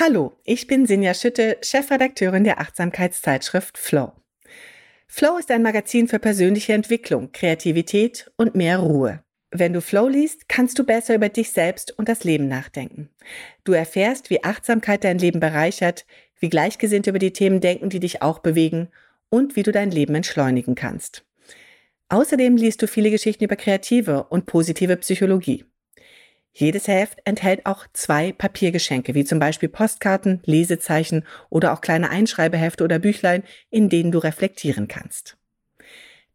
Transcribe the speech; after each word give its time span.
Hallo, 0.00 0.38
ich 0.44 0.68
bin 0.68 0.86
Sinja 0.86 1.12
Schütte, 1.12 1.58
Chefredakteurin 1.60 2.44
der 2.44 2.60
Achtsamkeitszeitschrift 2.60 3.76
Flow. 3.76 4.12
Flow 5.08 5.38
ist 5.38 5.50
ein 5.50 5.62
Magazin 5.64 6.06
für 6.06 6.20
persönliche 6.20 6.72
Entwicklung, 6.72 7.32
Kreativität 7.32 8.30
und 8.36 8.54
mehr 8.54 8.78
Ruhe. 8.78 9.24
Wenn 9.50 9.72
du 9.72 9.80
Flow 9.80 10.06
liest, 10.06 10.48
kannst 10.48 10.78
du 10.78 10.84
besser 10.84 11.16
über 11.16 11.28
dich 11.28 11.50
selbst 11.50 11.98
und 11.98 12.08
das 12.08 12.22
Leben 12.22 12.46
nachdenken. 12.46 13.10
Du 13.64 13.72
erfährst, 13.72 14.30
wie 14.30 14.44
Achtsamkeit 14.44 15.02
dein 15.02 15.18
Leben 15.18 15.40
bereichert, 15.40 16.06
wie 16.38 16.48
Gleichgesinnte 16.48 17.10
über 17.10 17.18
die 17.18 17.32
Themen 17.32 17.60
denken, 17.60 17.90
die 17.90 17.98
dich 17.98 18.22
auch 18.22 18.38
bewegen 18.38 18.90
und 19.30 19.56
wie 19.56 19.64
du 19.64 19.72
dein 19.72 19.90
Leben 19.90 20.14
entschleunigen 20.14 20.76
kannst. 20.76 21.24
Außerdem 22.08 22.56
liest 22.56 22.80
du 22.82 22.86
viele 22.86 23.10
Geschichten 23.10 23.42
über 23.42 23.56
kreative 23.56 24.28
und 24.30 24.46
positive 24.46 24.96
Psychologie. 24.98 25.64
Jedes 26.58 26.88
Heft 26.88 27.20
enthält 27.24 27.64
auch 27.66 27.86
zwei 27.92 28.32
Papiergeschenke, 28.32 29.14
wie 29.14 29.24
zum 29.24 29.38
Beispiel 29.38 29.68
Postkarten, 29.68 30.40
Lesezeichen 30.44 31.24
oder 31.50 31.72
auch 31.72 31.80
kleine 31.80 32.10
Einschreibehefte 32.10 32.82
oder 32.82 32.98
Büchlein, 32.98 33.44
in 33.70 33.88
denen 33.88 34.10
du 34.10 34.18
reflektieren 34.18 34.88
kannst. 34.88 35.36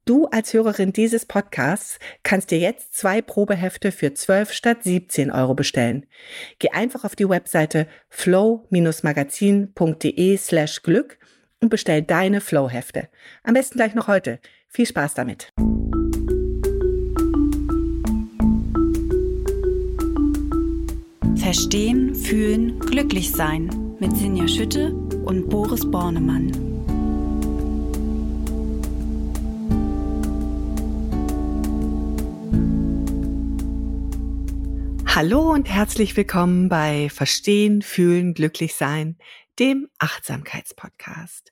Du 0.05 0.28
als 0.28 0.54
Hörerin 0.54 0.94
dieses 0.94 1.26
Podcasts 1.26 2.00
kannst 2.23 2.52
dir 2.52 2.59
jetzt 2.59 2.94
zwei 2.94 3.22
Probehefte 3.22 3.91
für 3.91 4.14
12 4.14 4.54
statt 4.54 4.78
17 4.84 5.30
Euro 5.30 5.55
bestellen. 5.55 6.05
Geh 6.58 6.70
einfach 6.70 7.03
auf 7.03 7.17
die 7.17 7.28
Webseite 7.28 7.86
flow-magazin.de 8.08 10.38
slash 10.38 10.84
Glück 10.84 11.17
und 11.59 11.67
bestell 11.67 12.02
deine 12.02 12.40
Flow-Hefte. 12.40 13.09
Am 13.44 13.55
besten 13.55 13.78
gleich 13.78 13.94
noch 13.94 14.08
heute. 14.08 14.40
Viel 14.70 14.86
Spaß 14.86 15.16
damit. 15.16 15.50
Verstehen, 21.54 22.16
fühlen, 22.16 22.80
glücklich 22.80 23.32
sein 23.32 23.96
mit 24.00 24.18
Sinja 24.18 24.48
Schütte 24.48 24.92
und 24.92 25.50
Boris 25.50 25.82
Bornemann. 25.86 26.52
Hallo 35.06 35.52
und 35.52 35.70
herzlich 35.70 36.18
willkommen 36.18 36.70
bei 36.70 37.10
Verstehen, 37.12 37.84
Fühlen, 37.84 38.34
Glücklich 38.34 38.73
Sein, 38.73 39.20
dem 39.60 39.90
Achtsamkeitspodcast. 40.00 41.52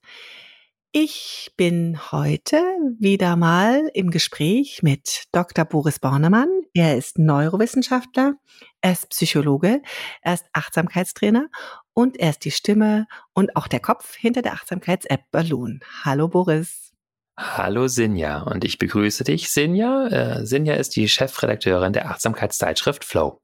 Ich 0.94 1.54
bin 1.56 2.12
heute 2.12 2.58
wieder 2.98 3.36
mal 3.36 3.90
im 3.94 4.10
Gespräch 4.10 4.82
mit 4.82 5.26
Dr. 5.32 5.64
Boris 5.64 6.00
Bornemann. 6.00 6.50
Er 6.74 6.98
ist 6.98 7.20
Neurowissenschaftler, 7.20 8.34
er 8.82 8.92
ist 8.94 9.10
Psychologe, 9.10 9.82
er 10.22 10.34
ist 10.34 10.46
Achtsamkeitstrainer 10.54 11.50
und 11.94 12.18
er 12.20 12.32
ist 12.32 12.46
die 12.46 12.52
Stimme 12.52 13.08
und 13.34 13.56
auch 13.56 13.68
der 13.68 13.80
Kopf 13.80 14.16
hinter 14.16 14.42
der 14.42 14.54
Achtsamkeits-App 14.54 15.22
Balloon. 15.32 15.82
Hallo 16.04 16.28
Boris. 16.28 16.94
Hallo 17.38 17.88
Sinja 17.88 18.42
und 18.42 18.64
ich 18.66 18.78
begrüße 18.78 19.24
dich, 19.24 19.50
Sinja. 19.50 20.08
Äh, 20.08 20.46
Sinja 20.46 20.76
ist 20.76 20.96
die 20.96 21.08
Chefredakteurin 21.08 21.94
der 21.94 22.10
Achtsamkeitszeitschrift 22.10 23.06
Flow. 23.06 23.42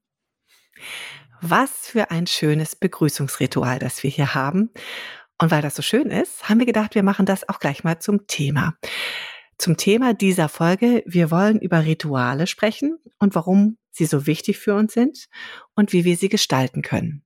Was 1.42 1.72
für 1.88 2.12
ein 2.12 2.28
schönes 2.28 2.76
Begrüßungsritual, 2.76 3.80
das 3.80 4.04
wir 4.04 4.10
hier 4.10 4.34
haben. 4.34 4.72
Und 5.40 5.52
weil 5.52 5.62
das 5.62 5.76
so 5.76 5.84
schön 5.84 6.10
ist, 6.10 6.50
haben 6.50 6.60
wir 6.60 6.66
gedacht, 6.66 6.96
wir 6.96 7.04
machen 7.04 7.28
das 7.28 7.48
auch 7.48 7.60
gleich 7.60 7.84
mal 7.84 8.00
zum 8.00 8.26
Thema. 8.26 8.76
Zum 9.58 9.76
Thema 9.76 10.14
dieser 10.14 10.50
Folge, 10.50 11.04
wir 11.08 11.32
wollen 11.32 11.60
über 11.60 11.84
Rituale 11.84 12.46
sprechen 12.46 13.00
und 13.18 13.34
warum 13.34 13.78
sie 13.92 14.06
so 14.06 14.28
wichtig 14.28 14.60
für 14.60 14.76
uns 14.76 14.94
sind 14.94 15.28
und 15.76 15.92
wie 15.94 16.06
wir 16.06 16.16
sie 16.16 16.30
gestalten 16.30 16.84
können. 16.84 17.26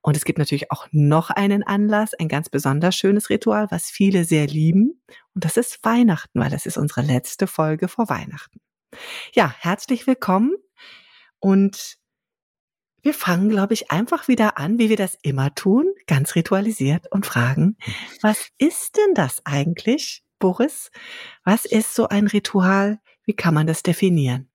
Und 0.00 0.16
es 0.16 0.24
gibt 0.24 0.38
natürlich 0.38 0.70
auch 0.70 0.86
noch 0.92 1.30
einen 1.30 1.64
Anlass, 1.64 2.14
ein 2.14 2.28
ganz 2.28 2.48
besonders 2.48 2.94
schönes 2.94 3.28
Ritual, 3.28 3.66
was 3.70 3.90
viele 3.90 4.24
sehr 4.24 4.46
lieben. 4.46 5.02
Und 5.34 5.44
das 5.44 5.56
ist 5.56 5.80
Weihnachten, 5.82 6.38
weil 6.38 6.50
das 6.50 6.66
ist 6.66 6.78
unsere 6.78 7.02
letzte 7.02 7.48
Folge 7.48 7.88
vor 7.88 8.08
Weihnachten. 8.08 8.60
Ja, 9.32 9.52
herzlich 9.58 10.06
willkommen. 10.06 10.54
Und 11.40 11.98
wir 13.02 13.12
fangen, 13.12 13.50
glaube 13.50 13.74
ich, 13.74 13.90
einfach 13.90 14.28
wieder 14.28 14.56
an, 14.56 14.78
wie 14.78 14.88
wir 14.88 14.96
das 14.96 15.18
immer 15.22 15.54
tun, 15.54 15.92
ganz 16.06 16.36
ritualisiert 16.36 17.10
und 17.12 17.26
fragen, 17.26 17.76
was 18.22 18.48
ist 18.56 18.96
denn 18.96 19.14
das 19.14 19.44
eigentlich, 19.44 20.23
Boris? 20.38 20.90
Was 21.44 21.64
ist 21.64 21.94
so 21.94 22.08
ein 22.08 22.26
Ritual? 22.26 23.00
Wie 23.24 23.34
kann 23.34 23.54
man 23.54 23.66
das 23.66 23.82
definieren? 23.82 24.48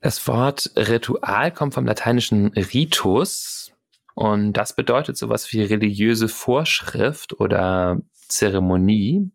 Das 0.00 0.26
Wort 0.26 0.72
Ritual 0.76 1.52
kommt 1.52 1.74
vom 1.74 1.86
lateinischen 1.86 2.48
Ritus 2.48 3.72
und 4.14 4.54
das 4.54 4.74
bedeutet 4.74 5.16
sowas 5.16 5.52
wie 5.52 5.62
religiöse 5.62 6.28
Vorschrift 6.28 7.38
oder 7.38 8.00
Zeremonie. 8.28 9.30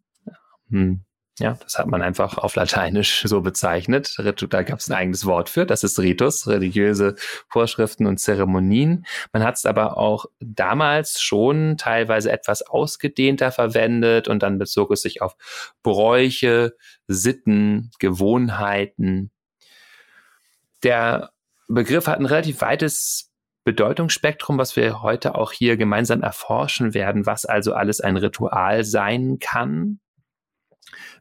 Hm. 0.69 1.05
Ja, 1.39 1.55
das 1.61 1.77
hat 1.77 1.85
man 1.85 2.01
einfach 2.01 2.39
auf 2.39 2.55
Lateinisch 2.55 3.21
so 3.25 3.41
bezeichnet. 3.41 4.15
Da 4.17 4.63
gab 4.63 4.79
es 4.79 4.89
ein 4.89 4.95
eigenes 4.95 5.25
Wort 5.25 5.49
für. 5.49 5.65
Das 5.65 5.83
ist 5.83 5.99
Ritus, 5.99 6.47
religiöse 6.47 7.15
Vorschriften 7.47 8.07
und 8.07 8.19
Zeremonien. 8.19 9.05
Man 9.33 9.43
hat 9.43 9.55
es 9.55 9.65
aber 9.65 9.97
auch 9.97 10.25
damals 10.39 11.21
schon 11.21 11.77
teilweise 11.77 12.31
etwas 12.31 12.63
ausgedehnter 12.63 13.51
verwendet 13.51 14.27
und 14.27 14.41
dann 14.41 14.57
bezog 14.57 14.91
es 14.91 15.03
sich 15.03 15.21
auf 15.21 15.35
Bräuche, 15.83 16.75
Sitten, 17.07 17.91
Gewohnheiten. 17.99 19.31
Der 20.81 21.31
Begriff 21.67 22.07
hat 22.07 22.19
ein 22.19 22.25
relativ 22.25 22.61
weites 22.61 23.31
Bedeutungsspektrum, 23.63 24.57
was 24.57 24.75
wir 24.75 25.03
heute 25.03 25.35
auch 25.35 25.51
hier 25.51 25.77
gemeinsam 25.77 26.23
erforschen 26.23 26.93
werden, 26.93 27.25
was 27.25 27.45
also 27.45 27.73
alles 27.73 28.01
ein 28.01 28.17
Ritual 28.17 28.85
sein 28.85 29.37
kann. 29.39 29.99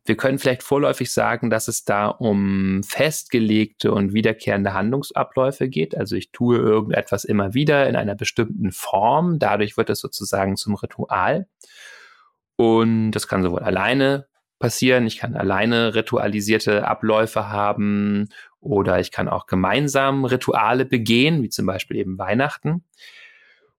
Wir 0.05 0.17
können 0.17 0.39
vielleicht 0.39 0.63
vorläufig 0.63 1.13
sagen, 1.13 1.51
dass 1.51 1.69
es 1.69 1.85
da 1.85 2.07
um 2.07 2.83
festgelegte 2.85 3.93
und 3.93 4.13
wiederkehrende 4.13 4.73
Handlungsabläufe 4.73 5.69
geht. 5.69 5.97
Also 5.97 6.17
ich 6.17 6.31
tue 6.33 6.59
irgendetwas 6.59 7.25
immer 7.25 7.55
wieder 7.55 7.89
in 7.89 7.97
einer 7.97 8.15
bestimmten 8.15 8.71
Form. 8.73 9.39
Dadurch 9.39 9.77
wird 9.77 9.91
es 9.91 10.01
sozusagen 10.01 10.57
zum 10.57 10.75
Ritual. 10.75 11.47
Und 12.57 13.13
das 13.13 13.29
kann 13.29 13.43
sowohl 13.43 13.63
alleine 13.63 14.27
passieren. 14.59 15.07
Ich 15.07 15.19
kann 15.19 15.37
alleine 15.37 15.95
ritualisierte 15.95 16.87
Abläufe 16.87 17.49
haben 17.49 18.29
oder 18.61 19.01
ich 19.01 19.11
kann 19.11 19.29
auch 19.29 19.47
gemeinsam 19.47 20.25
Rituale 20.25 20.85
begehen, 20.87 21.43
wie 21.43 21.51
zum 21.51 21.67
Beispiel 21.67 21.99
eben 21.99 22.19
Weihnachten. 22.19 22.85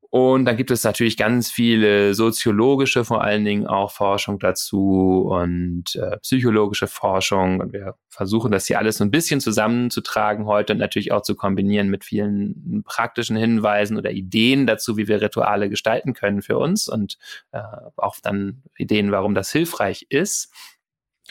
Und 0.09 0.45
dann 0.45 0.56
gibt 0.56 0.72
es 0.72 0.84
natürlich 0.84 1.18
ganz 1.18 1.51
viele 1.51 2.13
soziologische, 2.13 3.03
vor 3.03 3.23
allen 3.23 3.44
Dingen 3.44 3.68
auch 3.68 3.91
Forschung 3.91 4.40
dazu 4.40 5.28
und 5.29 5.95
äh, 5.95 6.18
psychologische 6.19 6.88
Forschung. 6.88 7.59
Und 7.59 7.73
wir 7.73 7.95
versuchen 8.07 8.51
das 8.51 8.68
hier 8.68 8.79
alles 8.79 8.97
so 8.97 9.03
ein 9.03 9.12
bisschen 9.12 9.41
zusammenzutragen 9.41 10.45
heute 10.45 10.73
und 10.73 10.79
natürlich 10.79 11.12
auch 11.12 11.23
zu 11.23 11.35
kombinieren 11.35 11.90
mit 11.90 12.06
vielen 12.06 12.84
praktischen 12.85 13.35
Hinweisen 13.35 13.97
oder 13.97 14.12
Ideen 14.12 14.66
dazu, 14.66 14.95
wie 14.95 15.07
wir 15.07 15.22
Rituale 15.22 15.69
gestalten 15.69 16.13
können 16.13 16.41
für 16.41 16.57
uns 16.57 16.88
und 16.88 17.18
äh, 17.51 17.62
auch 17.97 18.16
dann 18.22 18.63
Ideen, 18.78 19.12
warum 19.12 19.35
das 19.35 19.51
hilfreich 19.51 20.06
ist. 20.09 20.53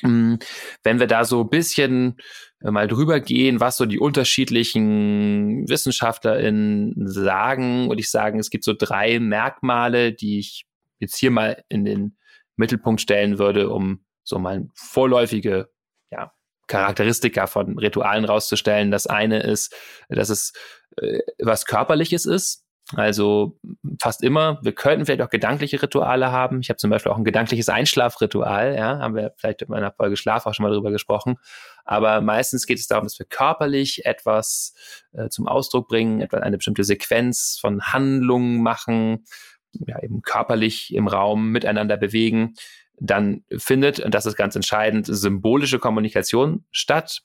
Hm, 0.01 0.39
wenn 0.83 1.01
wir 1.01 1.07
da 1.07 1.25
so 1.25 1.41
ein 1.41 1.49
bisschen 1.49 2.19
mal 2.61 2.89
drüber 2.89 3.21
gehen, 3.21 3.61
was 3.61 3.77
so 3.77 3.87
die 3.87 3.99
unterschiedlichen 3.99 5.69
WissenschaftlerInnen 5.69 7.07
sagen, 7.07 7.89
würde 7.89 8.01
ich 8.01 8.11
sagen, 8.11 8.39
es 8.39 8.51
gibt 8.51 8.65
so 8.65 8.75
drei 8.77 9.21
Merkmale, 9.21 10.13
die 10.13 10.39
ich 10.39 10.67
jetzt 10.99 11.17
hier 11.17 11.31
mal 11.31 11.63
in 11.69 11.85
den 11.85 12.17
Mittelpunkt 12.57 13.01
stellen 13.01 13.39
würde, 13.39 13.71
um 13.71 14.05
so 14.25 14.39
mal 14.39 14.69
vorläufige 14.75 15.71
ja, 16.11 16.33
Charakteristika 16.67 17.47
von 17.47 17.79
Ritualen 17.79 18.25
rauszustellen. 18.25 18.91
Das 18.91 19.07
eine 19.07 19.41
ist, 19.41 19.75
dass 20.09 20.31
es 20.31 20.53
äh, 20.97 21.21
was 21.39 21.67
Körperliches 21.67 22.27
ist. 22.27 22.66
Also 22.95 23.59
fast 24.01 24.23
immer. 24.23 24.61
Wir 24.63 24.73
könnten 24.73 25.07
vielleicht 25.07 25.23
auch 25.23 25.31
gedankliche 25.31 25.83
Rituale 25.83 26.31
haben. 26.31 26.61
Ich 26.61 26.69
habe 26.69 26.77
zum 26.77 26.91
Beispiel 26.91 27.11
auch 27.11 27.17
ein 27.17 27.25
gedankliches 27.25 27.69
Einschlafritual. 27.69 28.77
Ja, 28.77 28.99
haben 29.01 29.17
wir 29.17 29.33
vielleicht 29.37 29.63
in 29.63 29.69
meiner 29.71 29.91
Folge 29.91 30.17
Schlaf 30.17 30.47
auch 30.47 30.55
schon 30.55 30.63
mal 30.63 30.73
drüber 30.73 30.93
gesprochen. 30.93 31.37
Aber 31.85 32.21
meistens 32.21 32.65
geht 32.65 32.79
es 32.79 32.87
darum, 32.87 33.05
dass 33.05 33.19
wir 33.19 33.27
körperlich 33.27 34.07
etwas 34.07 34.75
äh, 35.13 35.29
zum 35.31 35.49
Ausdruck 35.49 35.89
bringen, 35.89 36.21
etwa 36.21 36.39
eine 36.39 36.59
bestimmte 36.59 36.85
Sequenz 36.85 37.59
von 37.61 37.83
Handlungen 37.83 38.63
machen, 38.63 39.25
ja 39.73 40.01
eben 40.01 40.23
körperlich 40.23 40.95
im 40.95 41.09
Raum 41.09 41.51
miteinander 41.51 41.97
bewegen. 41.97 42.55
Dann 42.99 43.45
findet, 43.57 43.99
und 43.99 44.15
das 44.15 44.27
ist 44.27 44.37
ganz 44.37 44.55
entscheidend, 44.55 45.07
symbolische 45.09 45.81
Kommunikation 45.81 46.65
statt 46.71 47.23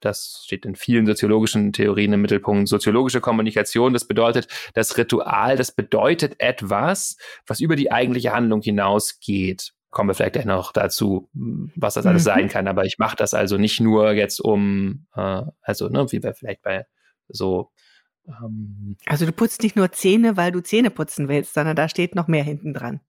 das 0.00 0.42
steht 0.44 0.66
in 0.66 0.74
vielen 0.74 1.06
soziologischen 1.06 1.72
Theorien 1.72 2.12
im 2.12 2.22
Mittelpunkt, 2.22 2.68
soziologische 2.68 3.20
Kommunikation. 3.20 3.92
Das 3.92 4.06
bedeutet, 4.06 4.48
das 4.74 4.96
Ritual, 4.96 5.56
das 5.56 5.72
bedeutet 5.72 6.36
etwas, 6.38 7.16
was 7.46 7.60
über 7.60 7.76
die 7.76 7.90
eigentliche 7.90 8.32
Handlung 8.32 8.60
hinausgeht. 8.62 9.72
Kommen 9.90 10.10
wir 10.10 10.14
vielleicht 10.14 10.34
gleich 10.34 10.44
noch 10.44 10.72
dazu, 10.72 11.30
was 11.32 11.94
das 11.94 12.06
alles 12.06 12.22
mhm. 12.22 12.26
sein 12.26 12.48
kann. 12.48 12.68
Aber 12.68 12.84
ich 12.84 12.98
mache 12.98 13.16
das 13.16 13.32
also 13.32 13.56
nicht 13.56 13.80
nur 13.80 14.12
jetzt 14.12 14.40
um, 14.40 15.06
äh, 15.14 15.42
also 15.62 15.88
ne, 15.88 16.06
wie 16.12 16.22
wir 16.22 16.34
vielleicht 16.34 16.62
bei 16.62 16.86
so 17.28 17.70
Ähm, 18.28 18.96
also 19.06 19.24
du 19.24 19.32
putzt 19.32 19.62
nicht 19.62 19.76
nur 19.76 19.92
Zähne, 19.92 20.36
weil 20.36 20.52
du 20.52 20.60
Zähne 20.60 20.90
putzen 20.90 21.28
willst, 21.28 21.54
sondern 21.54 21.76
da 21.76 21.88
steht 21.88 22.14
noch 22.14 22.28
mehr 22.28 22.44
hinten 22.44 22.74
dran. 22.74 23.00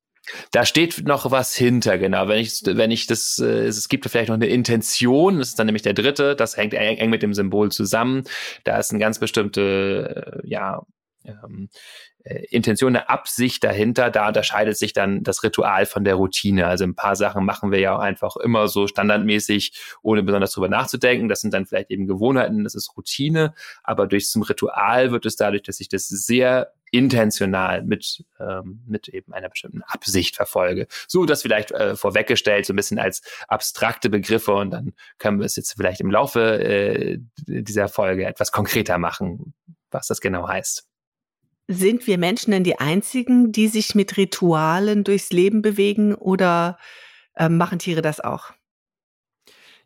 Da 0.51 0.65
steht 0.65 1.05
noch 1.05 1.31
was 1.31 1.55
hinter, 1.55 1.97
genau. 1.97 2.27
Wenn 2.27 2.39
ich, 2.39 2.61
wenn 2.65 2.91
ich 2.91 3.07
das, 3.07 3.39
äh, 3.39 3.65
es 3.65 3.87
gibt 3.89 4.05
vielleicht 4.09 4.29
noch 4.29 4.35
eine 4.35 4.47
Intention, 4.47 5.39
das 5.39 5.49
ist 5.49 5.59
dann 5.59 5.67
nämlich 5.67 5.83
der 5.83 5.93
dritte, 5.93 6.35
das 6.35 6.57
hängt 6.57 6.73
eng, 6.73 7.09
mit 7.09 7.23
dem 7.23 7.33
Symbol 7.33 7.71
zusammen. 7.71 8.23
Da 8.63 8.77
ist 8.77 8.91
eine 8.91 8.99
ganz 8.99 9.19
bestimmte, 9.19 10.41
äh, 10.43 10.47
ja, 10.47 10.81
ähm, 11.25 11.69
äh, 12.16 12.16
Intention, 12.49 12.95
eine 12.95 13.09
Absicht 13.09 13.63
dahinter. 13.63 14.09
Da 14.09 14.27
unterscheidet 14.27 14.77
sich 14.77 14.93
dann 14.93 15.23
das 15.23 15.43
Ritual 15.43 15.85
von 15.85 16.03
der 16.03 16.15
Routine. 16.15 16.67
Also 16.67 16.83
ein 16.83 16.95
paar 16.95 17.15
Sachen 17.15 17.45
machen 17.45 17.71
wir 17.71 17.79
ja 17.79 17.95
auch 17.95 18.01
einfach 18.01 18.35
immer 18.37 18.67
so 18.67 18.87
standardmäßig, 18.87 19.79
ohne 20.01 20.23
besonders 20.23 20.51
drüber 20.51 20.69
nachzudenken. 20.69 21.29
Das 21.29 21.41
sind 21.41 21.53
dann 21.53 21.65
vielleicht 21.65 21.91
eben 21.91 22.07
Gewohnheiten, 22.07 22.63
das 22.63 22.75
ist 22.75 22.95
Routine. 22.97 23.53
Aber 23.83 24.07
durch 24.07 24.29
zum 24.29 24.41
Ritual 24.41 25.11
wird 25.11 25.25
es 25.25 25.35
dadurch, 25.35 25.63
dass 25.63 25.79
ich 25.79 25.89
das 25.89 26.07
sehr 26.07 26.73
intentional 26.91 27.83
mit, 27.83 28.23
ähm, 28.39 28.81
mit 28.87 29.09
eben 29.09 29.33
einer 29.33 29.49
bestimmten 29.49 29.81
Absicht 29.83 30.35
verfolge. 30.35 30.87
So 31.07 31.25
das 31.25 31.41
vielleicht 31.41 31.71
äh, 31.71 31.95
vorweggestellt, 31.95 32.65
so 32.65 32.73
ein 32.73 32.77
bisschen 32.77 32.99
als 32.99 33.21
abstrakte 33.47 34.09
Begriffe 34.09 34.53
und 34.53 34.71
dann 34.71 34.93
können 35.17 35.39
wir 35.39 35.45
es 35.45 35.55
jetzt 35.55 35.73
vielleicht 35.73 36.01
im 36.01 36.11
Laufe 36.11 36.59
äh, 36.63 37.19
dieser 37.45 37.89
Folge 37.89 38.25
etwas 38.25 38.51
konkreter 38.51 38.97
machen, 38.97 39.53
was 39.91 40.07
das 40.07 40.21
genau 40.21 40.47
heißt. 40.47 40.87
Sind 41.67 42.07
wir 42.07 42.17
Menschen 42.17 42.51
denn 42.51 42.63
die 42.63 42.79
Einzigen, 42.79 43.51
die 43.51 43.67
sich 43.67 43.93
mit 43.93 44.15
Ritualen 44.17 45.03
durchs 45.03 45.31
Leben 45.31 45.61
bewegen 45.61 46.15
oder 46.15 46.77
äh, 47.35 47.49
machen 47.49 47.79
Tiere 47.79 48.01
das 48.01 48.21
auch? 48.21 48.53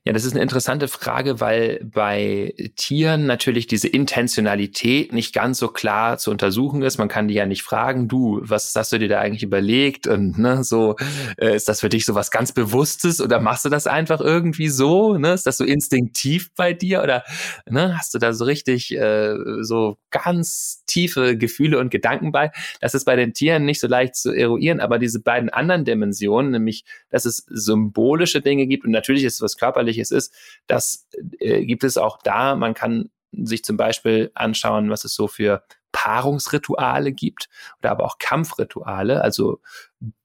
Ja, 0.03 0.13
das 0.13 0.25
ist 0.25 0.31
eine 0.31 0.42
interessante 0.42 0.88
Frage, 0.88 1.39
weil 1.42 1.80
bei 1.83 2.56
Tieren 2.75 3.27
natürlich 3.27 3.68
diese 3.68 3.88
Intentionalität 3.88 5.13
nicht 5.13 5.31
ganz 5.31 5.59
so 5.59 5.68
klar 5.68 6.18
zu 6.18 6.31
untersuchen 6.31 6.81
ist. 6.81 6.98
Man 6.98 7.07
kann 7.07 7.27
die 7.27 7.36
ja 7.36 7.45
nicht 7.45 7.62
fragen, 7.62 8.07
du, 8.07 8.39
was 8.42 8.74
hast 8.74 8.92
du 8.92 8.98
dir 8.98 9.09
da 9.09 9.19
eigentlich 9.19 9.44
überlegt? 9.44 10.07
Und 10.07 10.39
ne, 10.39 10.63
so, 10.63 10.95
äh, 11.38 11.56
ist 11.56 11.69
das 11.69 11.81
für 11.81 11.89
dich 11.89 12.07
so 12.07 12.15
was 12.15 12.31
ganz 12.31 12.51
Bewusstes 12.51 13.21
oder 13.21 13.39
machst 13.39 13.63
du 13.63 13.69
das 13.69 13.86
einfach 13.86 14.21
irgendwie 14.21 14.69
so? 14.69 15.19
Ne? 15.19 15.33
Ist 15.33 15.45
das 15.45 15.57
so 15.57 15.65
instinktiv 15.65 16.50
bei 16.56 16.74
dir 16.74 17.04
oder 17.04 17.24
ne, 17.69 17.95
hast 17.95 18.15
du 18.15 18.18
da 18.18 18.33
so 18.33 18.45
richtig 18.45 18.97
äh, 18.97 19.36
so 19.62 20.00
ganz 20.09 20.83
tiefe 20.88 21.38
Gefühle 21.38 21.77
und 21.77 21.92
Gedanken 21.92 22.31
bei? 22.31 22.50
Das 22.80 22.95
ist 22.95 23.06
bei 23.06 23.15
den 23.15 23.36
Tieren 23.36 23.65
nicht 23.65 23.80
so 23.80 23.88
leicht 23.88 24.15
zu 24.15 24.33
eruieren, 24.33 24.80
aber 24.80 24.97
diese 24.97 25.19
beiden 25.19 25.51
anderen 25.51 25.86
Dimensionen, 25.86 26.50
nämlich, 26.50 26.86
dass 27.12 27.25
es 27.25 27.45
symbolische 27.47 28.42
Dinge 28.42 28.65
gibt 28.65 28.83
und 28.83 28.89
natürlich 28.89 29.25
ist 29.25 29.36
es 29.36 29.42
was 29.44 29.57
körperliches 29.92 30.02
Körperliches 30.02 30.12
ist, 30.12 30.34
das 30.68 31.08
äh, 31.40 31.66
gibt 31.66 31.84
es 31.84 31.98
auch 31.98 32.20
da. 32.24 32.56
Man 32.56 32.74
kann 32.74 33.10
sich 33.32 33.64
zum 33.64 33.78
Beispiel 33.78 34.32
anschauen, 34.34 34.90
was 34.90 35.06
es 35.06 35.14
so 35.14 35.28
für 35.28 35.64
Paarungsrituale 35.92 37.12
gibt 37.12 37.50
oder 37.80 37.92
aber 37.92 38.06
auch 38.06 38.18
Kampfrituale. 38.18 39.22
Also 39.22 39.60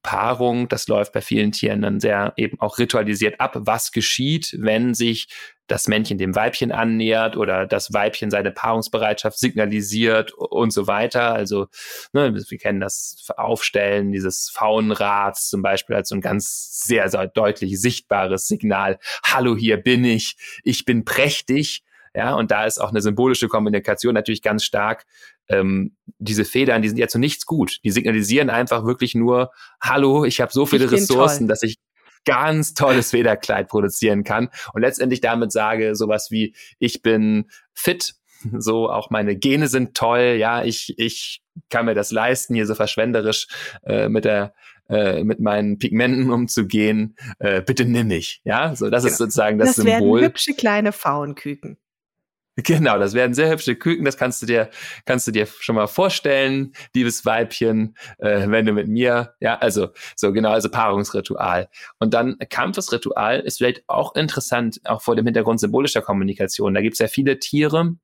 Paarung, 0.01 0.67
das 0.69 0.87
läuft 0.87 1.13
bei 1.13 1.21
vielen 1.21 1.51
Tieren 1.51 1.81
dann 1.81 1.99
sehr 1.99 2.33
eben 2.37 2.59
auch 2.59 2.79
ritualisiert 2.79 3.39
ab. 3.39 3.55
Was 3.59 3.91
geschieht, 3.91 4.55
wenn 4.59 4.93
sich 4.93 5.27
das 5.67 5.87
Männchen 5.87 6.17
dem 6.17 6.33
Weibchen 6.33 6.71
annähert 6.71 7.35
oder 7.35 7.67
das 7.67 7.93
Weibchen 7.93 8.31
seine 8.31 8.51
Paarungsbereitschaft 8.51 9.37
signalisiert 9.37 10.31
und 10.33 10.71
so 10.71 10.87
weiter. 10.87 11.33
Also 11.33 11.67
ne, 12.13 12.33
wir 12.33 12.57
kennen 12.57 12.79
das 12.79 13.27
Aufstellen 13.35 14.11
dieses 14.11 14.49
Faunrads 14.49 15.49
zum 15.49 15.61
Beispiel 15.61 15.95
als 15.95 16.09
so 16.09 16.15
ein 16.15 16.21
ganz 16.21 16.81
sehr, 16.83 17.09
sehr 17.09 17.27
deutlich 17.27 17.79
sichtbares 17.79 18.47
Signal. 18.47 18.97
Hallo, 19.23 19.55
hier 19.55 19.77
bin 19.77 20.05
ich. 20.05 20.37
Ich 20.63 20.85
bin 20.85 21.05
prächtig. 21.05 21.83
Ja, 22.15 22.33
und 22.33 22.49
da 22.49 22.65
ist 22.65 22.79
auch 22.79 22.89
eine 22.89 23.01
symbolische 23.01 23.47
Kommunikation 23.47 24.15
natürlich 24.15 24.41
ganz 24.41 24.63
stark. 24.63 25.05
Ähm, 25.49 25.95
diese 26.19 26.45
Federn, 26.45 26.81
die 26.81 26.89
sind 26.89 26.97
ja 26.97 27.07
zu 27.07 27.19
nichts 27.19 27.45
gut. 27.45 27.79
Die 27.83 27.91
signalisieren 27.91 28.49
einfach 28.49 28.85
wirklich 28.85 29.15
nur, 29.15 29.51
hallo, 29.81 30.25
ich 30.25 30.41
habe 30.41 30.51
so 30.51 30.65
viele 30.65 30.91
Ressourcen, 30.91 31.39
toll. 31.39 31.47
dass 31.47 31.63
ich 31.63 31.77
ganz 32.25 32.73
tolles 32.73 33.11
Federkleid 33.11 33.69
produzieren 33.69 34.23
kann 34.23 34.49
und 34.73 34.81
letztendlich 34.81 35.21
damit 35.21 35.51
sage 35.51 35.95
sowas 35.95 36.29
wie, 36.29 36.53
ich 36.77 37.01
bin 37.01 37.45
fit, 37.73 38.15
so 38.57 38.89
auch 38.89 39.09
meine 39.09 39.37
Gene 39.37 39.67
sind 39.67 39.95
toll, 39.95 40.35
ja, 40.37 40.63
ich, 40.63 40.93
ich 40.97 41.41
kann 41.69 41.85
mir 41.85 41.95
das 41.95 42.11
leisten, 42.11 42.53
hier 42.53 42.67
so 42.67 42.75
verschwenderisch 42.75 43.47
äh, 43.83 44.09
mit 44.09 44.25
der 44.25 44.53
äh, 44.89 45.23
mit 45.23 45.39
meinen 45.39 45.79
Pigmenten 45.79 46.29
umzugehen, 46.31 47.15
äh, 47.39 47.61
bitte 47.61 47.85
nimm 47.85 48.07
mich, 48.07 48.41
ja, 48.43 48.75
so 48.75 48.89
das 48.89 49.03
ja. 49.03 49.09
ist 49.09 49.17
sozusagen 49.17 49.57
das, 49.57 49.75
das 49.75 49.75
Symbol. 49.77 49.91
Das 49.93 50.01
werden 50.01 50.23
hübsche 50.25 50.53
kleine 50.53 50.91
Fauenküken. 50.91 51.77
Genau, 52.63 52.97
das 52.97 53.13
werden 53.13 53.33
sehr 53.35 53.51
hübsche 53.51 53.75
Küken, 53.75 54.03
das 54.03 54.17
kannst 54.17 54.41
du 54.41 54.47
dir, 54.47 54.69
kannst 55.05 55.27
du 55.27 55.31
dir 55.31 55.45
schon 55.45 55.75
mal 55.75 55.87
vorstellen, 55.87 56.73
liebes 56.93 57.23
Weibchen, 57.25 57.95
äh, 58.17 58.49
wenn 58.49 58.65
du 58.65 58.73
mit 58.73 58.87
mir, 58.87 59.35
ja, 59.39 59.57
also 59.59 59.89
so 60.15 60.33
genau, 60.33 60.49
also 60.49 60.69
Paarungsritual. 60.69 61.69
Und 61.99 62.13
dann 62.15 62.37
Kampfesritual 62.49 63.41
ist 63.41 63.57
vielleicht 63.57 63.83
auch 63.87 64.15
interessant, 64.15 64.81
auch 64.85 65.01
vor 65.01 65.15
dem 65.15 65.25
Hintergrund 65.25 65.59
symbolischer 65.59 66.01
Kommunikation. 66.01 66.73
Da 66.73 66.81
gibt 66.81 66.93
es 66.93 66.99
ja 66.99 67.07
viele 67.07 67.39
Tiere, 67.39 67.95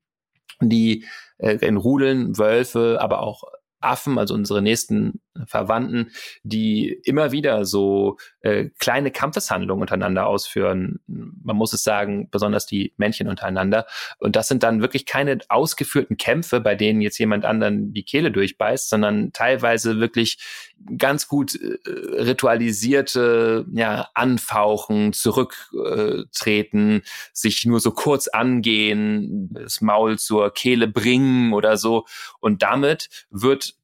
die 0.60 1.04
äh, 1.38 1.56
in 1.56 1.76
Rudeln, 1.76 2.38
Wölfe, 2.38 2.98
aber 3.00 3.22
auch 3.22 3.42
Affen, 3.80 4.18
also 4.18 4.34
unsere 4.34 4.62
nächsten 4.62 5.20
Verwandten, 5.46 6.10
die 6.42 7.00
immer 7.04 7.32
wieder 7.32 7.64
so 7.64 8.18
äh, 8.40 8.70
kleine 8.78 9.10
Kampfeshandlungen 9.10 9.82
untereinander 9.82 10.26
ausführen. 10.26 11.00
Man 11.06 11.56
muss 11.56 11.72
es 11.72 11.82
sagen, 11.82 12.28
besonders 12.30 12.66
die 12.66 12.94
Männchen 12.96 13.28
untereinander. 13.28 13.86
Und 14.18 14.36
das 14.36 14.48
sind 14.48 14.62
dann 14.62 14.80
wirklich 14.80 15.06
keine 15.06 15.38
ausgeführten 15.48 16.16
Kämpfe, 16.16 16.60
bei 16.60 16.74
denen 16.74 17.00
jetzt 17.00 17.18
jemand 17.18 17.44
anderen 17.44 17.92
die 17.92 18.04
Kehle 18.04 18.30
durchbeißt, 18.30 18.88
sondern 18.88 19.32
teilweise 19.32 19.98
wirklich 19.98 20.38
ganz 20.98 21.28
gut 21.28 21.54
äh, 21.54 21.78
ritualisierte 21.88 23.66
ja, 23.72 24.08
Anfauchen, 24.14 25.12
zurücktreten, 25.12 27.02
sich 27.32 27.64
nur 27.64 27.80
so 27.80 27.90
kurz 27.90 28.28
angehen, 28.28 29.50
das 29.52 29.80
Maul 29.80 30.18
zur 30.18 30.52
Kehle 30.52 30.88
bringen 30.88 31.52
oder 31.52 31.76
so. 31.76 32.04
Und 32.40 32.62
damit 32.62 33.08
wird 33.30 33.74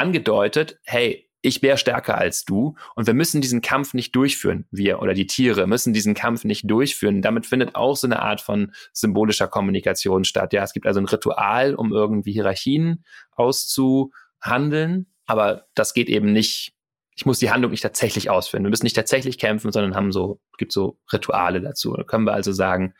angedeutet, 0.00 0.78
hey, 0.84 1.30
ich 1.42 1.62
wäre 1.62 1.78
stärker 1.78 2.18
als 2.18 2.44
du 2.44 2.74
und 2.94 3.06
wir 3.06 3.14
müssen 3.14 3.40
diesen 3.40 3.62
Kampf 3.62 3.94
nicht 3.94 4.14
durchführen. 4.14 4.66
Wir 4.70 5.00
oder 5.00 5.14
die 5.14 5.26
Tiere 5.26 5.66
müssen 5.66 5.92
diesen 5.92 6.14
Kampf 6.14 6.44
nicht 6.44 6.70
durchführen. 6.70 7.22
Damit 7.22 7.46
findet 7.46 7.74
auch 7.74 7.96
so 7.96 8.06
eine 8.06 8.20
Art 8.20 8.40
von 8.40 8.72
symbolischer 8.92 9.48
Kommunikation 9.48 10.24
statt. 10.24 10.52
Ja, 10.52 10.62
es 10.62 10.72
gibt 10.72 10.86
also 10.86 11.00
ein 11.00 11.06
Ritual, 11.06 11.74
um 11.74 11.92
irgendwie 11.92 12.32
Hierarchien 12.32 13.04
auszuhandeln, 13.32 15.06
aber 15.26 15.66
das 15.74 15.94
geht 15.94 16.08
eben 16.08 16.32
nicht. 16.32 16.74
Ich 17.16 17.26
muss 17.26 17.38
die 17.38 17.50
Handlung 17.50 17.70
nicht 17.70 17.82
tatsächlich 17.82 18.30
ausführen. 18.30 18.64
Wir 18.64 18.70
müssen 18.70 18.86
nicht 18.86 18.96
tatsächlich 18.96 19.38
kämpfen, 19.38 19.72
sondern 19.72 19.94
haben 19.94 20.12
so, 20.12 20.40
gibt 20.58 20.72
so 20.72 20.98
Rituale 21.12 21.60
dazu. 21.60 21.94
Da 21.94 22.04
können 22.04 22.24
wir 22.24 22.32
also 22.32 22.52
sagen, 22.52 22.94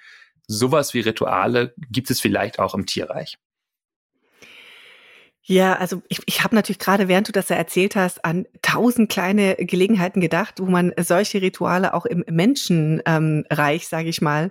sowas 0.47 0.95
wie 0.95 1.01
Rituale 1.01 1.75
gibt 1.91 2.11
es 2.11 2.21
vielleicht 2.21 2.59
auch 2.59 2.75
im 2.75 2.87
Tierreich. 2.87 3.39
Ja, 5.43 5.75
also 5.77 6.03
ich, 6.09 6.21
ich 6.27 6.45
habe 6.45 6.55
natürlich 6.55 6.79
gerade, 6.79 7.09
während 7.09 7.27
du 7.27 7.33
das 7.33 7.49
ja 7.49 7.57
erzählt 7.57 7.97
hast, 7.97 8.25
an 8.27 8.47
tausend 8.61 9.11
kleine 9.11 9.57
Gelegenheiten 9.57 10.21
gedacht, 10.21 10.61
wo 10.61 10.67
man 10.67 10.93
solche 11.01 11.41
Rituale 11.41 11.95
auch 11.95 12.05
im 12.05 12.25
Menschenreich, 12.31 13.83
ähm, 13.83 13.89
sage 13.89 14.09
ich 14.11 14.21
mal, 14.21 14.51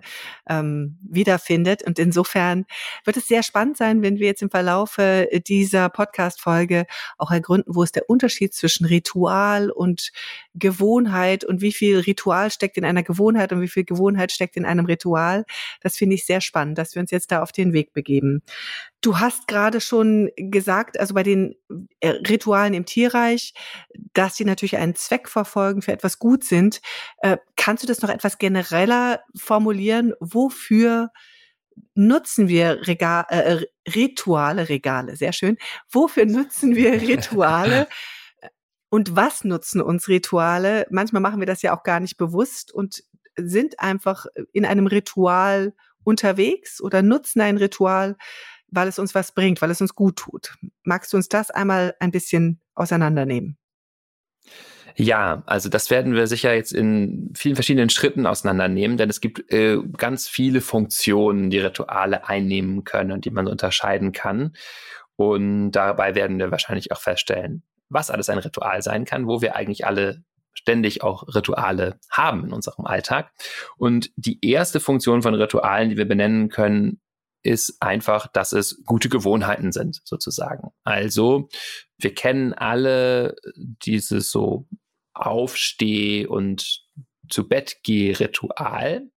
ähm, 0.49 0.97
wiederfindet. 1.07 1.83
Und 1.83 1.99
insofern 1.99 2.65
wird 3.05 3.17
es 3.17 3.27
sehr 3.27 3.43
spannend 3.43 3.77
sein, 3.77 4.01
wenn 4.01 4.17
wir 4.17 4.25
jetzt 4.25 4.41
im 4.41 4.49
Verlaufe 4.49 5.29
dieser 5.47 5.89
Podcast-Folge 5.89 6.87
auch 7.19 7.29
ergründen, 7.31 7.75
wo 7.75 7.83
ist 7.83 7.95
der 7.95 8.09
Unterschied 8.09 8.55
zwischen 8.55 8.85
Ritual 8.85 9.69
und 9.69 10.11
Gewohnheit 10.55 11.45
und 11.45 11.61
wie 11.61 11.71
viel 11.71 11.99
Ritual 11.99 12.49
steckt 12.49 12.77
in 12.77 12.83
einer 12.83 13.03
Gewohnheit 13.03 13.53
und 13.53 13.61
wie 13.61 13.67
viel 13.67 13.85
Gewohnheit 13.85 14.31
steckt 14.31 14.57
in 14.57 14.65
einem 14.65 14.85
Ritual. 14.85 15.45
Das 15.81 15.97
finde 15.97 16.15
ich 16.15 16.25
sehr 16.25 16.41
spannend, 16.41 16.79
dass 16.79 16.95
wir 16.95 17.01
uns 17.01 17.11
jetzt 17.11 17.31
da 17.31 17.43
auf 17.43 17.51
den 17.51 17.73
Weg 17.73 17.93
begeben. 17.93 18.41
Du 19.01 19.19
hast 19.19 19.47
gerade 19.47 19.79
schon 19.79 20.29
gesagt, 20.35 20.99
also 20.99 21.13
bei 21.13 21.23
den 21.23 21.55
äh, 22.01 22.09
Ritualen 22.09 22.73
im 22.73 22.85
Tierreich, 22.85 23.53
dass 24.13 24.35
sie 24.35 24.43
natürlich 24.43 24.77
einen 24.77 24.95
Zweck 24.95 25.29
verfolgen, 25.29 25.81
für 25.81 25.93
etwas 25.93 26.19
gut 26.19 26.43
sind. 26.43 26.81
Äh, 27.19 27.37
kannst 27.55 27.83
du 27.83 27.87
das 27.87 28.01
noch 28.01 28.09
etwas 28.09 28.37
genereller 28.37 29.21
formulieren? 29.35 30.13
Wofür 30.19 31.11
nutzen 31.93 32.49
wir 32.49 32.87
Regal, 32.87 33.25
äh, 33.29 33.65
Rituale, 33.89 34.67
Regale, 34.67 35.15
sehr 35.15 35.31
schön. 35.33 35.57
Wofür 35.89 36.25
nutzen 36.25 36.75
wir 36.75 36.93
Rituale? 36.93 37.87
Und 38.89 39.15
was 39.15 39.43
nutzen 39.43 39.81
uns 39.81 40.07
Rituale? 40.07 40.87
Manchmal 40.89 41.21
machen 41.21 41.39
wir 41.39 41.45
das 41.45 41.61
ja 41.61 41.77
auch 41.77 41.83
gar 41.83 41.99
nicht 41.99 42.17
bewusst 42.17 42.73
und 42.73 43.03
sind 43.37 43.79
einfach 43.79 44.25
in 44.51 44.65
einem 44.65 44.87
Ritual 44.87 45.73
unterwegs 46.03 46.81
oder 46.81 47.03
nutzen 47.03 47.41
ein 47.41 47.57
Ritual 47.57 48.17
weil 48.71 48.87
es 48.87 48.99
uns 48.99 49.15
was 49.15 49.31
bringt, 49.31 49.61
weil 49.61 49.71
es 49.71 49.81
uns 49.81 49.95
gut 49.95 50.17
tut. 50.17 50.55
Magst 50.83 51.13
du 51.13 51.17
uns 51.17 51.29
das 51.29 51.51
einmal 51.51 51.95
ein 51.99 52.11
bisschen 52.11 52.61
auseinandernehmen? 52.75 53.57
Ja, 54.95 55.43
also 55.45 55.69
das 55.69 55.89
werden 55.89 56.13
wir 56.13 56.27
sicher 56.27 56.53
jetzt 56.53 56.73
in 56.73 57.31
vielen 57.35 57.55
verschiedenen 57.55 57.89
Schritten 57.89 58.25
auseinandernehmen, 58.25 58.97
denn 58.97 59.09
es 59.09 59.21
gibt 59.21 59.51
äh, 59.51 59.77
ganz 59.97 60.27
viele 60.27 60.61
Funktionen, 60.61 61.49
die 61.49 61.59
Rituale 61.59 62.27
einnehmen 62.27 62.83
können 62.83 63.11
und 63.11 63.23
die 63.23 63.31
man 63.31 63.47
unterscheiden 63.47 64.11
kann. 64.11 64.53
Und 65.15 65.71
dabei 65.71 66.15
werden 66.15 66.39
wir 66.39 66.51
wahrscheinlich 66.51 66.91
auch 66.91 66.99
feststellen, 66.99 67.63
was 67.87 68.09
alles 68.09 68.29
ein 68.29 68.39
Ritual 68.39 68.81
sein 68.81 69.05
kann, 69.05 69.27
wo 69.27 69.41
wir 69.41 69.55
eigentlich 69.55 69.85
alle 69.85 70.23
ständig 70.53 71.03
auch 71.03 71.23
Rituale 71.33 71.99
haben 72.11 72.45
in 72.45 72.53
unserem 72.53 72.85
Alltag. 72.85 73.31
Und 73.77 74.11
die 74.17 74.39
erste 74.45 74.79
Funktion 74.79 75.21
von 75.21 75.33
Ritualen, 75.33 75.89
die 75.89 75.97
wir 75.97 76.07
benennen 76.07 76.49
können, 76.49 76.99
ist 77.43 77.81
einfach, 77.81 78.27
dass 78.27 78.51
es 78.51 78.83
gute 78.85 79.09
Gewohnheiten 79.09 79.71
sind, 79.71 80.01
sozusagen. 80.03 80.69
Also, 80.83 81.49
wir 81.97 82.13
kennen 82.13 82.53
alle 82.53 83.35
dieses 83.55 84.31
so 84.31 84.67
Aufsteh- 85.13 86.27
und 86.27 86.81
zu 87.29 87.47
Bett 87.47 87.77
geh 87.83 88.11
Ritual. 88.11 89.09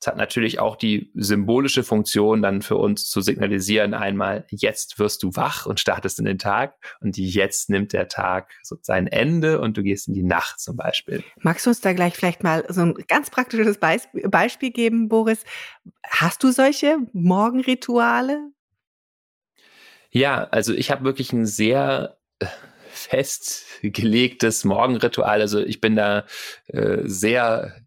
Es 0.00 0.06
hat 0.06 0.16
natürlich 0.16 0.58
auch 0.58 0.76
die 0.76 1.10
symbolische 1.14 1.82
Funktion, 1.82 2.42
dann 2.42 2.60
für 2.60 2.76
uns 2.76 3.08
zu 3.08 3.20
signalisieren, 3.20 3.94
einmal, 3.94 4.46
jetzt 4.50 4.98
wirst 4.98 5.22
du 5.22 5.34
wach 5.34 5.66
und 5.66 5.80
startest 5.80 6.18
in 6.18 6.26
den 6.26 6.38
Tag 6.38 6.74
und 7.00 7.16
jetzt 7.16 7.70
nimmt 7.70 7.92
der 7.92 8.08
Tag 8.08 8.50
so 8.62 8.76
sein 8.82 9.06
Ende 9.06 9.60
und 9.60 9.76
du 9.76 9.82
gehst 9.82 10.08
in 10.08 10.14
die 10.14 10.22
Nacht 10.22 10.60
zum 10.60 10.76
Beispiel. 10.76 11.24
Magst 11.40 11.64
du 11.64 11.70
uns 11.70 11.80
da 11.80 11.92
gleich 11.94 12.14
vielleicht 12.14 12.42
mal 12.42 12.64
so 12.68 12.82
ein 12.82 12.94
ganz 13.08 13.30
praktisches 13.30 13.78
Beispiel 13.78 14.70
geben, 14.70 15.08
Boris? 15.08 15.44
Hast 16.04 16.42
du 16.42 16.50
solche 16.50 16.98
Morgenrituale? 17.12 18.50
Ja, 20.10 20.44
also 20.44 20.72
ich 20.72 20.90
habe 20.90 21.04
wirklich 21.04 21.32
ein 21.32 21.46
sehr 21.46 22.18
äh, 22.38 22.46
festgelegtes 22.90 24.64
Morgenritual. 24.64 25.40
Also 25.40 25.60
ich 25.60 25.80
bin 25.80 25.96
da 25.96 26.24
äh, 26.68 26.98
sehr 27.04 27.85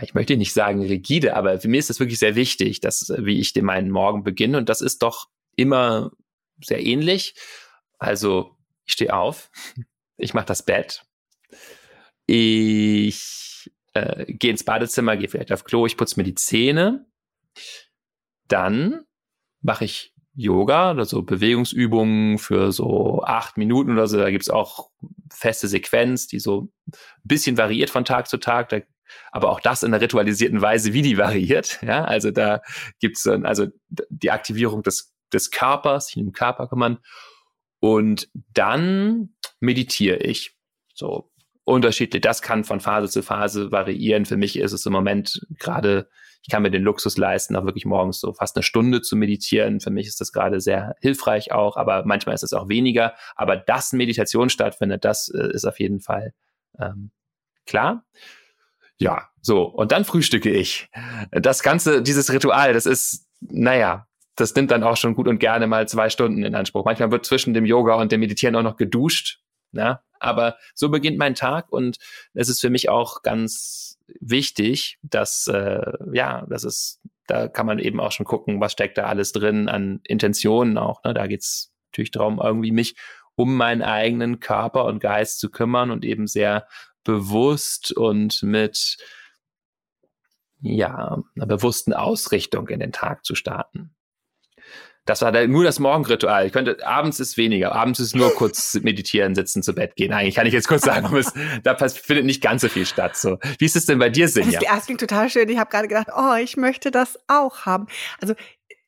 ich 0.00 0.14
möchte 0.14 0.36
nicht 0.36 0.52
sagen 0.52 0.82
rigide, 0.82 1.34
aber 1.34 1.60
für 1.60 1.68
mich 1.68 1.80
ist 1.80 1.90
das 1.90 2.00
wirklich 2.00 2.18
sehr 2.18 2.36
wichtig, 2.36 2.80
dass, 2.80 3.12
wie 3.18 3.40
ich 3.40 3.52
den 3.52 3.64
meinen 3.64 3.90
Morgen 3.90 4.22
beginne. 4.22 4.58
Und 4.58 4.68
das 4.68 4.80
ist 4.80 5.02
doch 5.02 5.28
immer 5.56 6.12
sehr 6.62 6.84
ähnlich. 6.84 7.34
Also, 7.98 8.56
ich 8.84 8.92
stehe 8.92 9.14
auf, 9.14 9.50
ich 10.16 10.34
mache 10.34 10.46
das 10.46 10.64
Bett, 10.64 11.02
ich 12.26 13.70
äh, 13.94 14.32
gehe 14.32 14.52
ins 14.52 14.64
Badezimmer, 14.64 15.16
gehe 15.16 15.28
vielleicht 15.28 15.52
auf 15.52 15.64
Klo, 15.64 15.86
ich 15.86 15.96
putze 15.96 16.18
mir 16.18 16.24
die 16.24 16.36
Zähne. 16.36 17.06
Dann 18.46 19.04
mache 19.60 19.84
ich 19.84 20.14
Yoga 20.34 20.92
oder 20.92 21.04
so 21.04 21.22
Bewegungsübungen 21.22 22.38
für 22.38 22.70
so 22.72 23.22
acht 23.24 23.56
Minuten 23.56 23.92
oder 23.92 24.06
so. 24.06 24.16
Da 24.16 24.30
gibt's 24.30 24.48
auch 24.48 24.90
feste 25.32 25.66
Sequenz, 25.66 26.28
die 26.28 26.38
so 26.38 26.70
ein 26.86 26.92
bisschen 27.24 27.58
variiert 27.58 27.90
von 27.90 28.04
Tag 28.04 28.28
zu 28.28 28.38
Tag. 28.38 28.68
Da 28.68 28.80
aber 29.32 29.50
auch 29.50 29.60
das 29.60 29.82
in 29.82 29.92
einer 29.92 30.02
ritualisierten 30.02 30.60
Weise, 30.60 30.92
wie 30.92 31.02
die 31.02 31.18
variiert. 31.18 31.80
Ja, 31.82 32.04
also 32.04 32.30
da 32.30 32.62
gibt's 32.98 33.22
dann 33.22 33.46
also 33.46 33.66
die 33.88 34.30
Aktivierung 34.30 34.82
des, 34.82 35.14
des 35.32 35.50
Körpers, 35.50 36.06
sich 36.06 36.14
den 36.14 36.32
Körper 36.32 36.68
kümmern. 36.68 36.98
Und 37.80 38.28
dann 38.52 39.34
meditiere 39.60 40.18
ich. 40.18 40.56
So 40.94 41.30
unterschiedlich. 41.64 42.20
Das 42.20 42.42
kann 42.42 42.64
von 42.64 42.80
Phase 42.80 43.08
zu 43.08 43.22
Phase 43.22 43.70
variieren. 43.72 44.26
Für 44.26 44.36
mich 44.36 44.58
ist 44.58 44.72
es 44.72 44.86
im 44.86 44.92
Moment 44.92 45.40
gerade, 45.58 46.08
ich 46.42 46.50
kann 46.50 46.62
mir 46.62 46.70
den 46.70 46.82
Luxus 46.82 47.16
leisten, 47.16 47.56
auch 47.56 47.64
wirklich 47.64 47.84
morgens 47.84 48.20
so 48.20 48.32
fast 48.32 48.56
eine 48.56 48.62
Stunde 48.62 49.02
zu 49.02 49.16
meditieren. 49.16 49.80
Für 49.80 49.90
mich 49.90 50.06
ist 50.06 50.20
das 50.20 50.32
gerade 50.32 50.60
sehr 50.60 50.94
hilfreich 51.00 51.52
auch, 51.52 51.76
aber 51.76 52.04
manchmal 52.04 52.34
ist 52.34 52.42
es 52.42 52.52
auch 52.52 52.68
weniger. 52.68 53.14
Aber 53.36 53.56
dass 53.56 53.92
Meditation 53.92 54.50
stattfindet, 54.50 55.04
das 55.04 55.28
äh, 55.28 55.48
ist 55.52 55.64
auf 55.64 55.78
jeden 55.78 56.00
Fall 56.00 56.34
ähm, 56.78 57.10
klar. 57.66 58.04
Ja, 59.00 59.28
so. 59.40 59.62
Und 59.62 59.92
dann 59.92 60.04
frühstücke 60.04 60.50
ich. 60.50 60.88
Das 61.32 61.62
Ganze, 61.62 62.02
dieses 62.02 62.30
Ritual, 62.32 62.74
das 62.74 62.84
ist, 62.84 63.26
naja, 63.40 64.06
das 64.36 64.54
nimmt 64.54 64.70
dann 64.70 64.84
auch 64.84 64.96
schon 64.96 65.14
gut 65.14 65.26
und 65.26 65.38
gerne 65.38 65.66
mal 65.66 65.88
zwei 65.88 66.10
Stunden 66.10 66.44
in 66.44 66.54
Anspruch. 66.54 66.84
Manchmal 66.84 67.10
wird 67.10 67.24
zwischen 67.24 67.54
dem 67.54 67.64
Yoga 67.64 67.94
und 67.94 68.12
dem 68.12 68.20
Meditieren 68.20 68.54
auch 68.56 68.62
noch 68.62 68.76
geduscht. 68.76 69.40
Na? 69.72 70.02
Aber 70.18 70.56
so 70.74 70.90
beginnt 70.90 71.16
mein 71.16 71.34
Tag 71.34 71.72
und 71.72 71.96
es 72.34 72.50
ist 72.50 72.60
für 72.60 72.68
mich 72.68 72.90
auch 72.90 73.22
ganz 73.22 73.98
wichtig, 74.20 74.98
dass, 75.02 75.46
äh, 75.46 75.92
ja, 76.12 76.44
das 76.50 76.64
ist, 76.64 77.00
da 77.26 77.48
kann 77.48 77.66
man 77.66 77.78
eben 77.78 78.00
auch 78.00 78.12
schon 78.12 78.26
gucken, 78.26 78.60
was 78.60 78.72
steckt 78.72 78.98
da 78.98 79.04
alles 79.04 79.32
drin 79.32 79.68
an 79.68 80.00
Intentionen 80.04 80.76
auch. 80.76 81.02
Ne? 81.04 81.14
Da 81.14 81.26
geht's 81.26 81.72
natürlich 81.90 82.10
darum, 82.10 82.38
irgendwie 82.42 82.72
mich 82.72 82.96
um 83.34 83.56
meinen 83.56 83.80
eigenen 83.80 84.40
Körper 84.40 84.84
und 84.84 85.00
Geist 85.00 85.40
zu 85.40 85.50
kümmern 85.50 85.90
und 85.90 86.04
eben 86.04 86.26
sehr 86.26 86.66
bewusst 87.04 87.92
und 87.92 88.42
mit 88.42 88.96
ja, 90.62 91.22
einer 91.36 91.46
bewussten 91.46 91.92
Ausrichtung 91.92 92.68
in 92.68 92.80
den 92.80 92.92
Tag 92.92 93.24
zu 93.24 93.34
starten. 93.34 93.94
Das 95.06 95.22
war 95.22 95.32
nur 95.46 95.64
das 95.64 95.78
Morgenritual. 95.78 96.46
Ich 96.46 96.52
könnte, 96.52 96.86
abends 96.86 97.18
ist 97.20 97.36
weniger. 97.36 97.72
Abends 97.72 97.98
ist 97.98 98.14
nur 98.14 98.32
kurz 98.34 98.74
meditieren, 98.82 99.34
sitzen, 99.34 99.62
zu 99.62 99.74
Bett 99.74 99.96
gehen. 99.96 100.12
Eigentlich 100.12 100.34
kann 100.34 100.46
ich 100.46 100.52
jetzt 100.52 100.68
kurz 100.68 100.82
sagen, 100.82 101.14
es, 101.16 101.32
da 101.62 101.74
findet 101.88 102.26
nicht 102.26 102.42
ganz 102.42 102.62
so 102.62 102.68
viel 102.68 102.86
statt. 102.86 103.16
So. 103.16 103.38
Wie 103.58 103.64
ist 103.64 103.76
es 103.76 103.86
denn 103.86 103.98
bei 103.98 104.10
dir, 104.10 104.28
Sinja? 104.28 104.60
Das 104.60 104.84
klingt 104.84 105.00
total 105.00 105.30
schön. 105.30 105.48
Ich 105.48 105.58
habe 105.58 105.70
gerade 105.70 105.88
gedacht, 105.88 106.08
oh, 106.14 106.34
ich 106.34 106.56
möchte 106.56 106.90
das 106.90 107.18
auch 107.26 107.64
haben. 107.64 107.86
Also 108.20 108.34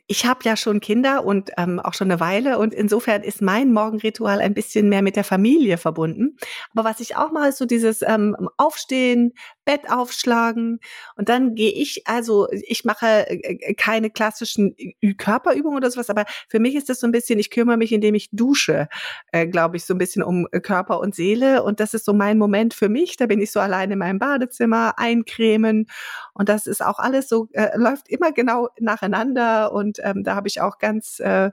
ich 0.06 0.26
habe 0.26 0.40
ja 0.44 0.56
schon 0.56 0.80
Kinder 0.80 1.24
und 1.24 1.50
ähm, 1.56 1.80
auch 1.80 1.94
schon 1.94 2.10
eine 2.10 2.20
Weile 2.20 2.58
und 2.58 2.74
insofern 2.74 3.22
ist 3.22 3.40
mein 3.40 3.72
Morgenritual 3.72 4.40
ein 4.40 4.54
bisschen 4.54 4.88
mehr 4.88 5.02
mit 5.02 5.16
der 5.16 5.24
Familie 5.24 5.78
verbunden. 5.78 6.36
Aber 6.74 6.84
was 6.88 7.00
ich 7.00 7.16
auch 7.16 7.30
ist 7.48 7.58
so 7.58 7.66
dieses 7.66 8.02
ähm, 8.02 8.36
Aufstehen, 8.56 9.32
Bett 9.64 9.90
aufschlagen. 9.90 10.80
Und 11.16 11.28
dann 11.28 11.54
gehe 11.54 11.72
ich, 11.72 12.06
also 12.06 12.48
ich 12.50 12.84
mache 12.84 13.06
äh, 13.06 13.34
äh, 13.34 13.74
keine 13.74 14.10
klassischen 14.10 14.74
Körperübungen 15.18 15.76
oder 15.76 15.90
sowas, 15.90 16.10
aber 16.10 16.24
für 16.48 16.58
mich 16.58 16.74
ist 16.74 16.88
das 16.88 17.00
so 17.00 17.06
ein 17.06 17.12
bisschen, 17.12 17.38
ich 17.38 17.50
kümmere 17.50 17.76
mich, 17.76 17.92
indem 17.92 18.14
ich 18.14 18.28
dusche, 18.32 18.88
äh, 19.32 19.46
glaube 19.46 19.76
ich, 19.76 19.84
so 19.84 19.94
ein 19.94 19.98
bisschen 19.98 20.22
um 20.22 20.46
Körper 20.62 21.00
und 21.00 21.14
Seele. 21.14 21.62
Und 21.62 21.80
das 21.80 21.94
ist 21.94 22.04
so 22.04 22.12
mein 22.12 22.38
Moment 22.38 22.74
für 22.74 22.88
mich, 22.88 23.16
da 23.16 23.26
bin 23.26 23.40
ich 23.40 23.52
so 23.52 23.60
allein 23.60 23.90
in 23.90 23.98
meinem 23.98 24.18
Badezimmer, 24.18 24.94
eincremen. 24.98 25.86
Und 26.34 26.48
das 26.48 26.66
ist 26.66 26.84
auch 26.84 26.98
alles 26.98 27.28
so, 27.28 27.48
äh, 27.52 27.76
läuft 27.76 28.08
immer 28.08 28.32
genau 28.32 28.68
nacheinander. 28.78 29.72
Und 29.72 29.98
ähm, 30.02 30.24
da 30.24 30.34
habe 30.34 30.48
ich 30.48 30.60
auch 30.60 30.78
ganz 30.78 31.20
äh, 31.20 31.50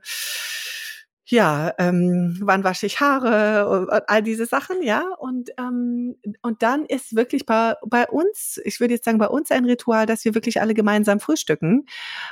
ja, 1.31 1.75
ähm, 1.77 2.37
wann 2.41 2.63
wasche 2.63 2.87
ich 2.87 2.99
Haare 2.99 3.69
und, 3.69 4.09
all 4.09 4.23
diese 4.23 4.47
Sachen, 4.47 4.81
ja. 4.81 5.03
Und, 5.19 5.51
ähm, 5.59 6.15
und 6.41 6.63
dann 6.63 6.85
ist 6.85 7.15
wirklich 7.15 7.45
bei, 7.45 7.75
bei 7.85 8.07
uns, 8.07 8.59
ich 8.63 8.79
würde 8.79 8.95
jetzt 8.95 9.05
sagen, 9.05 9.19
bei 9.19 9.27
uns 9.27 9.51
ein 9.51 9.65
Ritual, 9.65 10.07
dass 10.07 10.25
wir 10.25 10.33
wirklich 10.33 10.59
alle 10.59 10.73
gemeinsam 10.73 11.19
frühstücken 11.19 11.85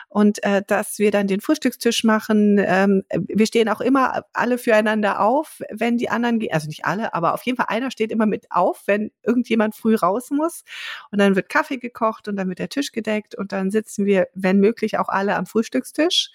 und 0.10 0.44
äh, 0.44 0.63
dass 0.66 0.98
wir 0.98 1.12
dann 1.12 1.27
den 1.27 1.42
Frühstückstisch 1.42 2.04
machen. 2.04 2.58
Ähm, 2.60 3.04
wir 3.12 3.46
stehen 3.46 3.70
auch 3.70 3.82
immer 3.82 4.24
alle 4.34 4.58
füreinander 4.58 5.22
auf, 5.22 5.62
wenn 5.70 5.98
die 5.98 6.10
anderen 6.10 6.39
gehen, 6.39 6.54
also 6.54 6.68
nicht 6.68 6.86
alle, 6.86 7.13
aber 7.13 7.36
auf 7.36 7.44
jeden 7.44 7.58
Fall 7.58 7.68
einer 7.70 7.92
steht 7.92 8.12
immer 8.12 8.25
mit 8.25 8.48
auf, 8.51 8.82
wenn 8.88 9.12
irgendjemand 9.22 9.75
früh 9.75 9.94
raus 9.94 10.32
muss. 10.32 10.63
Und 11.12 11.20
dann 11.20 11.36
wird 11.36 11.50
Kaffee 11.50 11.77
gekocht 11.77 12.27
und 12.27 12.36
dann 12.36 12.50
wird 12.50 12.58
der 12.58 12.70
Tisch 12.70 12.92
gedeckt 12.92 13.36
und 13.36 13.51
dann 13.51 13.70
sitzen 13.70 14.06
wir, 14.06 14.27
wenn 14.34 14.60
möglich, 14.60 14.98
auch 14.98 15.10
alle 15.10 15.36
am 15.36 15.46
Frühstückstisch 15.46 16.32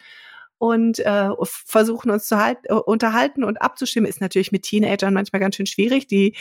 und 0.62 1.00
äh, 1.00 1.31
versuchen 1.42 2.12
uns 2.12 2.28
zu 2.28 2.37
halt, 2.37 2.59
äh, 2.66 2.75
unterhalten 2.75 3.42
und 3.42 3.61
abzustimmen, 3.61 4.09
ist 4.09 4.21
natürlich 4.21 4.52
mit 4.52 4.62
Teenagern 4.62 5.12
manchmal 5.12 5.40
ganz 5.40 5.57
schön 5.57 5.66
schwierig. 5.66 6.07
Die, 6.07 6.37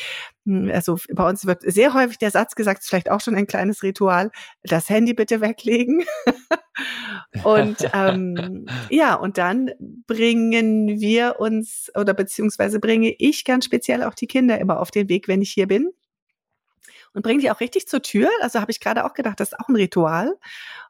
hm, 0.46 0.70
also 0.72 1.00
bei 1.12 1.28
uns 1.28 1.48
wird 1.48 1.64
sehr 1.64 1.96
häufig 1.96 2.20
der 2.20 2.30
Satz 2.30 2.54
gesagt, 2.54 2.84
vielleicht 2.84 3.10
auch 3.10 3.20
schon 3.20 3.34
ein 3.34 3.48
kleines 3.48 3.82
Ritual, 3.82 4.30
das 4.62 4.90
Handy 4.90 5.16
bitte 5.16 5.42
weglegen. 5.42 6.04
und 7.44 7.78
ähm, 7.96 8.68
ja, 8.92 9.16
und 9.16 9.40
dann 9.40 9.72
bringen 10.06 11.00
wir 11.00 11.38
uns 11.40 11.92
oder 12.00 12.14
beziehungsweise 12.14 12.80
bringe 12.80 13.16
ich 13.18 13.44
ganz 13.44 13.66
speziell 13.66 14.04
auch 14.04 14.14
die 14.14 14.28
Kinder 14.28 14.60
immer 14.60 14.82
auf 14.82 14.92
den 14.92 15.10
Weg, 15.10 15.28
wenn 15.30 15.42
ich 15.42 15.50
hier 15.50 15.66
bin 15.68 15.90
und 17.14 17.24
bringe 17.24 17.42
die 17.42 17.52
auch 17.52 17.60
richtig 17.60 17.88
zur 17.88 18.02
Tür. 18.02 18.30
Also 18.42 18.60
habe 18.60 18.72
ich 18.72 18.80
gerade 18.80 19.06
auch 19.06 19.14
gedacht, 19.14 19.40
das 19.40 19.52
ist 19.52 19.60
auch 19.60 19.68
ein 19.68 19.76
Ritual. 19.76 20.38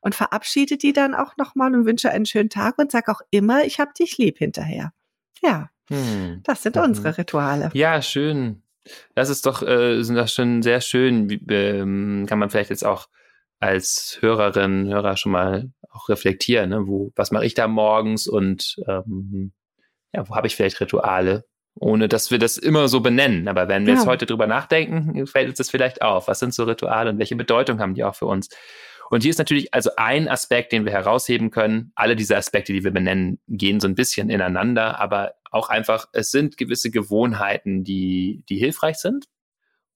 Und 0.02 0.16
verabschiede 0.16 0.78
die 0.78 0.94
dann 0.94 1.14
auch 1.14 1.38
nochmal 1.38 1.74
und 1.76 1.86
wünsche 1.86 2.10
einen 2.10 2.26
schönen 2.26 2.50
Tag 2.50 2.78
und 2.78 2.92
sag 2.92 3.10
auch 3.10 3.22
immer, 3.30 3.64
ich 3.66 3.80
habe 3.80 3.92
dich 3.98 4.18
lieb 4.18 4.38
hinterher. 4.38 4.94
Ja, 5.42 5.70
hm. 5.90 6.42
das 6.44 6.64
sind 6.64 6.76
mhm. 6.76 6.84
unsere 6.84 7.18
Rituale. 7.18 7.70
Ja, 7.74 8.02
schön. 8.02 8.64
Das 9.14 9.30
ist 9.30 9.46
doch, 9.46 9.62
äh, 9.62 10.02
sind 10.02 10.16
das 10.16 10.34
schon 10.34 10.64
sehr 10.64 10.82
schön. 10.82 11.30
Wie, 11.30 11.42
ähm, 11.50 12.26
kann 12.28 12.40
man 12.40 12.50
vielleicht 12.50 12.72
jetzt 12.72 12.86
auch 12.86 13.08
als 13.60 14.18
Hörerin, 14.22 14.88
Hörer 14.88 15.18
schon 15.18 15.32
mal 15.32 15.72
auch 15.92 16.10
reflektieren, 16.10 16.70
ne? 16.72 16.88
wo, 16.88 17.12
was 17.16 17.32
mache 17.32 17.46
ich 17.46 17.54
da 17.54 17.68
morgens 17.68 18.28
und 18.28 18.78
ähm, 18.88 19.54
ja, 20.14 20.28
wo 20.28 20.36
habe 20.36 20.48
ich 20.48 20.56
vielleicht 20.56 20.82
Rituale, 20.82 21.46
ohne 21.76 22.08
dass 22.08 22.32
wir 22.32 22.40
das 22.40 22.58
immer 22.58 22.88
so 22.88 23.00
benennen. 23.00 23.48
Aber 23.48 23.68
wenn 23.68 23.86
wir 23.86 23.94
ja. 23.94 24.00
jetzt 24.00 24.08
heute 24.08 24.26
drüber 24.26 24.48
nachdenken, 24.48 25.26
fällt 25.28 25.50
uns 25.50 25.58
das 25.58 25.70
vielleicht 25.70 26.02
auf. 26.02 26.28
Was 26.28 26.40
sind 26.40 26.54
so 26.54 26.64
Rituale 26.64 27.10
und 27.10 27.20
welche 27.20 27.36
Bedeutung 27.36 27.80
haben 27.80 27.94
die 27.94 28.04
auch 28.04 28.16
für 28.16 28.26
uns? 28.26 28.50
Und 29.10 29.24
hier 29.24 29.30
ist 29.30 29.40
natürlich 29.40 29.74
also 29.74 29.92
ein 29.98 30.30
Aspekt, 30.30 30.72
den 30.72 30.86
wir 30.86 30.94
herausheben 30.94 31.52
können. 31.52 31.92
Alle 31.96 32.16
diese 32.16 32.38
Aspekte, 32.38 32.72
die 32.72 32.84
wir 32.84 32.92
benennen, 32.92 33.40
gehen 33.48 33.82
so 33.82 33.88
ein 33.88 33.96
bisschen 33.96 34.30
ineinander, 34.30 35.00
aber 35.02 35.34
auch 35.52 35.68
einfach, 35.68 36.08
es 36.14 36.32
sind 36.32 36.56
gewisse 36.56 36.92
Gewohnheiten, 36.92 37.84
die, 37.84 38.44
die 38.48 38.58
hilfreich 38.58 38.98
sind. 38.98 39.26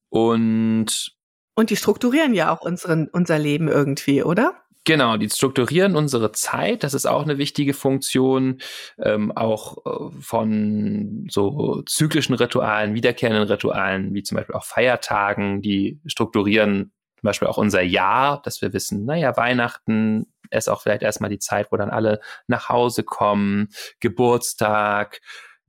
Und 0.10 1.16
und 1.58 1.70
die 1.70 1.78
strukturieren 1.78 2.34
ja 2.34 2.54
auch 2.54 2.62
unseren, 2.62 3.08
unser 3.08 3.40
Leben 3.40 3.70
irgendwie, 3.70 4.22
oder? 4.24 4.65
Genau, 4.86 5.18
die 5.18 5.30
strukturieren 5.30 5.96
unsere 5.96 6.32
Zeit. 6.32 6.84
Das 6.84 6.94
ist 6.94 7.08
auch 7.08 7.24
eine 7.24 7.40
wichtige 7.40 7.74
Funktion, 7.74 8.60
ähm, 9.00 9.32
auch 9.32 9.78
äh, 9.86 10.22
von 10.22 11.26
so 11.30 11.82
zyklischen 11.88 12.36
Ritualen, 12.36 12.94
wiederkehrenden 12.94 13.48
Ritualen, 13.48 14.14
wie 14.14 14.22
zum 14.22 14.38
Beispiel 14.38 14.54
auch 14.54 14.64
Feiertagen, 14.64 15.64
die 15.64 16.00
strukturieren 16.06 16.92
zum 17.20 17.28
Beispiel 17.28 17.48
auch 17.48 17.58
unser 17.58 17.82
Jahr, 17.82 18.44
dass 18.44 18.62
wir 18.62 18.74
wissen, 18.74 19.06
naja, 19.06 19.36
Weihnachten 19.36 20.28
ist 20.52 20.70
auch 20.70 20.84
vielleicht 20.84 21.02
erstmal 21.02 21.32
die 21.32 21.40
Zeit, 21.40 21.72
wo 21.72 21.78
dann 21.78 21.90
alle 21.90 22.20
nach 22.46 22.70
Hause 22.70 23.04
kommen, 23.04 23.70
Geburtstag, 24.00 25.22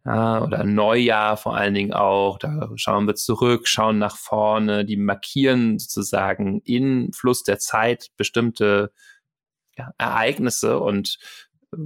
ja, 0.07 0.41
oder 0.43 0.63
Neujahr 0.63 1.37
vor 1.37 1.57
allen 1.57 1.75
Dingen 1.75 1.93
auch. 1.93 2.39
Da 2.39 2.71
schauen 2.77 3.07
wir 3.09 3.17
zurück, 3.17 3.67
schauen 3.67 3.99
nach 3.99 4.17
vorne, 4.17 4.85
die 4.85 4.97
markieren 4.97 5.81
sozusagen 5.81 6.61
in 6.61 7.13
Fluss 7.13 7.43
der 7.43 7.59
Zeit 7.59 8.11
bestimmte 8.17 8.93
ja, 9.77 9.91
Ereignisse 9.99 10.79
und 10.79 11.19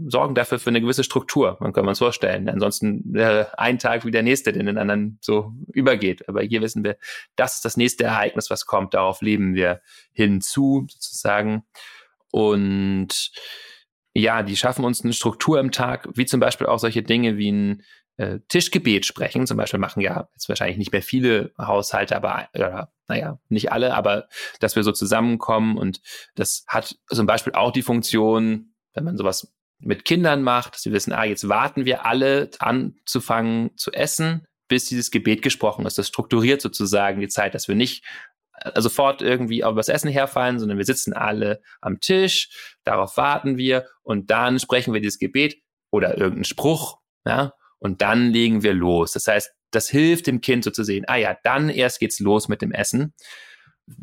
sorgen 0.07 0.35
dafür 0.35 0.59
für 0.59 0.69
eine 0.69 0.83
gewisse 0.83 1.03
Struktur. 1.03 1.57
Man 1.61 1.73
kann 1.73 1.87
man 1.87 1.93
es 1.93 1.99
vorstellen. 1.99 2.49
Ansonsten 2.50 3.03
wäre 3.07 3.59
ein 3.59 3.79
Tag 3.79 4.05
wie 4.05 4.11
der 4.11 4.23
nächste, 4.23 4.53
der 4.53 4.62
den 4.62 4.77
anderen 4.77 5.19
so 5.23 5.55
übergeht. 5.73 6.29
Aber 6.29 6.43
hier 6.43 6.61
wissen 6.61 6.85
wir, 6.85 6.99
das 7.37 7.57
ist 7.57 7.65
das 7.65 7.79
nächste 7.79 8.05
Ereignis, 8.05 8.50
was 8.50 8.67
kommt. 8.67 8.93
Darauf 8.93 9.23
leben 9.23 9.55
wir 9.55 9.81
hinzu 10.12 10.87
sozusagen. 10.91 11.65
Und 12.31 13.33
ja, 14.12 14.43
die 14.43 14.57
schaffen 14.57 14.85
uns 14.85 15.03
eine 15.03 15.15
Struktur 15.15 15.59
im 15.59 15.71
Tag, 15.71 16.09
wie 16.15 16.27
zum 16.27 16.39
Beispiel 16.39 16.67
auch 16.67 16.79
solche 16.79 17.03
Dinge 17.03 17.39
wie 17.39 17.50
ein 17.50 17.83
äh, 18.21 18.41
Tischgebet 18.49 19.07
sprechen. 19.07 19.47
Zum 19.47 19.57
Beispiel 19.57 19.81
machen 19.81 20.00
ja 20.03 20.29
jetzt 20.35 20.49
wahrscheinlich 20.49 20.77
nicht 20.77 20.93
mehr 20.93 21.03
viele 21.03 21.53
Haushalte, 21.59 22.15
aber 22.15 22.49
oder, 22.55 22.93
naja, 23.09 23.39
nicht 23.49 23.73
alle, 23.73 23.95
aber 23.95 24.29
dass 24.61 24.77
wir 24.77 24.83
so 24.83 24.93
zusammenkommen 24.93 25.79
und 25.79 26.03
das 26.35 26.65
hat 26.69 26.97
zum 27.09 27.27
Beispiel 27.27 27.55
auch 27.55 27.73
die 27.73 27.83
Funktion, 27.83 28.75
wenn 28.93 29.05
man 29.05 29.17
sowas 29.17 29.55
mit 29.79 30.05
Kindern 30.05 30.43
macht, 30.43 30.75
dass 30.75 30.83
sie 30.83 30.93
wissen, 30.93 31.15
ah, 31.15 31.25
jetzt 31.25 31.49
warten 31.49 31.87
wir 31.87 32.05
alle 32.05 32.50
anzufangen 32.59 33.71
zu 33.77 33.91
essen, 33.93 34.47
bis 34.69 34.85
dieses 34.85 35.11
Gebet 35.11 35.41
gesprochen 35.41 35.87
ist. 35.87 35.97
Das 35.97 36.09
strukturiert 36.09 36.61
sozusagen 36.61 37.21
die 37.21 37.29
Zeit, 37.29 37.55
dass 37.55 37.69
wir 37.69 37.75
nicht 37.75 38.05
äh, 38.59 38.79
sofort 38.83 39.23
irgendwie 39.23 39.65
auf 39.65 39.75
das 39.77 39.89
Essen 39.89 40.11
herfallen, 40.11 40.59
sondern 40.59 40.77
wir 40.77 40.85
sitzen 40.85 41.15
alle 41.15 41.62
am 41.81 42.00
Tisch, 42.00 42.77
darauf 42.85 43.17
warten 43.17 43.57
wir 43.57 43.87
und 44.03 44.31
dann 44.31 44.59
sprechen 44.59 44.93
wir 44.93 45.00
dieses 45.00 45.19
Gebet 45.19 45.57
oder 45.91 46.19
irgendeinen 46.19 46.45
Spruch, 46.45 46.99
ja, 47.25 47.55
und 47.81 48.03
dann 48.03 48.31
legen 48.31 48.63
wir 48.63 48.73
los. 48.73 49.13
Das 49.13 49.27
heißt, 49.27 49.51
das 49.73 49.89
hilft 49.89 50.27
dem 50.27 50.41
Kind 50.41 50.65
so 50.65 50.71
zu 50.71 50.85
sehen, 50.85 51.05
ah 51.09 51.17
ja, 51.17 51.37
dann 51.43 51.69
erst 51.69 52.01
geht's 52.01 52.21
los 52.21 52.49
mit 52.49 52.63
dem 52.63 52.73
Essen. 52.73 53.15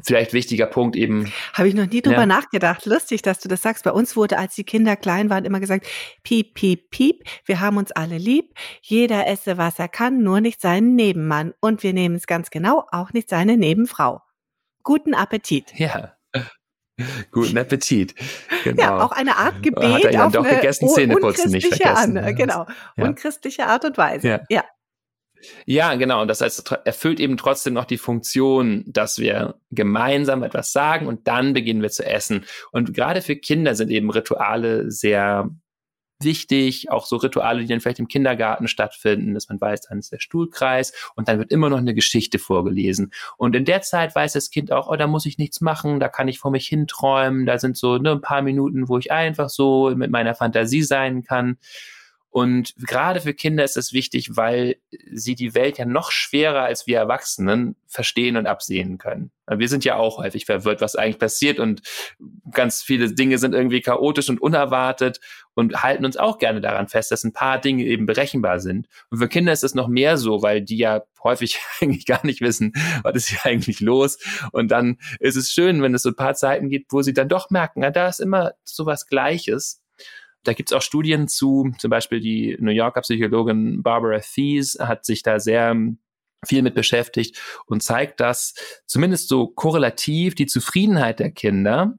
Vielleicht 0.04 0.34
wichtiger 0.34 0.66
Punkt 0.66 0.96
eben. 0.98 1.32
Habe 1.54 1.70
ich 1.70 1.74
noch 1.74 1.86
nie 1.86 2.02
drüber 2.02 2.20
ja. 2.20 2.26
nachgedacht. 2.26 2.86
Lustig, 2.86 3.22
dass 3.22 3.40
du 3.40 3.48
das 3.48 3.62
sagst. 3.62 3.86
Bei 3.86 3.92
uns 3.92 4.18
wurde, 4.18 4.38
als 4.38 4.56
die 4.56 4.66
Kinder 4.66 4.98
klein 4.98 5.30
waren, 5.30 5.46
immer 5.46 5.62
gesagt, 5.62 5.88
piep, 6.24 6.56
piep, 6.56 6.90
piep. 6.90 7.24
Wir 7.46 7.62
haben 7.62 7.78
uns 7.78 7.94
alle 7.94 8.18
lieb. 8.18 8.54
Jeder 8.82 9.28
esse, 9.28 9.58
was 9.58 9.80
er 9.80 9.88
kann, 9.88 10.24
nur 10.24 10.42
nicht 10.42 10.60
seinen 10.60 10.96
Nebenmann. 10.96 11.54
Und 11.62 11.84
wir 11.84 11.94
nehmen 11.94 12.16
es 12.16 12.28
ganz 12.28 12.50
genau, 12.50 12.86
auch 12.92 13.14
nicht 13.14 13.30
seine 13.30 13.56
Nebenfrau. 13.56 14.22
Guten 14.84 15.14
Appetit. 15.14 15.74
Ja. 15.78 16.17
Guten 17.32 17.58
Appetit. 17.58 18.16
Genau. 18.64 18.82
Ja, 18.82 19.06
auch 19.06 19.12
eine 19.12 19.38
Art 19.38 19.62
Gebet 19.62 19.84
Hat 19.84 20.06
er 20.06 20.28
auf 20.28 20.34
doch 20.34 20.46
eine 20.46 20.56
gegessen, 20.56 20.90
Zähneputzen 20.90 21.52
nicht 21.52 21.68
vergessen. 21.68 22.18
An, 22.18 22.36
genau, 22.36 22.66
ja. 22.96 23.06
unchristliche 23.06 23.68
Art 23.68 23.86
und 23.86 23.98
Weise. 23.98 24.28
Ja. 24.28 24.42
ja. 24.50 24.66
Ja, 25.66 25.94
genau. 25.96 26.24
Und 26.24 26.28
das 26.30 26.42
heißt, 26.42 26.72
erfüllt 26.86 27.20
eben 27.20 27.38
trotzdem 27.38 27.74
noch 27.74 27.86
die 27.86 28.00
Funktion, 28.00 28.84
dass 28.88 29.20
wir 29.20 29.56
gemeinsam 29.70 30.42
etwas 30.42 30.72
sagen 30.72 31.06
und 31.06 31.28
dann 31.28 31.54
beginnen 31.54 31.84
wir 31.84 31.92
zu 31.92 32.06
essen. 32.06 32.46
Und 32.72 32.96
gerade 32.96 33.22
für 33.22 33.36
Kinder 33.36 33.76
sind 33.76 33.92
eben 33.92 34.10
Rituale 34.10 34.90
sehr 34.90 35.50
wichtig, 36.20 36.90
auch 36.90 37.06
so 37.06 37.18
Rituale, 37.18 37.62
die 37.62 37.68
dann 37.68 37.80
vielleicht 37.80 38.00
im 38.00 38.08
Kindergarten 38.08 38.68
stattfinden, 38.68 39.34
dass 39.34 39.50
man 39.50 39.60
weiß, 39.60 39.82
dann 39.82 40.00
ist 40.00 40.12
der 40.12 40.20
Stuhlkreis 40.20 40.94
und 41.16 41.28
dann 41.28 41.38
wird 41.38 41.52
immer 41.52 41.70
noch 41.70 41.78
eine 41.78 41.94
Geschichte 41.94 42.40
vorgelesen. 42.40 43.12
Und 43.38 43.56
in 43.56 43.66
der 43.66 43.82
Zeit 43.82 44.16
weiß 44.16 44.34
das 44.34 44.50
Kind 44.50 44.72
auch, 44.72 44.88
oh, 44.88 44.96
da 44.96 45.08
muss 45.08 45.26
ich 45.26 45.38
nichts 45.38 45.62
machen, 45.62 46.00
da 46.00 46.10
kann 46.10 46.28
ich 46.28 46.40
vor 46.40 46.52
mich 46.52 46.68
hinträumen, 46.68 47.46
da 47.46 47.60
sind 47.60 47.78
so 47.78 47.98
ne, 47.98 48.14
ein 48.14 48.22
paar 48.22 48.42
Minuten, 48.42 48.90
wo 48.90 48.98
ich 48.98 49.12
einfach 49.12 49.50
so 49.50 49.92
mit 49.96 50.12
meiner 50.12 50.36
Fantasie 50.36 50.84
sein 50.84 51.24
kann. 51.24 51.58
Und 52.30 52.76
gerade 52.78 53.22
für 53.22 53.34
Kinder 53.34 53.64
ist 53.64 53.78
das 53.78 53.94
wichtig, 53.94 54.36
weil 54.36 54.76
sie 55.12 55.36
die 55.36 55.56
Welt 55.56 55.78
ja 55.78 55.86
noch 55.86 56.12
schwerer 56.12 56.64
als 56.64 56.86
wir 56.86 56.98
Erwachsenen 56.98 57.76
verstehen 57.88 58.38
und 58.38 58.48
absehen 58.48 58.98
können. 58.98 59.32
Wir 59.50 59.70
sind 59.70 59.86
ja 59.86 59.96
auch 59.96 60.18
häufig 60.18 60.46
verwirrt, 60.46 60.82
was 60.82 60.96
eigentlich 60.96 61.20
passiert 61.20 61.58
und 61.58 61.82
ganz 62.52 62.82
viele 62.82 63.14
Dinge 63.14 63.38
sind 63.38 63.54
irgendwie 63.54 63.82
chaotisch 63.82 64.30
und 64.30 64.42
unerwartet 64.42 65.22
und 65.54 65.82
halten 65.82 66.04
uns 66.04 66.18
auch 66.18 66.38
gerne 66.38 66.60
daran 66.60 66.90
fest, 66.90 67.12
dass 67.12 67.24
ein 67.24 67.32
paar 67.32 67.60
Dinge 67.60 67.86
eben 67.86 68.06
berechenbar 68.06 68.60
sind. 68.60 68.88
Und 69.10 69.20
für 69.20 69.30
Kinder 69.30 69.54
ist 69.54 69.64
es 69.64 69.74
noch 69.74 69.88
mehr 69.88 70.18
so, 70.18 70.42
weil 70.42 70.62
die 70.62 70.78
ja 70.78 71.04
häufig 71.24 71.60
eigentlich 71.82 72.06
gar 72.06 72.26
nicht 72.26 72.42
wissen, 72.42 72.74
was 73.04 73.16
ist 73.16 73.30
hier 73.30 73.46
eigentlich 73.46 73.80
los. 73.80 74.20
Und 74.52 74.70
dann 74.70 74.98
ist 75.20 75.38
es 75.38 75.52
schön, 75.52 75.82
wenn 75.82 75.96
es 75.96 76.04
so 76.04 76.10
ein 76.10 76.16
paar 76.16 76.36
Zeiten 76.36 76.70
gibt, 76.70 76.92
wo 76.92 77.02
sie 77.02 77.14
dann 77.14 77.30
doch 77.30 77.50
merken, 77.50 77.84
ja, 77.84 77.90
da 77.90 78.10
ist 78.10 78.20
immer 78.20 78.52
so 78.66 78.86
was 78.86 79.08
Gleiches 79.08 79.82
da 80.48 80.54
gibt 80.54 80.72
es 80.72 80.76
auch 80.76 80.82
Studien 80.82 81.28
zu, 81.28 81.72
zum 81.78 81.90
Beispiel 81.90 82.22
die 82.22 82.58
New 82.60 82.72
Yorker 82.72 83.02
Psychologin 83.02 83.84
Barbara 83.84 84.20
Thies 84.20 84.78
hat 84.80 85.06
sich 85.06 85.22
da 85.22 85.40
sehr 85.40 85.76
viel 86.46 86.62
mit 86.62 86.76
beschäftigt 86.76 87.40
und 87.66 87.84
zeigt, 87.84 88.20
dass 88.20 88.54
zumindest 88.86 89.28
so 89.28 89.48
korrelativ 89.48 90.36
die 90.36 90.46
Zufriedenheit 90.46 91.20
der 91.20 91.32
Kinder 91.32 91.96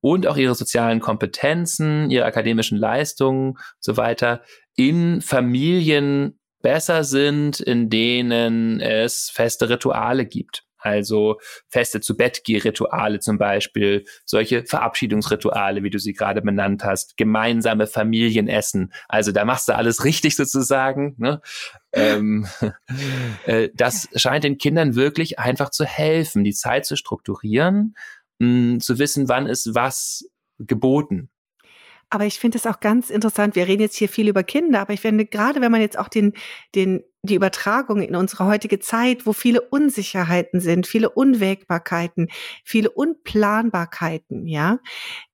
und 0.00 0.26
auch 0.26 0.36
ihre 0.36 0.54
sozialen 0.54 1.00
Kompetenzen, 1.00 2.10
ihre 2.10 2.24
akademischen 2.24 2.78
Leistungen 2.78 3.58
so 3.78 3.96
weiter 3.96 4.42
in 4.74 5.20
Familien 5.20 6.38
besser 6.62 7.04
sind, 7.04 7.60
in 7.60 7.90
denen 7.90 8.80
es 8.80 9.30
feste 9.30 9.68
Rituale 9.68 10.26
gibt. 10.26 10.65
Also 10.86 11.40
feste 11.68 12.00
zu 12.00 12.16
Bett 12.16 12.42
Rituale 12.46 13.18
zum 13.18 13.38
Beispiel, 13.38 14.04
solche 14.24 14.64
Verabschiedungsrituale, 14.64 15.82
wie 15.82 15.90
du 15.90 15.98
sie 15.98 16.12
gerade 16.12 16.42
benannt 16.42 16.84
hast, 16.84 17.16
gemeinsame 17.16 17.88
Familienessen. 17.88 18.92
Also 19.08 19.32
da 19.32 19.44
machst 19.44 19.68
du 19.68 19.74
alles 19.74 20.04
richtig 20.04 20.36
sozusagen. 20.36 21.16
Ne? 21.18 21.40
ähm, 21.92 22.46
äh, 23.46 23.70
das 23.74 24.08
scheint 24.14 24.44
den 24.44 24.58
Kindern 24.58 24.94
wirklich 24.94 25.40
einfach 25.40 25.70
zu 25.70 25.84
helfen, 25.84 26.44
die 26.44 26.54
Zeit 26.54 26.86
zu 26.86 26.96
strukturieren, 26.96 27.96
mh, 28.38 28.78
zu 28.78 28.98
wissen, 29.00 29.28
wann 29.28 29.46
ist 29.46 29.74
was 29.74 30.30
geboten. 30.58 31.30
Aber 32.08 32.24
ich 32.24 32.38
finde 32.38 32.58
es 32.58 32.66
auch 32.66 32.78
ganz 32.78 33.10
interessant. 33.10 33.56
Wir 33.56 33.66
reden 33.66 33.82
jetzt 33.82 33.96
hier 33.96 34.08
viel 34.08 34.28
über 34.28 34.44
Kinder, 34.44 34.80
aber 34.80 34.92
ich 34.92 35.00
finde 35.00 35.26
gerade, 35.26 35.60
wenn 35.60 35.72
man 35.72 35.80
jetzt 35.80 35.98
auch 35.98 36.08
den, 36.08 36.34
den, 36.76 37.02
die 37.26 37.34
Übertragung 37.34 38.02
in 38.02 38.16
unsere 38.16 38.46
heutige 38.46 38.78
Zeit, 38.78 39.26
wo 39.26 39.32
viele 39.32 39.60
Unsicherheiten 39.60 40.60
sind, 40.60 40.86
viele 40.86 41.10
Unwägbarkeiten, 41.10 42.28
viele 42.64 42.90
Unplanbarkeiten, 42.90 44.46
ja, 44.46 44.78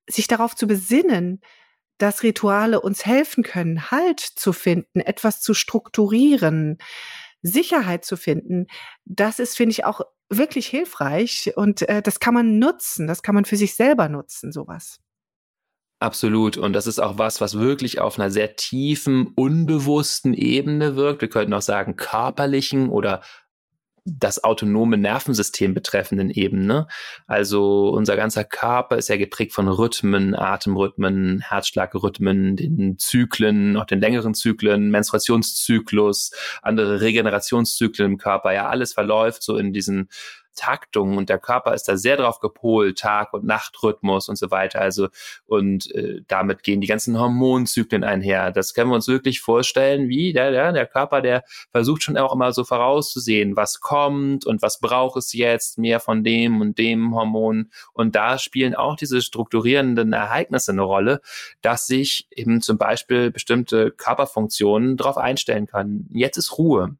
sich 0.09 0.26
darauf 0.26 0.55
zu 0.57 0.66
besinnen, 0.66 1.40
dass 1.98 2.22
Rituale 2.22 2.81
uns 2.81 3.07
helfen 3.07 3.44
können, 3.44 3.90
Halt 3.90 4.20
zu 4.20 4.52
finden, 4.52 5.00
etwas 5.00 5.40
zu 5.40 5.55
strukturieren, 5.55 6.78
Sicherheit 7.42 8.05
zu 8.05 8.16
finden, 8.16 8.66
das 9.05 9.38
ist, 9.38 9.57
finde 9.57 9.72
ich, 9.72 9.85
auch 9.85 10.00
wirklich 10.28 10.66
hilfreich 10.68 11.52
und 11.57 11.88
äh, 11.88 12.02
das 12.02 12.20
kann 12.20 12.35
man 12.35 12.59
nutzen, 12.59 13.07
das 13.07 13.22
kann 13.22 13.35
man 13.35 13.44
für 13.44 13.57
sich 13.57 13.74
selber 13.74 14.09
nutzen, 14.09 14.52
sowas. 14.52 15.00
Absolut. 16.02 16.56
Und 16.56 16.72
das 16.72 16.88
ist 16.88 16.98
auch 16.98 17.16
was, 17.16 17.40
was 17.40 17.60
wirklich 17.60 18.00
auf 18.00 18.18
einer 18.18 18.28
sehr 18.28 18.56
tiefen, 18.56 19.28
unbewussten 19.36 20.34
Ebene 20.34 20.96
wirkt. 20.96 21.22
Wir 21.22 21.28
könnten 21.28 21.54
auch 21.54 21.62
sagen 21.62 21.94
körperlichen 21.94 22.88
oder 22.88 23.22
das 24.04 24.42
autonome 24.42 24.98
Nervensystem 24.98 25.74
betreffenden 25.74 26.28
Ebene. 26.30 26.88
Also 27.28 27.90
unser 27.90 28.16
ganzer 28.16 28.42
Körper 28.42 28.96
ist 28.96 29.10
ja 29.10 29.16
geprägt 29.16 29.52
von 29.52 29.68
Rhythmen, 29.68 30.34
Atemrhythmen, 30.34 31.38
Herzschlagrhythmen, 31.38 32.56
den 32.56 32.98
Zyklen, 32.98 33.76
auch 33.76 33.86
den 33.86 34.00
längeren 34.00 34.34
Zyklen, 34.34 34.90
Menstruationszyklus, 34.90 36.32
andere 36.62 37.00
Regenerationszyklen 37.00 38.12
im 38.12 38.18
Körper. 38.18 38.52
Ja, 38.52 38.68
alles 38.68 38.92
verläuft 38.92 39.44
so 39.44 39.56
in 39.56 39.72
diesen 39.72 40.08
Taktung 40.54 41.16
und 41.16 41.28
der 41.28 41.38
Körper 41.38 41.74
ist 41.74 41.88
da 41.88 41.96
sehr 41.96 42.16
drauf 42.16 42.40
gepolt, 42.40 42.98
Tag- 42.98 43.32
und 43.32 43.44
Nachtrhythmus 43.44 44.28
und 44.28 44.36
so 44.36 44.50
weiter. 44.50 44.80
Also 44.80 45.08
und 45.46 45.92
äh, 45.94 46.22
damit 46.28 46.62
gehen 46.62 46.80
die 46.80 46.86
ganzen 46.86 47.18
Hormonzyklen 47.18 48.04
einher. 48.04 48.52
Das 48.52 48.74
können 48.74 48.90
wir 48.90 48.94
uns 48.94 49.08
wirklich 49.08 49.40
vorstellen, 49.40 50.08
wie 50.08 50.32
der, 50.32 50.50
der, 50.50 50.72
der 50.72 50.86
Körper, 50.86 51.20
der 51.20 51.44
versucht 51.70 52.02
schon 52.02 52.16
auch 52.16 52.34
immer 52.34 52.52
so 52.52 52.64
vorauszusehen, 52.64 53.56
was 53.56 53.80
kommt 53.80 54.46
und 54.46 54.62
was 54.62 54.80
braucht 54.80 55.16
es 55.16 55.32
jetzt, 55.32 55.78
mehr 55.78 56.00
von 56.00 56.24
dem 56.24 56.60
und 56.60 56.78
dem 56.78 57.14
Hormon. 57.14 57.70
Und 57.92 58.14
da 58.14 58.38
spielen 58.38 58.74
auch 58.74 58.96
diese 58.96 59.22
strukturierenden 59.22 60.12
Ereignisse 60.12 60.72
eine 60.72 60.82
Rolle, 60.82 61.20
dass 61.60 61.86
sich 61.86 62.28
eben 62.30 62.60
zum 62.60 62.78
Beispiel 62.78 63.30
bestimmte 63.30 63.90
Körperfunktionen 63.90 64.96
darauf 64.96 65.16
einstellen 65.16 65.66
können. 65.66 66.08
Jetzt 66.12 66.36
ist 66.36 66.58
Ruhe. 66.58 66.96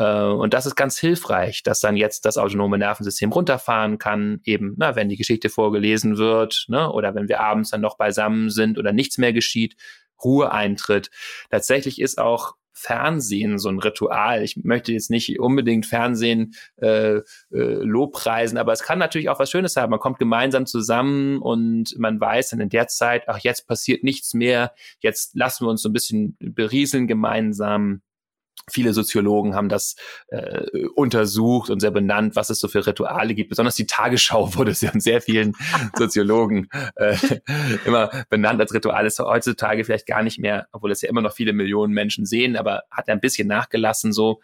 Äh, 0.00 0.24
und 0.24 0.54
das 0.54 0.66
ist 0.66 0.74
ganz 0.74 0.98
hilfreich, 0.98 1.62
dass 1.62 1.80
dann 1.80 1.96
jetzt 1.96 2.24
das 2.24 2.38
autonome 2.38 2.78
Nervensystem 2.78 3.30
runterfahren 3.30 3.98
kann, 3.98 4.40
eben, 4.44 4.74
na, 4.78 4.96
wenn 4.96 5.10
die 5.10 5.16
Geschichte 5.16 5.50
vorgelesen 5.50 6.16
wird, 6.16 6.64
ne, 6.68 6.90
oder 6.90 7.14
wenn 7.14 7.28
wir 7.28 7.40
abends 7.40 7.70
dann 7.70 7.82
noch 7.82 7.98
beisammen 7.98 8.50
sind 8.50 8.78
oder 8.78 8.92
nichts 8.92 9.18
mehr 9.18 9.32
geschieht, 9.32 9.76
Ruhe 10.24 10.52
eintritt. 10.52 11.10
Tatsächlich 11.50 12.00
ist 12.00 12.18
auch 12.18 12.54
Fernsehen 12.72 13.58
so 13.58 13.68
ein 13.68 13.78
Ritual. 13.78 14.42
Ich 14.42 14.56
möchte 14.56 14.92
jetzt 14.92 15.10
nicht 15.10 15.38
unbedingt 15.38 15.84
Fernsehen 15.84 16.54
äh, 16.76 17.16
äh, 17.16 17.22
lobpreisen, 17.50 18.56
aber 18.56 18.72
es 18.72 18.82
kann 18.82 18.98
natürlich 18.98 19.28
auch 19.28 19.38
was 19.38 19.50
Schönes 19.50 19.76
haben. 19.76 19.90
Man 19.90 20.00
kommt 20.00 20.18
gemeinsam 20.18 20.64
zusammen 20.64 21.42
und 21.42 21.94
man 21.98 22.18
weiß 22.18 22.50
dann 22.50 22.60
in 22.60 22.70
der 22.70 22.88
Zeit, 22.88 23.24
ach, 23.26 23.38
jetzt 23.38 23.66
passiert 23.66 24.02
nichts 24.02 24.32
mehr, 24.32 24.72
jetzt 25.00 25.34
lassen 25.36 25.66
wir 25.66 25.70
uns 25.70 25.82
so 25.82 25.90
ein 25.90 25.92
bisschen 25.92 26.38
berieseln 26.40 27.06
gemeinsam. 27.06 28.00
Viele 28.70 28.92
Soziologen 28.92 29.54
haben 29.54 29.68
das 29.68 29.96
äh, 30.28 30.86
untersucht 30.94 31.70
und 31.70 31.80
sehr 31.80 31.90
benannt, 31.90 32.36
was 32.36 32.50
es 32.50 32.60
so 32.60 32.68
für 32.68 32.86
Rituale 32.86 33.34
gibt. 33.34 33.50
Besonders 33.50 33.76
die 33.76 33.86
Tagesschau 33.86 34.54
wurde 34.54 34.72
ja 34.80 34.90
von 34.90 35.00
sehr 35.00 35.20
vielen 35.20 35.54
Soziologen 35.96 36.68
äh, 36.96 37.16
immer 37.84 38.10
benannt 38.28 38.60
als 38.60 38.74
Ritual. 38.74 39.06
Ist 39.06 39.18
heutzutage 39.18 39.84
vielleicht 39.84 40.06
gar 40.06 40.22
nicht 40.22 40.38
mehr, 40.38 40.68
obwohl 40.72 40.90
es 40.90 41.02
ja 41.02 41.08
immer 41.08 41.22
noch 41.22 41.32
viele 41.32 41.52
Millionen 41.52 41.92
Menschen 41.92 42.26
sehen, 42.26 42.56
aber 42.56 42.82
hat 42.90 43.08
ein 43.08 43.20
bisschen 43.20 43.48
nachgelassen 43.48 44.12
so 44.12 44.40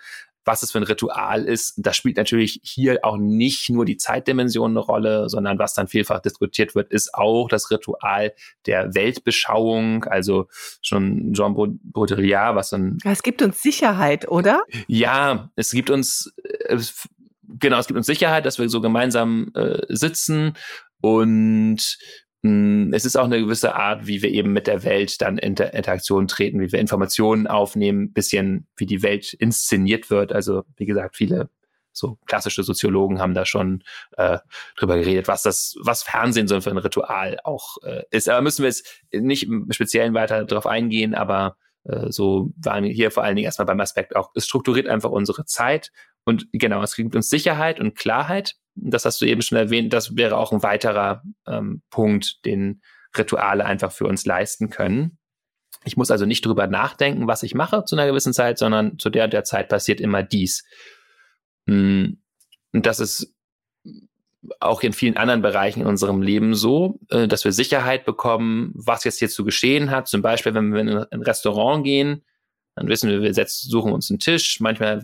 was 0.46 0.62
es 0.62 0.70
für 0.70 0.78
ein 0.78 0.84
Ritual 0.84 1.44
ist. 1.44 1.74
Das 1.76 1.96
spielt 1.96 2.16
natürlich 2.16 2.60
hier 2.62 3.00
auch 3.02 3.16
nicht 3.16 3.68
nur 3.68 3.84
die 3.84 3.96
Zeitdimension 3.96 4.70
eine 4.70 4.80
Rolle, 4.80 5.28
sondern 5.28 5.58
was 5.58 5.74
dann 5.74 5.88
vielfach 5.88 6.20
diskutiert 6.20 6.74
wird, 6.74 6.92
ist 6.92 7.12
auch 7.14 7.48
das 7.48 7.70
Ritual 7.70 8.32
der 8.64 8.94
Weltbeschauung. 8.94 10.04
Also 10.04 10.46
schon 10.80 11.32
Jean 11.32 11.54
Baudrillard, 11.82 12.54
was 12.54 12.70
dann. 12.70 12.98
Es 13.04 13.22
gibt 13.24 13.42
uns 13.42 13.60
Sicherheit, 13.60 14.28
oder? 14.28 14.62
Ja, 14.86 15.50
es 15.56 15.72
gibt 15.72 15.90
uns, 15.90 16.32
äh, 16.44 16.78
genau, 17.58 17.78
es 17.78 17.88
gibt 17.88 17.96
uns 17.96 18.06
Sicherheit, 18.06 18.46
dass 18.46 18.58
wir 18.58 18.68
so 18.68 18.80
gemeinsam 18.80 19.50
äh, 19.54 19.82
sitzen 19.88 20.54
und 21.00 21.98
es 22.92 23.04
ist 23.04 23.16
auch 23.16 23.24
eine 23.24 23.40
gewisse 23.40 23.74
Art, 23.74 24.06
wie 24.06 24.22
wir 24.22 24.30
eben 24.30 24.52
mit 24.52 24.66
der 24.66 24.84
Welt 24.84 25.20
dann 25.20 25.38
in 25.38 25.50
Inter 25.50 25.74
Interaktion 25.74 26.28
treten, 26.28 26.60
wie 26.60 26.72
wir 26.72 26.78
Informationen 26.78 27.46
aufnehmen, 27.46 28.12
bisschen 28.12 28.66
wie 28.76 28.86
die 28.86 29.02
Welt 29.02 29.32
inszeniert 29.34 30.10
wird. 30.10 30.32
Also 30.32 30.64
wie 30.76 30.86
gesagt, 30.86 31.16
viele 31.16 31.48
so 31.92 32.18
klassische 32.26 32.62
Soziologen 32.62 33.20
haben 33.20 33.34
da 33.34 33.46
schon 33.46 33.82
äh, 34.16 34.38
drüber 34.76 34.98
geredet, 34.98 35.28
was 35.28 35.42
das, 35.42 35.76
was 35.80 36.02
Fernsehen 36.02 36.46
so 36.46 36.60
für 36.60 36.70
ein 36.70 36.78
Ritual 36.78 37.38
auch 37.42 37.78
äh, 37.82 38.02
ist. 38.10 38.28
Aber 38.28 38.42
müssen 38.42 38.62
wir 38.62 38.68
jetzt 38.68 38.86
nicht 39.12 39.44
im 39.44 39.72
Speziellen 39.72 40.14
weiter 40.14 40.44
darauf 40.44 40.66
eingehen, 40.66 41.14
aber 41.14 41.56
so 42.08 42.52
waren 42.56 42.84
wir 42.84 42.92
hier 42.92 43.10
vor 43.10 43.22
allen 43.24 43.36
Dingen 43.36 43.46
erstmal 43.46 43.66
beim 43.66 43.80
Aspekt 43.80 44.16
auch, 44.16 44.30
es 44.34 44.46
strukturiert 44.46 44.88
einfach 44.88 45.10
unsere 45.10 45.44
Zeit 45.44 45.92
und 46.24 46.48
genau, 46.52 46.82
es 46.82 46.96
gibt 46.96 47.14
uns 47.14 47.28
Sicherheit 47.28 47.80
und 47.80 47.96
Klarheit 47.96 48.56
das 48.76 49.04
hast 49.04 49.20
du 49.20 49.26
eben 49.26 49.42
schon 49.42 49.58
erwähnt, 49.58 49.92
das 49.92 50.16
wäre 50.16 50.36
auch 50.36 50.52
ein 50.52 50.62
weiterer 50.62 51.22
ähm, 51.46 51.82
Punkt, 51.90 52.44
den 52.44 52.82
Rituale 53.16 53.64
einfach 53.64 53.90
für 53.90 54.06
uns 54.06 54.26
leisten 54.26 54.68
können. 54.68 55.18
Ich 55.84 55.96
muss 55.96 56.10
also 56.10 56.26
nicht 56.26 56.44
drüber 56.44 56.66
nachdenken, 56.66 57.26
was 57.26 57.42
ich 57.42 57.54
mache 57.54 57.84
zu 57.84 57.96
einer 57.96 58.06
gewissen 58.06 58.32
Zeit, 58.32 58.58
sondern 58.58 58.98
zu 58.98 59.08
der 59.08 59.28
der 59.28 59.44
Zeit 59.44 59.68
passiert 59.68 60.00
immer 60.00 60.22
dies. 60.22 60.64
Hm, 61.66 62.22
und 62.72 62.86
das 62.86 63.00
ist 63.00 63.34
auch 64.60 64.82
in 64.82 64.92
vielen 64.92 65.16
anderen 65.16 65.42
Bereichen 65.42 65.80
in 65.80 65.86
unserem 65.86 66.22
Leben 66.22 66.54
so, 66.54 67.00
äh, 67.10 67.26
dass 67.28 67.44
wir 67.44 67.52
Sicherheit 67.52 68.04
bekommen, 68.04 68.72
was 68.74 69.04
jetzt 69.04 69.18
hier 69.18 69.28
zu 69.28 69.44
geschehen 69.44 69.90
hat. 69.90 70.08
Zum 70.08 70.22
Beispiel, 70.22 70.54
wenn 70.54 70.72
wir 70.72 70.80
in 70.80 70.88
ein 70.90 71.22
Restaurant 71.22 71.84
gehen, 71.84 72.24
dann 72.74 72.88
wissen 72.88 73.10
wir, 73.10 73.22
wir 73.22 73.34
setzen, 73.34 73.70
suchen 73.70 73.92
uns 73.92 74.10
einen 74.10 74.18
Tisch. 74.18 74.60
Manchmal 74.60 75.02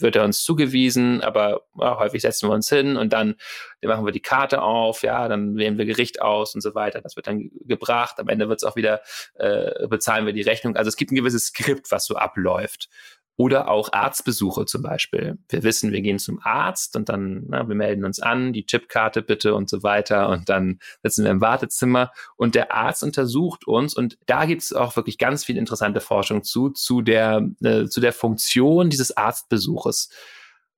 wird 0.00 0.16
er 0.16 0.24
uns 0.24 0.44
zugewiesen, 0.44 1.22
aber 1.22 1.62
ja, 1.78 1.98
häufig 1.98 2.22
setzen 2.22 2.48
wir 2.48 2.54
uns 2.54 2.68
hin 2.68 2.96
und 2.96 3.12
dann 3.12 3.36
machen 3.82 4.04
wir 4.04 4.12
die 4.12 4.20
Karte 4.20 4.62
auf, 4.62 5.02
ja, 5.02 5.28
dann 5.28 5.56
wählen 5.56 5.78
wir 5.78 5.86
Gericht 5.86 6.20
aus 6.20 6.54
und 6.54 6.60
so 6.60 6.74
weiter. 6.74 7.00
Das 7.00 7.16
wird 7.16 7.26
dann 7.26 7.50
gebracht. 7.64 8.18
Am 8.18 8.28
Ende 8.28 8.48
wird 8.48 8.60
es 8.60 8.64
auch 8.64 8.76
wieder, 8.76 9.00
äh, 9.34 9.86
bezahlen 9.86 10.26
wir 10.26 10.32
die 10.32 10.42
Rechnung. 10.42 10.76
Also 10.76 10.88
es 10.88 10.96
gibt 10.96 11.12
ein 11.12 11.16
gewisses 11.16 11.46
Skript, 11.46 11.90
was 11.90 12.06
so 12.06 12.16
abläuft. 12.16 12.88
Oder 13.38 13.68
auch 13.68 13.92
Arztbesuche 13.92 14.64
zum 14.64 14.82
Beispiel. 14.82 15.38
Wir 15.50 15.62
wissen, 15.62 15.92
wir 15.92 16.00
gehen 16.00 16.18
zum 16.18 16.40
Arzt 16.42 16.96
und 16.96 17.10
dann, 17.10 17.44
na, 17.48 17.68
wir 17.68 17.74
melden 17.74 18.04
uns 18.04 18.18
an, 18.18 18.54
die 18.54 18.64
Chipkarte 18.64 19.20
bitte 19.20 19.54
und 19.54 19.68
so 19.68 19.82
weiter. 19.82 20.30
Und 20.30 20.48
dann 20.48 20.78
sitzen 21.02 21.24
wir 21.24 21.30
im 21.30 21.42
Wartezimmer 21.42 22.12
und 22.36 22.54
der 22.54 22.72
Arzt 22.72 23.02
untersucht 23.02 23.66
uns. 23.66 23.94
Und 23.94 24.16
da 24.24 24.46
gibt 24.46 24.62
es 24.62 24.72
auch 24.72 24.96
wirklich 24.96 25.18
ganz 25.18 25.44
viel 25.44 25.58
interessante 25.58 26.00
Forschung 26.00 26.44
zu, 26.44 26.70
zu 26.70 27.02
der, 27.02 27.46
äh, 27.62 27.84
zu 27.86 28.00
der 28.00 28.14
Funktion 28.14 28.88
dieses 28.88 29.16
Arztbesuches 29.16 30.08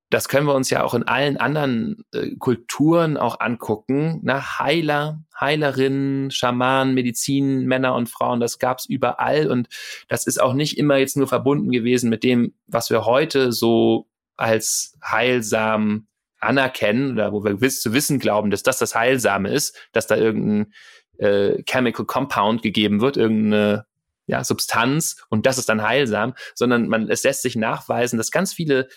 das 0.09 0.27
können 0.27 0.47
wir 0.47 0.55
uns 0.55 0.69
ja 0.69 0.83
auch 0.83 0.93
in 0.93 1.03
allen 1.03 1.37
anderen 1.37 2.03
äh, 2.13 2.35
Kulturen 2.37 3.17
auch 3.17 3.39
angucken. 3.39 4.19
Na, 4.23 4.59
Heiler, 4.59 5.21
Heilerinnen, 5.39 6.31
Schamanen, 6.31 6.95
Medizin, 6.95 7.65
Männer 7.65 7.93
und 7.95 8.09
Frauen, 8.09 8.39
das 8.39 8.57
gab's 8.57 8.85
überall 8.85 9.49
und 9.51 9.67
das 10.07 10.25
ist 10.25 10.41
auch 10.41 10.53
nicht 10.53 10.77
immer 10.77 10.97
jetzt 10.97 11.15
nur 11.15 11.27
verbunden 11.27 11.71
gewesen 11.71 12.09
mit 12.09 12.23
dem, 12.23 12.53
was 12.65 12.89
wir 12.89 13.05
heute 13.05 13.51
so 13.51 14.07
als 14.35 14.97
heilsam 15.03 16.07
anerkennen 16.39 17.11
oder 17.11 17.31
wo 17.31 17.43
wir 17.43 17.51
gewiss 17.51 17.81
zu 17.81 17.93
wissen 17.93 18.17
glauben, 18.17 18.49
dass 18.49 18.63
das 18.63 18.79
das 18.79 18.95
Heilsame 18.95 19.49
ist, 19.49 19.77
dass 19.91 20.07
da 20.07 20.15
irgendein 20.15 20.73
äh, 21.17 21.61
Chemical 21.63 22.05
Compound 22.05 22.61
gegeben 22.61 23.01
wird, 23.01 23.17
irgendeine 23.17 23.85
ja, 24.29 24.43
Substanz 24.43 25.25
und 25.29 25.45
das 25.45 25.57
ist 25.57 25.69
dann 25.69 25.81
heilsam, 25.81 26.35
sondern 26.53 26.87
man, 26.87 27.09
es 27.09 27.23
lässt 27.23 27.41
sich 27.41 27.55
nachweisen, 27.55 28.17
dass 28.17 28.31
ganz 28.31 28.53
viele 28.53 28.87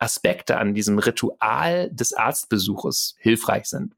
Aspekte 0.00 0.58
an 0.58 0.74
diesem 0.74 0.98
Ritual 0.98 1.90
des 1.92 2.12
Arztbesuches 2.12 3.14
hilfreich 3.18 3.66
sind 3.66 3.94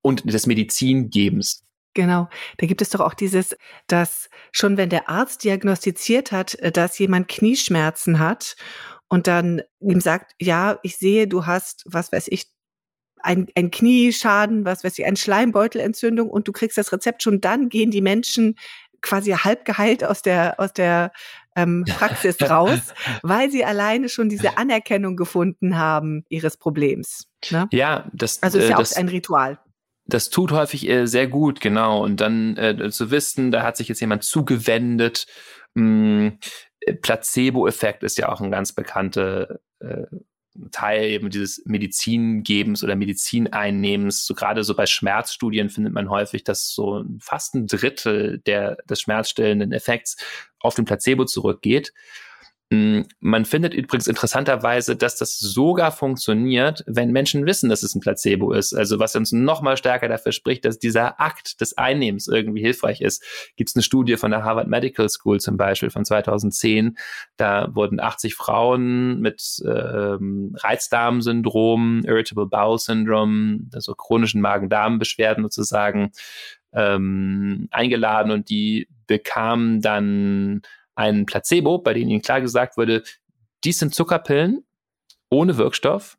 und 0.00 0.30
des 0.30 0.46
Medizingebens. 0.46 1.64
Genau, 1.94 2.28
da 2.56 2.66
gibt 2.66 2.80
es 2.80 2.88
doch 2.88 3.00
auch 3.00 3.14
dieses, 3.14 3.54
dass 3.86 4.30
schon 4.50 4.78
wenn 4.78 4.88
der 4.88 5.10
Arzt 5.10 5.44
diagnostiziert 5.44 6.32
hat, 6.32 6.54
äh, 6.54 6.72
dass 6.72 6.98
jemand 6.98 7.28
Knieschmerzen 7.28 8.18
hat 8.18 8.56
und 9.08 9.26
dann 9.26 9.60
ihm 9.80 10.00
sagt, 10.00 10.32
ja, 10.40 10.78
ich 10.82 10.96
sehe, 10.96 11.28
du 11.28 11.44
hast, 11.44 11.84
was 11.86 12.10
weiß 12.10 12.28
ich, 12.28 12.46
ein, 13.18 13.46
ein 13.54 13.70
Knieschaden, 13.70 14.64
was 14.64 14.84
weiß 14.84 14.98
ich, 14.98 15.04
eine 15.04 15.16
Schleimbeutelentzündung 15.16 16.30
und 16.30 16.48
du 16.48 16.52
kriegst 16.52 16.78
das 16.78 16.92
Rezept 16.92 17.22
schon 17.22 17.40
dann 17.40 17.68
gehen 17.68 17.90
die 17.90 18.00
Menschen 18.00 18.56
quasi 19.02 19.32
halb 19.32 19.64
geheilt 19.64 20.02
aus 20.02 20.22
der, 20.22 20.58
aus 20.58 20.72
der 20.72 21.12
ähm, 21.56 21.84
Praxis 21.98 22.40
raus, 22.42 22.94
weil 23.22 23.50
sie 23.50 23.64
alleine 23.64 24.08
schon 24.08 24.28
diese 24.28 24.56
Anerkennung 24.58 25.16
gefunden 25.16 25.76
haben 25.76 26.24
ihres 26.28 26.56
Problems. 26.56 27.28
Ne? 27.50 27.68
Ja, 27.72 28.10
das 28.12 28.42
also 28.42 28.58
ist 28.58 28.68
ja 28.68 28.76
äh, 28.76 28.78
das, 28.78 28.92
auch 28.94 28.98
ein 28.98 29.08
Ritual. 29.08 29.58
Das 30.06 30.30
tut 30.30 30.52
häufig 30.52 30.88
äh, 30.88 31.06
sehr 31.06 31.28
gut, 31.28 31.60
genau. 31.60 32.02
Und 32.02 32.20
dann 32.20 32.56
äh, 32.56 32.90
zu 32.90 33.10
wissen, 33.10 33.50
da 33.50 33.62
hat 33.62 33.76
sich 33.76 33.88
jetzt 33.88 34.00
jemand 34.00 34.24
zugewendet. 34.24 35.26
Mh, 35.74 35.82
hm, 35.82 36.38
Placebo-Effekt 37.00 38.02
ist 38.02 38.18
ja 38.18 38.28
auch 38.28 38.40
ein 38.40 38.50
ganz 38.50 38.72
bekannte 38.72 39.60
äh, 39.80 40.06
Teil 40.70 41.04
eben 41.04 41.30
dieses 41.30 41.62
Medizingebens 41.64 42.84
oder 42.84 42.94
Medizineinnehmens. 42.96 44.26
So 44.26 44.34
gerade 44.34 44.64
so 44.64 44.74
bei 44.74 44.86
Schmerzstudien 44.86 45.70
findet 45.70 45.94
man 45.94 46.10
häufig, 46.10 46.44
dass 46.44 46.74
so 46.74 47.04
fast 47.20 47.54
ein 47.54 47.66
Drittel 47.66 48.38
der, 48.40 48.76
des 48.88 49.00
schmerzstillenden 49.00 49.72
Effekts 49.72 50.16
auf 50.60 50.74
den 50.74 50.84
Placebo 50.84 51.24
zurückgeht. 51.24 51.92
Mm, 52.72 53.02
man 53.20 53.44
findet 53.44 53.74
übrigens 53.74 54.06
interessanterweise, 54.06 54.96
dass 54.96 55.16
das 55.16 55.38
sogar 55.38 55.92
funktioniert, 55.92 56.82
wenn 56.86 57.12
Menschen 57.12 57.44
wissen, 57.44 57.68
dass 57.68 57.82
es 57.82 57.94
ein 57.94 58.00
Placebo 58.00 58.52
ist. 58.52 58.72
Also 58.72 58.98
was 58.98 59.14
uns 59.14 59.30
noch 59.30 59.60
mal 59.60 59.76
stärker 59.76 60.08
dafür 60.08 60.32
spricht, 60.32 60.64
dass 60.64 60.78
dieser 60.78 61.20
Akt 61.20 61.60
des 61.60 61.76
Einnehmens 61.76 62.28
irgendwie 62.28 62.62
hilfreich 62.62 63.02
ist. 63.02 63.22
Gibt 63.56 63.68
es 63.68 63.76
eine 63.76 63.82
Studie 63.82 64.16
von 64.16 64.30
der 64.30 64.42
Harvard 64.42 64.68
Medical 64.68 65.06
School 65.10 65.38
zum 65.38 65.58
Beispiel 65.58 65.90
von 65.90 66.06
2010. 66.06 66.96
Da 67.36 67.68
wurden 67.74 68.00
80 68.00 68.34
Frauen 68.34 69.20
mit 69.20 69.62
ähm, 69.66 70.56
Reizdarmsyndrom, 70.58 72.00
Irritable 72.06 72.46
Bowel 72.46 72.78
Syndrome, 72.78 73.66
also 73.74 73.94
chronischen 73.94 74.40
Magen-Darm-Beschwerden 74.40 75.44
sozusagen, 75.44 76.12
ähm, 76.72 77.68
eingeladen 77.70 78.32
und 78.32 78.48
die 78.48 78.88
bekamen 79.06 79.82
dann 79.82 80.62
ein 80.94 81.26
Placebo, 81.26 81.78
bei 81.78 81.94
dem 81.94 82.08
ihnen 82.08 82.22
klar 82.22 82.40
gesagt 82.40 82.76
wurde, 82.76 83.02
dies 83.64 83.78
sind 83.78 83.94
Zuckerpillen 83.94 84.64
ohne 85.30 85.56
Wirkstoff, 85.56 86.18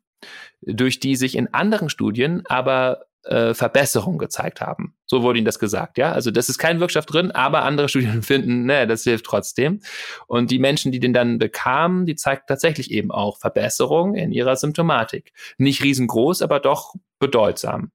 durch 0.62 1.00
die 1.00 1.16
sich 1.16 1.36
in 1.36 1.52
anderen 1.52 1.88
Studien 1.88 2.42
aber 2.46 3.06
äh, 3.24 3.54
Verbesserungen 3.54 4.18
gezeigt 4.18 4.60
haben. 4.60 4.94
So 5.06 5.22
wurde 5.22 5.38
ihnen 5.38 5.46
das 5.46 5.58
gesagt, 5.58 5.98
ja. 5.98 6.12
Also 6.12 6.30
das 6.30 6.48
ist 6.48 6.58
kein 6.58 6.80
Wirkstoff 6.80 7.06
drin, 7.06 7.30
aber 7.30 7.62
andere 7.62 7.88
Studien 7.88 8.22
finden, 8.24 8.64
ne, 8.64 8.86
das 8.86 9.04
hilft 9.04 9.24
trotzdem. 9.26 9.80
Und 10.26 10.50
die 10.50 10.58
Menschen, 10.58 10.92
die 10.92 11.00
den 11.00 11.12
dann 11.12 11.38
bekamen, 11.38 12.06
die 12.06 12.16
zeigten 12.16 12.46
tatsächlich 12.48 12.90
eben 12.90 13.10
auch 13.10 13.38
Verbesserungen 13.38 14.14
in 14.14 14.32
ihrer 14.32 14.56
Symptomatik. 14.56 15.32
Nicht 15.58 15.82
riesengroß, 15.82 16.42
aber 16.42 16.60
doch 16.60 16.94
bedeutsam. 17.18 17.92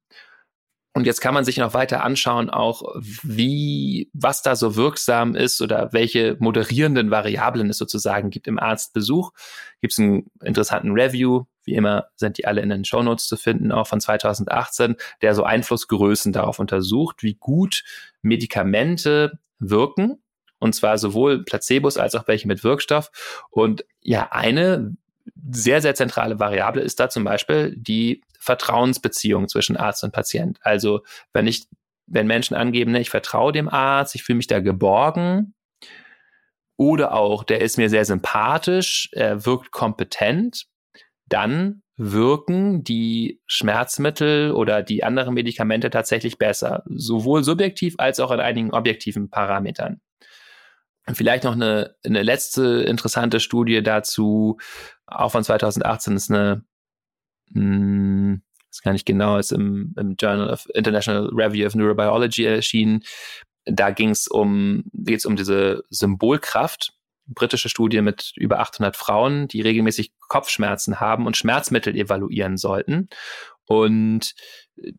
Und 0.94 1.06
jetzt 1.06 1.22
kann 1.22 1.36
man 1.36 1.46
sich 1.46 1.58
noch 1.58 1.74
weiter 1.74 2.04
anschauen, 2.04 2.50
auch 2.50 2.82
wie, 3.24 4.10
was 4.14 4.42
da 4.42 4.56
so 4.56 4.76
wirksam 4.76 5.36
ist 5.36 5.62
oder 5.62 5.94
welche 5.94 6.36
moderierenden 6.40 7.12
Variablen 7.12 7.70
es 7.70 7.78
sozusagen 7.78 8.32
gibt 8.32 8.48
im 8.48 8.60
Arztbesuch. 8.60 9.32
Gibt 9.82 9.94
es 9.94 10.00
einen 10.00 10.32
interessanten 10.44 10.92
Review, 10.92 11.46
wie 11.64 11.76
immer 11.76 12.08
sind 12.16 12.40
die 12.40 12.48
alle 12.48 12.62
in 12.62 12.70
den 12.70 12.86
Show 12.86 13.04
Notes 13.04 13.28
zu 13.28 13.38
finden, 13.38 13.72
auch 13.72 13.88
von 13.88 14.02
2018, 14.02 14.96
der 15.22 15.36
so 15.36 15.44
Einflussgrößen 15.44 16.34
darauf 16.34 16.58
untersucht, 16.58 17.22
wie 17.22 17.36
gut 17.36 17.84
Medikamente 18.24 19.40
wirken. 19.60 20.24
Und 20.58 20.74
zwar 20.74 20.98
sowohl 20.98 21.46
Placebos 21.46 21.98
als 21.98 22.16
auch 22.16 22.28
welche 22.28 22.48
mit 22.48 22.64
Wirkstoff. 22.64 23.12
Und 23.52 23.86
ja, 24.02 24.30
eine 24.32 24.98
sehr, 25.52 25.82
sehr 25.82 25.96
zentrale 25.96 26.40
Variable 26.40 26.82
ist 26.82 27.00
da 27.00 27.10
zum 27.10 27.24
Beispiel 27.24 27.76
die 27.78 28.24
Vertrauensbeziehung 28.40 29.48
zwischen 29.48 29.78
Arzt 29.78 30.04
und 30.04 30.12
Patient. 30.12 30.60
Also 30.62 31.02
wenn 31.34 31.48
ich, 31.48 31.68
wenn 32.08 32.28
Menschen 32.28 32.56
angeben, 32.56 32.92
ne, 32.92 33.02
ich 33.02 33.10
vertraue 33.10 33.52
dem 33.52 33.70
Arzt, 33.70 34.16
ich 34.16 34.24
fühle 34.24 34.38
mich 34.38 34.48
da 34.48 34.60
geborgen, 34.60 35.54
oder 36.80 37.14
auch, 37.14 37.44
der 37.44 37.60
ist 37.60 37.78
mir 37.78 37.90
sehr 37.90 38.06
sympathisch, 38.06 39.10
er 39.12 39.46
wirkt 39.46 39.72
kompetent, 39.72 40.66
dann 41.28 41.84
wirken 41.98 42.86
die 42.86 43.42
Schmerzmittel 43.48 44.54
oder 44.54 44.82
die 44.82 45.04
anderen 45.04 45.34
Medikamente 45.34 45.90
tatsächlich 45.90 46.38
besser, 46.38 46.84
sowohl 46.86 47.44
subjektiv 47.44 47.96
als 47.98 48.22
auch 48.22 48.32
in 48.32 48.40
einigen 48.40 48.72
objektiven 48.72 49.30
Parametern. 49.30 50.00
Und 51.06 51.16
vielleicht 51.16 51.44
noch 51.44 51.52
eine, 51.52 51.96
eine 52.06 52.24
letzte 52.24 52.84
interessante 52.84 53.42
Studie 53.42 53.84
dazu, 53.84 54.58
auch 55.06 55.34
von 55.34 55.44
2018 55.44 56.16
ist 56.16 56.32
eine, 56.32 56.64
mh, 57.52 57.62
hm, 57.62 58.42
ist 58.72 58.84
gar 58.84 58.94
nicht 58.94 59.06
genau, 59.06 59.38
ist 59.38 59.52
im, 59.52 59.94
im 59.98 60.16
Journal 60.20 60.50
of 60.50 60.68
International 60.74 61.30
Review 61.34 61.66
of 61.66 61.76
Neurobiology 61.76 62.46
erschienen. 62.46 63.04
Da 63.66 63.92
ging 63.92 64.12
es 64.12 64.28
um, 64.28 64.84
geht's 64.94 65.26
um 65.26 65.36
diese 65.36 65.84
Symbolkraft. 65.90 66.94
Britische 67.26 67.70
Studie 67.70 68.02
mit 68.02 68.32
über 68.36 68.60
800 68.60 68.96
Frauen, 68.96 69.48
die 69.48 69.62
regelmäßig 69.62 70.14
Kopfschmerzen 70.20 71.00
haben 71.00 71.28
und 71.28 71.38
Schmerzmittel 71.38 71.96
evaluieren 71.96 72.58
sollten. 72.58 73.10
Und 73.66 74.34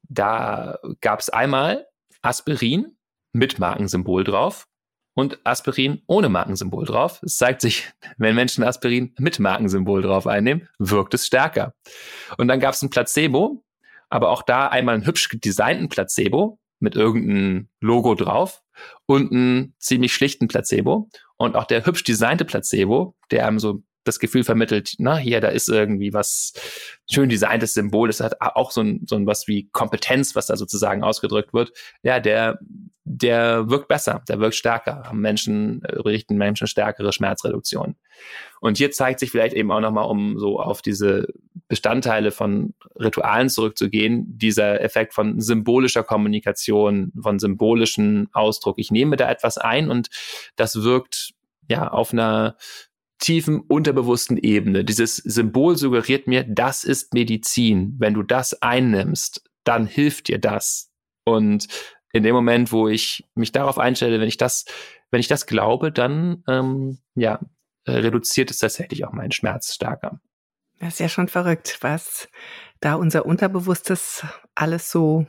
da 0.09 0.79
gab 1.01 1.21
es 1.21 1.29
einmal 1.29 1.87
Aspirin 2.23 2.97
mit 3.33 3.59
Markensymbol 3.59 4.25
drauf 4.25 4.67
und 5.15 5.39
Aspirin 5.45 6.03
ohne 6.07 6.29
Markensymbol 6.29 6.87
drauf. 6.87 7.21
Es 7.25 7.37
zeigt 7.37 7.61
sich, 7.61 7.93
wenn 8.17 8.35
Menschen 8.35 8.65
Aspirin 8.65 9.15
mit 9.19 9.39
Markensymbol 9.39 10.03
drauf 10.03 10.27
einnehmen, 10.27 10.69
wirkt 10.79 11.15
es 11.15 11.27
stärker. 11.27 11.75
Und 12.39 12.49
dann 12.49 12.61
gab 12.61 12.75
es 12.75 12.83
ein 12.83 12.91
Placebo, 12.91 13.63
aber 14.09 14.31
auch 14.31 14.43
da 14.43 14.69
einmal 14.69 14.95
einen 14.95 15.07
hübsch 15.07 15.29
designten 15.33 15.89
Placebo 15.89 16.59
mit 16.79 16.97
irgendeinem 16.97 17.69
Logo 17.81 18.15
drauf 18.15 18.63
und 19.07 19.33
einen 19.33 19.75
ziemlich 19.79 20.15
schlichten 20.15 20.49
Placebo. 20.49 21.11
Und 21.37 21.57
auch 21.57 21.65
der 21.65 21.85
hübsch 21.87 22.05
designte 22.05 22.45
Placebo, 22.45 23.15
der 23.31 23.47
einem 23.47 23.59
so 23.59 23.83
das 24.11 24.19
Gefühl 24.19 24.45
vermittelt, 24.45 24.95
na, 24.99 25.17
hier, 25.17 25.41
da 25.41 25.49
ist 25.49 25.69
irgendwie 25.69 26.13
was 26.13 26.53
schön 27.11 27.29
designtes 27.29 27.75
Symbol, 27.75 28.09
es 28.09 28.21
hat 28.21 28.41
auch 28.41 28.71
so 28.71 28.83
ein, 28.83 29.05
so 29.07 29.17
ein 29.17 29.27
was 29.27 29.49
wie 29.49 29.69
Kompetenz, 29.71 30.35
was 30.35 30.47
da 30.47 30.57
sozusagen 30.57 31.03
ausgedrückt 31.03 31.55
wird. 31.55 31.73
Ja, 32.03 32.21
der, 32.21 32.59
der 33.05 33.69
wirkt 33.71 33.89
besser, 33.89 34.23
der 34.29 34.41
wirkt 34.41 34.55
stärker. 34.55 35.11
Menschen 35.13 35.83
äh, 35.85 35.99
richten 36.01 36.37
Menschen 36.37 36.67
stärkere 36.67 37.13
Schmerzreduktion. 37.13 37.97
Und 38.61 38.79
hier 38.79 38.91
zeigt 38.91 39.21
sich 39.21 39.31
vielleicht 39.31 39.55
eben 39.55 39.71
auch 39.73 39.81
nochmal, 39.81 40.07
um 40.07 40.39
so 40.39 40.61
auf 40.61 40.83
diese 40.83 41.27
Bestandteile 41.69 42.31
von 42.31 42.75
Ritualen 42.99 43.49
zurückzugehen, 43.49 44.39
dieser 44.39 44.81
Effekt 44.81 45.15
von 45.15 45.41
symbolischer 45.41 46.03
Kommunikation, 46.03 47.13
von 47.21 47.39
symbolischem 47.39 48.29
Ausdruck. 48.33 48.79
Ich 48.79 48.91
nehme 48.91 49.17
da 49.17 49.31
etwas 49.31 49.57
ein 49.57 49.89
und 49.91 50.09
das 50.57 50.83
wirkt 50.83 51.33
ja 51.69 51.89
auf 51.89 52.13
einer 52.13 52.57
tiefen 53.21 53.61
unterbewussten 53.61 54.37
Ebene. 54.37 54.85
Dieses 54.85 55.17
Symbol 55.17 55.77
suggeriert 55.77 56.27
mir, 56.27 56.43
das 56.45 56.85
ist 56.85 57.15
Medizin. 57.15 57.95
Wenn 57.99 58.15
du 58.15 58.23
das 58.23 58.61
einnimmst, 58.63 59.45
dann 59.65 59.87
hilft 59.87 60.29
dir 60.29 60.39
das. 60.39 60.91
Und 61.25 61.69
in 62.13 62.23
dem 62.23 62.35
Moment, 62.35 62.73
wo 62.73 62.89
ich 62.89 63.29
mich 63.35 63.53
darauf 63.53 63.79
einstelle, 63.79 64.21
wenn 64.21 64.29
ich 64.29 64.39
das, 64.39 64.65
wenn 65.11 65.21
ich 65.21 65.29
das 65.29 65.47
glaube, 65.47 65.93
dann 65.93 66.43
ähm, 66.49 66.99
ja, 67.15 67.41
äh, 67.85 67.93
reduziert 67.93 68.51
es 68.51 68.59
tatsächlich 68.59 69.05
auch 69.05 69.13
meinen 69.13 69.33
Schmerz 69.33 69.75
stärker. 69.75 70.21
Das 70.79 70.95
ist 70.95 71.01
ja 71.01 71.09
schon 71.09 71.29
verrückt, 71.29 71.79
was 71.83 72.29
da 72.81 72.95
unser 72.95 73.27
Unterbewusstes 73.27 74.25
alles 74.55 74.91
so 74.91 75.27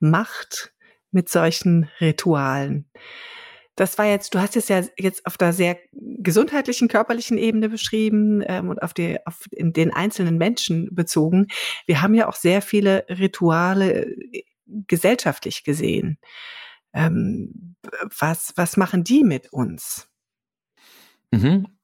macht 0.00 0.74
mit 1.10 1.28
solchen 1.28 1.88
Ritualen. 2.00 2.90
Das 3.78 3.96
war 3.96 4.06
jetzt, 4.06 4.34
du 4.34 4.40
hast 4.40 4.56
es 4.56 4.66
ja 4.66 4.82
jetzt 4.98 5.24
auf 5.24 5.38
der 5.38 5.52
sehr 5.52 5.78
gesundheitlichen, 5.92 6.88
körperlichen 6.88 7.38
Ebene 7.38 7.68
beschrieben 7.68 8.42
ähm, 8.44 8.70
und 8.70 8.82
auf, 8.82 8.92
die, 8.92 9.24
auf 9.24 9.44
den 9.52 9.92
einzelnen 9.92 10.36
Menschen 10.36 10.92
bezogen. 10.92 11.46
Wir 11.86 12.02
haben 12.02 12.12
ja 12.12 12.26
auch 12.26 12.34
sehr 12.34 12.60
viele 12.60 13.06
Rituale 13.08 14.06
äh, 14.06 14.42
gesellschaftlich 14.66 15.62
gesehen. 15.62 16.18
Ähm, 16.92 17.76
was, 18.18 18.52
was 18.56 18.76
machen 18.76 19.04
die 19.04 19.22
mit 19.22 19.52
uns? 19.52 20.08
Mhm. 21.30 21.77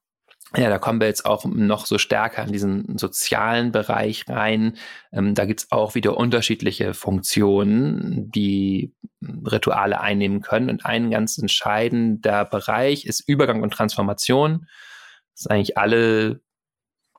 Ja, 0.53 0.69
da 0.69 0.77
kommen 0.77 0.99
wir 1.01 1.07
jetzt 1.07 1.25
auch 1.25 1.43
noch 1.45 1.85
so 1.85 1.97
stärker 1.97 2.43
in 2.43 2.51
diesen 2.51 2.97
sozialen 2.97 3.71
Bereich 3.71 4.25
rein. 4.29 4.77
Ähm, 5.11 5.33
da 5.33 5.45
gibt's 5.45 5.71
auch 5.71 5.95
wieder 5.95 6.17
unterschiedliche 6.17 6.93
Funktionen, 6.93 8.31
die 8.31 8.93
Rituale 9.21 9.99
einnehmen 9.99 10.41
können. 10.41 10.69
Und 10.69 10.85
ein 10.85 11.09
ganz 11.09 11.37
entscheidender 11.37 12.45
Bereich 12.45 13.05
ist 13.05 13.27
Übergang 13.27 13.63
und 13.63 13.71
Transformation. 13.71 14.67
Das 15.33 15.41
ist 15.41 15.51
eigentlich 15.51 15.77
alle 15.77 16.41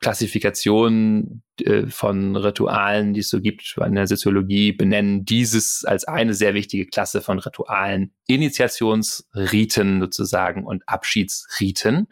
Klassifikationen 0.06 1.42
äh, 1.60 1.88
von 1.88 2.36
Ritualen, 2.36 3.12
die 3.12 3.18
es 3.18 3.28
so 3.28 3.40
gibt 3.40 3.76
in 3.84 3.96
der 3.96 4.06
Soziologie, 4.06 4.70
benennen 4.70 5.24
dieses 5.24 5.84
als 5.84 6.04
eine 6.04 6.32
sehr 6.32 6.54
wichtige 6.54 6.86
Klasse 6.86 7.20
von 7.20 7.40
Ritualen. 7.40 8.14
Initiationsriten 8.28 10.00
sozusagen 10.00 10.64
und 10.64 10.88
Abschiedsriten. 10.88 12.06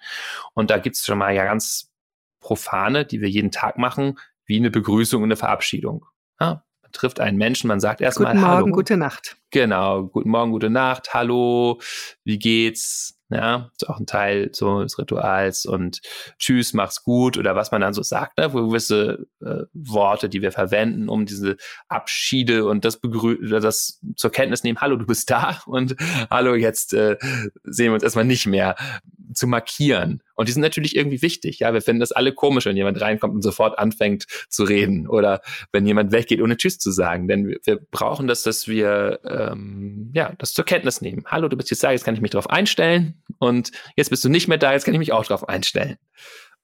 Und 0.54 0.70
da 0.72 0.78
gibt 0.78 0.96
es 0.96 1.06
schon 1.06 1.18
mal 1.18 1.36
ja 1.36 1.44
ganz 1.44 1.92
profane, 2.40 3.04
die 3.04 3.20
wir 3.20 3.30
jeden 3.30 3.52
Tag 3.52 3.78
machen, 3.78 4.18
wie 4.44 4.56
eine 4.56 4.72
Begrüßung 4.72 5.22
und 5.22 5.28
eine 5.28 5.36
Verabschiedung. 5.36 6.04
Ja, 6.40 6.64
man 6.82 6.90
trifft 6.90 7.20
einen 7.20 7.38
Menschen, 7.38 7.68
man 7.68 7.78
sagt 7.78 8.00
erstmal 8.00 8.30
Hallo. 8.30 8.40
Guten 8.40 8.50
Morgen, 8.50 8.72
gute 8.72 8.96
Nacht. 8.96 9.36
Genau, 9.52 10.02
guten 10.02 10.30
Morgen, 10.30 10.50
gute 10.50 10.68
Nacht, 10.68 11.14
hallo, 11.14 11.80
wie 12.24 12.40
geht's? 12.40 13.20
Ja, 13.34 13.70
ist 13.72 13.88
auch 13.88 13.98
ein 13.98 14.06
Teil 14.06 14.50
so 14.52 14.80
des 14.80 14.96
Rituals 14.96 15.66
und 15.66 16.00
Tschüss, 16.38 16.72
mach's 16.72 17.02
gut 17.02 17.36
oder 17.36 17.56
was 17.56 17.72
man 17.72 17.80
dann 17.80 17.92
so 17.92 18.02
sagt, 18.02 18.38
ne? 18.38 18.48
gewisse 18.48 19.26
äh, 19.44 19.64
Worte, 19.72 20.28
die 20.28 20.40
wir 20.40 20.52
verwenden, 20.52 21.08
um 21.08 21.26
diese 21.26 21.56
Abschiede 21.88 22.64
und 22.64 22.84
das 22.84 23.00
begrü 23.00 23.36
das 23.48 24.00
zur 24.14 24.30
Kenntnis 24.30 24.62
nehmen, 24.62 24.80
hallo, 24.80 24.94
du 24.94 25.06
bist 25.06 25.30
da 25.30 25.60
und 25.66 25.96
hallo, 26.30 26.54
jetzt 26.54 26.94
äh, 26.94 27.16
sehen 27.64 27.86
wir 27.86 27.94
uns 27.94 28.04
erstmal 28.04 28.24
nicht 28.24 28.46
mehr 28.46 28.76
zu 29.34 29.48
markieren. 29.48 30.22
Und 30.34 30.48
die 30.48 30.52
sind 30.52 30.62
natürlich 30.62 30.96
irgendwie 30.96 31.22
wichtig. 31.22 31.60
Ja, 31.60 31.72
wir 31.72 31.82
finden 31.82 32.00
das 32.00 32.12
alle 32.12 32.32
komisch, 32.32 32.66
wenn 32.66 32.76
jemand 32.76 33.00
reinkommt 33.00 33.34
und 33.34 33.42
sofort 33.42 33.78
anfängt 33.78 34.26
zu 34.48 34.64
reden 34.64 35.06
oder 35.06 35.40
wenn 35.72 35.86
jemand 35.86 36.12
weggeht, 36.12 36.40
ohne 36.40 36.56
Tschüss 36.56 36.78
zu 36.78 36.90
sagen. 36.90 37.28
Denn 37.28 37.46
wir, 37.46 37.58
wir 37.64 37.80
brauchen 37.90 38.26
das, 38.26 38.42
dass 38.42 38.68
wir 38.68 39.20
ähm, 39.24 40.10
ja 40.14 40.32
das 40.38 40.52
zur 40.52 40.64
Kenntnis 40.64 41.00
nehmen. 41.00 41.24
Hallo, 41.26 41.48
du 41.48 41.56
bist 41.56 41.70
jetzt 41.70 41.84
da, 41.84 41.92
jetzt 41.92 42.04
kann 42.04 42.14
ich 42.14 42.20
mich 42.20 42.32
darauf 42.32 42.50
einstellen 42.50 43.22
und 43.38 43.70
jetzt 43.96 44.10
bist 44.10 44.24
du 44.24 44.28
nicht 44.28 44.48
mehr 44.48 44.58
da, 44.58 44.72
jetzt 44.72 44.84
kann 44.84 44.94
ich 44.94 44.98
mich 44.98 45.12
auch 45.12 45.24
darauf 45.24 45.48
einstellen. 45.48 45.96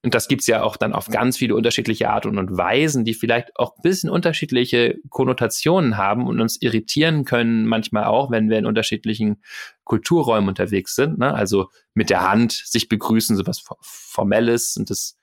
Und 0.02 0.14
das 0.14 0.28
gibt's 0.28 0.46
ja 0.46 0.62
auch 0.62 0.78
dann 0.78 0.94
auf 0.94 1.08
ganz 1.08 1.36
viele 1.36 1.54
unterschiedliche 1.54 2.08
Arten 2.08 2.38
und 2.38 2.56
Weisen, 2.56 3.04
die 3.04 3.12
vielleicht 3.12 3.54
auch 3.56 3.76
ein 3.76 3.82
bisschen 3.82 4.08
unterschiedliche 4.08 4.98
Konnotationen 5.10 5.98
haben 5.98 6.26
und 6.26 6.40
uns 6.40 6.60
irritieren 6.62 7.26
können, 7.26 7.66
manchmal 7.66 8.04
auch, 8.04 8.30
wenn 8.30 8.48
wir 8.48 8.58
in 8.58 8.64
unterschiedlichen 8.64 9.42
Kulturräumen 9.84 10.48
unterwegs 10.48 10.94
sind. 10.94 11.18
Ne? 11.18 11.34
Also 11.34 11.68
mit 11.92 12.08
der 12.08 12.30
Hand 12.30 12.52
sich 12.52 12.88
begrüßen, 12.88 13.36
sowas 13.36 13.62
Formelles 13.82 14.76
und 14.78 14.88
das 14.88 15.18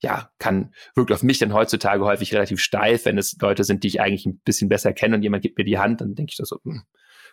ja, 0.00 0.30
kann, 0.38 0.72
wirkt 0.94 1.12
auf 1.12 1.22
mich 1.22 1.38
dann 1.38 1.52
heutzutage 1.52 2.04
häufig 2.04 2.32
relativ 2.32 2.60
steif, 2.60 3.04
wenn 3.04 3.18
es 3.18 3.36
Leute 3.40 3.64
sind, 3.64 3.82
die 3.82 3.88
ich 3.88 4.00
eigentlich 4.00 4.26
ein 4.26 4.40
bisschen 4.44 4.68
besser 4.68 4.92
kenne 4.92 5.16
und 5.16 5.22
jemand 5.22 5.42
gibt 5.42 5.58
mir 5.58 5.64
die 5.64 5.78
Hand, 5.78 6.00
dann 6.00 6.14
denke 6.14 6.30
ich 6.30 6.36
das 6.36 6.48
so, 6.48 6.58
hm, 6.64 6.82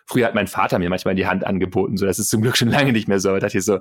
Früher 0.06 0.26
hat 0.26 0.34
mein 0.34 0.46
Vater 0.46 0.78
mir 0.78 0.88
manchmal 0.88 1.16
die 1.16 1.26
Hand 1.26 1.44
angeboten, 1.44 1.96
so 1.96 2.06
das 2.06 2.18
ist 2.18 2.30
zum 2.30 2.40
Glück 2.40 2.56
schon 2.56 2.68
lange 2.68 2.92
nicht 2.92 3.08
mehr 3.08 3.18
so. 3.18 3.30
Da 3.30 3.40
dachte 3.40 3.58
ich 3.58 3.64
so, 3.64 3.80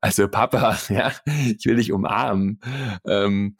also 0.00 0.28
Papa, 0.28 0.78
ja, 0.88 1.12
ich 1.26 1.66
will 1.66 1.76
dich 1.76 1.92
umarmen. 1.92 2.60
Ähm, 3.06 3.56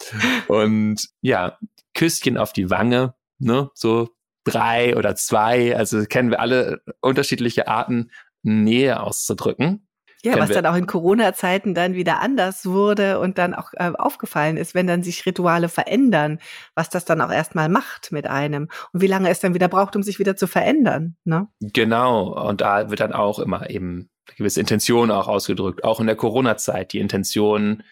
und 0.47 1.09
ja, 1.21 1.59
Küsschen 1.95 2.39
auf 2.39 2.53
die 2.53 2.71
Wange, 2.71 3.15
ne, 3.39 3.71
so 3.75 4.11
drei 4.45 4.97
oder 4.97 5.17
zwei, 5.17 5.77
also 5.77 6.05
kennen 6.05 6.31
wir 6.31 6.41
alle 6.41 6.83
unterschiedliche 7.01 7.67
Arten, 7.67 8.11
Nähe 8.43 9.01
auszudrücken. 9.01 9.89
Ja, 10.25 10.39
was 10.39 10.51
dann 10.51 10.65
auch 10.65 10.75
in 10.75 10.87
Corona-Zeiten 10.87 11.75
dann 11.75 11.95
wieder 11.95 12.21
anders 12.21 12.65
wurde 12.65 13.19
und 13.21 13.37
dann 13.37 13.53
auch 13.53 13.73
äh, 13.75 13.93
aufgefallen 13.93 14.57
ist, 14.57 14.75
wenn 14.75 14.87
dann 14.87 15.03
sich 15.03 15.27
Rituale 15.27 15.69
verändern, 15.69 16.39
was 16.75 16.89
das 16.89 17.05
dann 17.05 17.21
auch 17.21 17.31
erstmal 17.31 17.69
macht 17.69 18.11
mit 18.11 18.27
einem 18.27 18.69
und 18.93 19.03
wie 19.03 19.07
lange 19.07 19.29
es 19.29 19.41
dann 19.41 19.53
wieder 19.53 19.69
braucht, 19.69 19.97
um 19.97 20.03
sich 20.03 20.19
wieder 20.19 20.35
zu 20.35 20.47
verändern. 20.47 21.17
Ne? 21.25 21.49
Genau, 21.61 22.49
und 22.49 22.63
da 22.63 22.89
wird 22.89 23.01
dann 23.01 23.13
auch 23.13 23.39
immer 23.39 23.69
eben 23.69 24.09
eine 24.27 24.37
gewisse 24.37 24.61
Intention 24.61 25.11
auch 25.11 25.29
ausgedrückt, 25.29 25.85
auch 25.85 26.01
in 26.01 26.07
der 26.07 26.17
Corona-Zeit 26.17 26.95
die 26.95 27.01
Intention, 27.01 27.83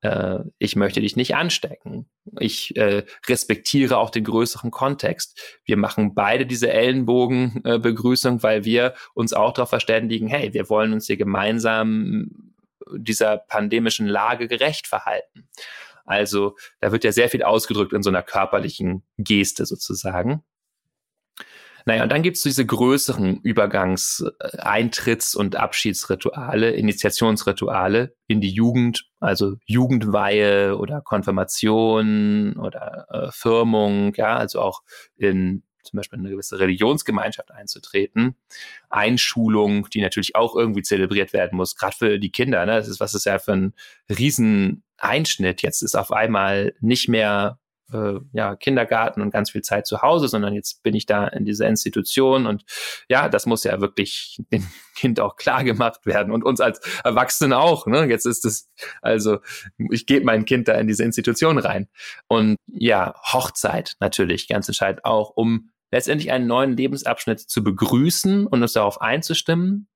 äh, 0.00 0.38
ich 0.58 0.76
möchte 0.76 1.00
dich 1.00 1.16
nicht 1.16 1.34
anstecken. 1.34 2.08
Ich 2.38 2.76
äh, 2.76 3.04
respektiere 3.26 3.98
auch 3.98 4.10
den 4.10 4.24
größeren 4.24 4.70
Kontext. 4.70 5.58
Wir 5.64 5.76
machen 5.76 6.14
beide 6.14 6.46
diese 6.46 6.72
Ellenbogenbegrüßung, 6.72 8.38
äh, 8.38 8.42
weil 8.42 8.64
wir 8.64 8.94
uns 9.14 9.32
auch 9.32 9.52
darauf 9.52 9.70
verständigen, 9.70 10.28
hey, 10.28 10.52
wir 10.54 10.68
wollen 10.68 10.92
uns 10.92 11.06
hier 11.06 11.16
gemeinsam 11.16 12.52
dieser 12.94 13.38
pandemischen 13.38 14.06
Lage 14.06 14.48
gerecht 14.48 14.86
verhalten. 14.86 15.48
Also 16.04 16.56
da 16.80 16.90
wird 16.90 17.04
ja 17.04 17.12
sehr 17.12 17.28
viel 17.28 17.42
ausgedrückt 17.42 17.92
in 17.92 18.02
so 18.02 18.08
einer 18.08 18.22
körperlichen 18.22 19.02
Geste 19.18 19.66
sozusagen. 19.66 20.42
Naja, 21.88 22.02
und 22.02 22.12
dann 22.12 22.20
gibt's 22.20 22.42
diese 22.42 22.66
größeren 22.66 23.40
Übergangs-, 23.40 24.22
äh, 24.40 25.38
und 25.38 25.56
Abschiedsrituale, 25.56 26.72
Initiationsrituale 26.72 28.14
in 28.26 28.42
die 28.42 28.50
Jugend, 28.50 29.08
also 29.20 29.54
Jugendweihe 29.64 30.76
oder 30.76 31.00
Konfirmation 31.00 32.58
oder 32.58 33.06
äh, 33.08 33.32
Firmung, 33.32 34.12
ja, 34.16 34.36
also 34.36 34.60
auch 34.60 34.82
in 35.16 35.62
zum 35.82 35.96
Beispiel 35.96 36.18
eine 36.18 36.28
gewisse 36.28 36.60
Religionsgemeinschaft 36.60 37.52
einzutreten. 37.52 38.36
Einschulung, 38.90 39.88
die 39.88 40.02
natürlich 40.02 40.36
auch 40.36 40.56
irgendwie 40.56 40.82
zelebriert 40.82 41.32
werden 41.32 41.56
muss, 41.56 41.74
gerade 41.74 41.96
für 41.96 42.18
die 42.18 42.30
Kinder. 42.30 42.66
Ne? 42.66 42.72
Das 42.72 42.88
ist, 42.88 43.00
was 43.00 43.14
ist 43.14 43.24
ja 43.24 43.38
für 43.38 43.52
ein 43.52 43.74
Rieseneinschnitt. 44.10 45.62
Jetzt 45.62 45.80
ist 45.80 45.96
auf 45.96 46.12
einmal 46.12 46.74
nicht 46.80 47.08
mehr 47.08 47.58
äh, 47.92 48.20
ja, 48.32 48.56
Kindergarten 48.56 49.20
und 49.22 49.30
ganz 49.30 49.50
viel 49.50 49.62
Zeit 49.62 49.86
zu 49.86 50.02
Hause, 50.02 50.28
sondern 50.28 50.54
jetzt 50.54 50.82
bin 50.82 50.94
ich 50.94 51.06
da 51.06 51.26
in 51.26 51.44
dieser 51.44 51.68
Institution 51.68 52.46
und 52.46 52.64
ja, 53.08 53.28
das 53.28 53.46
muss 53.46 53.64
ja 53.64 53.80
wirklich 53.80 54.40
dem 54.52 54.66
Kind 54.94 55.20
auch 55.20 55.36
klar 55.36 55.64
gemacht 55.64 56.06
werden 56.06 56.32
und 56.32 56.44
uns 56.44 56.60
als 56.60 56.80
Erwachsenen 57.04 57.52
auch. 57.52 57.86
Ne? 57.86 58.06
Jetzt 58.06 58.26
ist 58.26 58.44
es, 58.44 58.68
also 59.00 59.38
ich 59.90 60.06
gebe 60.06 60.24
mein 60.24 60.44
Kind 60.44 60.68
da 60.68 60.74
in 60.74 60.86
diese 60.86 61.04
Institution 61.04 61.58
rein. 61.58 61.88
Und 62.26 62.56
ja, 62.66 63.14
Hochzeit 63.32 63.96
natürlich 64.00 64.48
ganz 64.48 64.68
entscheidend 64.68 65.04
auch, 65.04 65.30
um 65.30 65.70
letztendlich 65.90 66.32
einen 66.32 66.46
neuen 66.46 66.76
Lebensabschnitt 66.76 67.40
zu 67.40 67.62
begrüßen 67.62 68.46
und 68.46 68.62
uns 68.62 68.72
darauf 68.72 69.00
einzustimmen. 69.00 69.88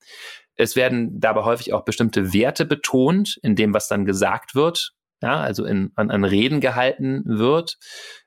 Es 0.54 0.76
werden 0.76 1.20
dabei 1.20 1.44
häufig 1.44 1.72
auch 1.72 1.84
bestimmte 1.84 2.32
Werte 2.32 2.64
betont 2.64 3.38
in 3.42 3.56
dem, 3.56 3.74
was 3.74 3.88
dann 3.88 4.04
gesagt 4.04 4.54
wird 4.54 4.94
ja, 5.22 5.40
also 5.40 5.64
in, 5.64 5.92
an, 5.94 6.10
an 6.10 6.24
Reden 6.24 6.60
gehalten 6.60 7.22
wird, 7.24 7.78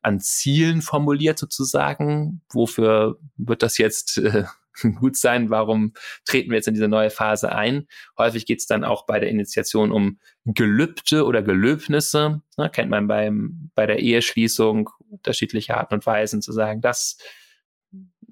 an 0.02 0.20
Zielen 0.20 0.82
formuliert 0.82 1.38
sozusagen. 1.38 2.42
Wofür 2.52 3.20
wird 3.36 3.62
das 3.62 3.78
jetzt 3.78 4.18
äh, 4.18 4.46
gut 5.00 5.18
sein? 5.18 5.50
Warum 5.50 5.94
treten 6.26 6.50
wir 6.50 6.56
jetzt 6.56 6.68
in 6.68 6.74
diese 6.74 6.88
neue 6.88 7.10
Phase 7.10 7.52
ein? 7.52 7.88
Häufig 8.18 8.46
geht 8.46 8.60
es 8.60 8.66
dann 8.66 8.84
auch 8.84 9.06
bei 9.06 9.20
der 9.20 9.30
Initiation 9.30 9.92
um 9.92 10.20
Gelübde 10.46 11.26
oder 11.26 11.44
Gelöbnisse. 11.44 12.42
Ne, 12.58 12.70
kennt 12.70 12.90
man 12.90 13.08
beim, 13.08 13.72
bei 13.76 13.86
der 13.86 14.00
Eheschließung 14.00 14.90
unterschiedliche 15.10 15.76
Arten 15.78 15.96
und 15.96 16.06
Weisen 16.06 16.42
zu 16.42 16.54
sagen, 16.54 16.82
das 16.82 17.18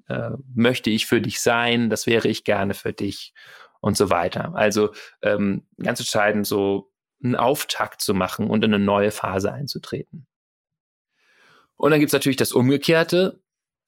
äh, 0.08 0.30
möchte 0.54 0.90
ich 0.90 1.06
für 1.06 1.20
dich 1.20 1.40
sein, 1.40 1.90
das 1.90 2.06
wäre 2.06 2.28
ich 2.28 2.44
gerne 2.44 2.72
für 2.74 2.94
dich 2.94 3.34
und 3.80 3.98
so 3.98 4.08
weiter. 4.08 4.54
Also 4.54 4.94
ähm, 5.20 5.66
ganz 5.82 6.00
entscheidend 6.00 6.46
so 6.46 6.90
einen 7.24 7.36
Auftakt 7.36 8.00
zu 8.00 8.14
machen 8.14 8.48
und 8.48 8.64
in 8.64 8.74
eine 8.74 8.84
neue 8.84 9.10
Phase 9.10 9.52
einzutreten. 9.52 10.26
Und 11.76 11.90
dann 11.90 12.00
gibt 12.00 12.10
es 12.10 12.12
natürlich 12.14 12.36
das 12.36 12.52
Umgekehrte, 12.52 13.40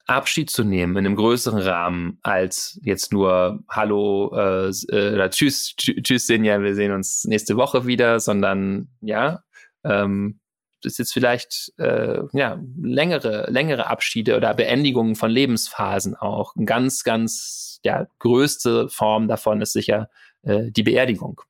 Abschied 0.07 0.49
zu 0.49 0.63
nehmen 0.63 0.95
in 0.95 1.05
einem 1.05 1.17
größeren 1.17 1.59
Rahmen 1.59 2.17
als 2.21 2.79
jetzt 2.81 3.11
nur 3.11 3.63
Hallo 3.67 4.33
äh, 4.33 4.69
äh 4.69 5.13
oder 5.13 5.29
Tschüss, 5.29 5.75
Tschüss, 5.75 6.27
Sinja, 6.27 6.61
wir 6.61 6.75
sehen 6.75 6.93
uns 6.93 7.25
nächste 7.25 7.57
Woche 7.57 7.85
wieder, 7.85 8.21
sondern 8.21 8.87
ja, 9.01 9.43
ähm, 9.83 10.39
das 10.81 10.93
ist 10.93 10.99
jetzt 10.99 11.13
vielleicht 11.13 11.73
äh, 11.77 12.21
ja 12.31 12.57
längere 12.81 13.51
längere 13.51 13.87
Abschiede 13.87 14.37
oder 14.37 14.53
Beendigungen 14.53 15.15
von 15.15 15.29
Lebensphasen 15.29 16.15
auch. 16.15 16.55
Eine 16.55 16.65
ganz 16.65 17.03
ganz 17.03 17.81
ja 17.83 18.07
größte 18.19 18.87
Form 18.87 19.27
davon 19.27 19.61
ist 19.61 19.73
sicher 19.73 20.09
äh, 20.43 20.71
die 20.71 20.83
Beerdigung. 20.83 21.41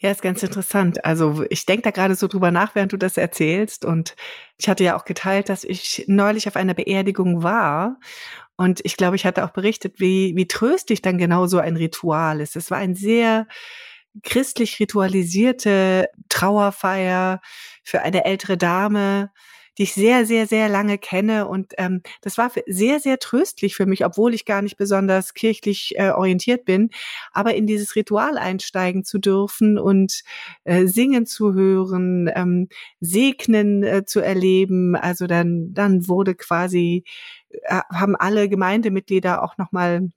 Ja, 0.00 0.12
ist 0.12 0.22
ganz 0.22 0.44
interessant. 0.44 1.04
Also 1.04 1.44
ich 1.50 1.66
denke 1.66 1.82
da 1.82 1.90
gerade 1.90 2.14
so 2.14 2.28
drüber 2.28 2.52
nach, 2.52 2.76
während 2.76 2.92
du 2.92 2.96
das 2.96 3.16
erzählst. 3.16 3.84
Und 3.84 4.14
ich 4.56 4.68
hatte 4.68 4.84
ja 4.84 4.96
auch 4.96 5.04
geteilt, 5.04 5.48
dass 5.48 5.64
ich 5.64 6.04
neulich 6.06 6.46
auf 6.46 6.54
einer 6.54 6.74
Beerdigung 6.74 7.42
war. 7.42 7.98
Und 8.56 8.80
ich 8.84 8.96
glaube, 8.96 9.16
ich 9.16 9.26
hatte 9.26 9.44
auch 9.44 9.50
berichtet, 9.50 9.98
wie, 9.98 10.36
wie 10.36 10.46
tröstlich 10.46 11.02
dann 11.02 11.18
genau 11.18 11.48
so 11.48 11.58
ein 11.58 11.76
Ritual 11.76 12.40
ist. 12.40 12.54
Es 12.54 12.70
war 12.70 12.78
ein 12.78 12.94
sehr 12.94 13.48
christlich 14.22 14.78
ritualisierte 14.78 16.08
Trauerfeier 16.28 17.40
für 17.82 18.02
eine 18.02 18.24
ältere 18.24 18.56
Dame, 18.56 19.30
die 19.78 19.84
ich 19.84 19.94
sehr, 19.94 20.26
sehr, 20.26 20.46
sehr 20.46 20.68
lange 20.68 20.98
kenne. 20.98 21.46
Und 21.46 21.72
ähm, 21.78 22.02
das 22.20 22.36
war 22.36 22.50
sehr, 22.66 22.98
sehr 23.00 23.18
tröstlich 23.18 23.76
für 23.76 23.86
mich, 23.86 24.04
obwohl 24.04 24.34
ich 24.34 24.44
gar 24.44 24.60
nicht 24.60 24.76
besonders 24.76 25.34
kirchlich 25.34 25.94
äh, 25.96 26.10
orientiert 26.10 26.64
bin. 26.64 26.90
Aber 27.32 27.54
in 27.54 27.66
dieses 27.66 27.94
Ritual 27.94 28.36
einsteigen 28.38 29.04
zu 29.04 29.18
dürfen 29.18 29.78
und 29.78 30.22
äh, 30.64 30.86
singen 30.86 31.26
zu 31.26 31.54
hören, 31.54 32.28
ähm, 32.34 32.68
segnen 33.00 33.84
äh, 33.84 34.04
zu 34.04 34.20
erleben. 34.20 34.96
Also 34.96 35.28
dann, 35.28 35.72
dann 35.72 36.08
wurde 36.08 36.34
quasi, 36.34 37.04
äh, 37.50 37.80
haben 37.92 38.16
alle 38.16 38.48
Gemeindemitglieder 38.48 39.42
auch 39.42 39.56
nochmal 39.58 40.10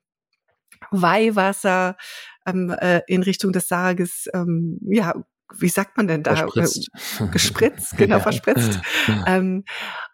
Weihwasser 0.89 1.95
ähm, 2.47 2.71
äh, 2.71 3.01
in 3.07 3.21
Richtung 3.21 3.53
des 3.53 3.67
Sarges 3.67 4.27
ja 4.81 5.13
wie 5.57 5.69
sagt 5.69 5.97
man 5.97 6.07
denn 6.07 6.23
da? 6.23 6.35
Verspritzt. 6.35 6.89
Gespritzt, 7.31 7.91
genau, 7.97 8.17
ja. 8.17 8.21
verspritzt. 8.21 8.79
Ähm, 9.27 9.63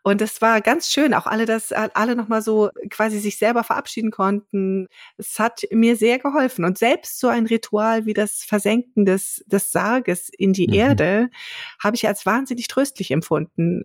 und 0.04 0.21
es 0.21 0.41
war 0.41 0.62
ganz 0.62 0.89
schön, 0.89 1.13
auch 1.13 1.28
alle 1.28 1.45
das, 1.45 1.71
alle 1.71 2.15
nochmal 2.15 2.41
so 2.41 2.69
quasi 2.89 3.19
sich 3.19 3.38
selber 3.38 3.63
verabschieden 3.63 4.12
konnten. 4.12 4.88
Es 5.17 5.39
hat 5.39 5.63
mir 5.71 5.95
sehr 5.95 6.19
geholfen. 6.19 6.65
Und 6.65 6.78
selbst 6.78 7.19
so 7.19 7.28
ein 7.28 7.45
Ritual 7.45 8.06
wie 8.06 8.13
das 8.13 8.43
Versenken 8.43 9.06
des, 9.06 9.43
des 9.47 9.71
Sarges 9.71 10.30
in 10.38 10.54
die 10.54 10.67
mhm. 10.67 10.73
Erde 10.73 11.30
habe 11.80 11.95
ich 11.95 12.08
als 12.08 12.26
wahnsinnig 12.26 12.67
tröstlich 12.67 13.12
empfunden. 13.12 13.84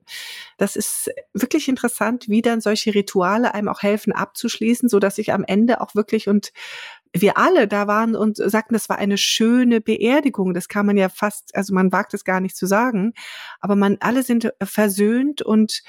Das 0.58 0.76
ist 0.76 1.10
wirklich 1.34 1.68
interessant, 1.68 2.28
wie 2.28 2.42
dann 2.42 2.60
solche 2.60 2.94
Rituale 2.94 3.54
einem 3.54 3.68
auch 3.68 3.82
helfen 3.82 4.12
abzuschließen, 4.12 4.88
so 4.88 4.98
dass 4.98 5.18
ich 5.18 5.32
am 5.32 5.44
Ende 5.44 5.80
auch 5.80 5.94
wirklich 5.94 6.28
und 6.28 6.52
wir 7.14 7.36
alle 7.36 7.68
da 7.68 7.86
waren 7.86 8.16
und 8.16 8.36
sagten, 8.36 8.74
das 8.74 8.88
war 8.88 8.98
eine 8.98 9.18
schöne 9.18 9.80
Beerdigung. 9.80 10.54
Das 10.54 10.68
kann 10.68 10.86
man 10.86 10.96
ja 10.96 11.08
fast, 11.08 11.54
also 11.54 11.74
man 11.74 11.92
wagt 11.92 12.14
es 12.14 12.24
gar 12.24 12.40
nicht 12.40 12.56
zu 12.56 12.66
sagen, 12.66 13.12
aber 13.60 13.76
man 13.76 13.98
alle 14.00 14.22
sind 14.22 14.52
versöhnt 14.62 15.42
und 15.42 15.82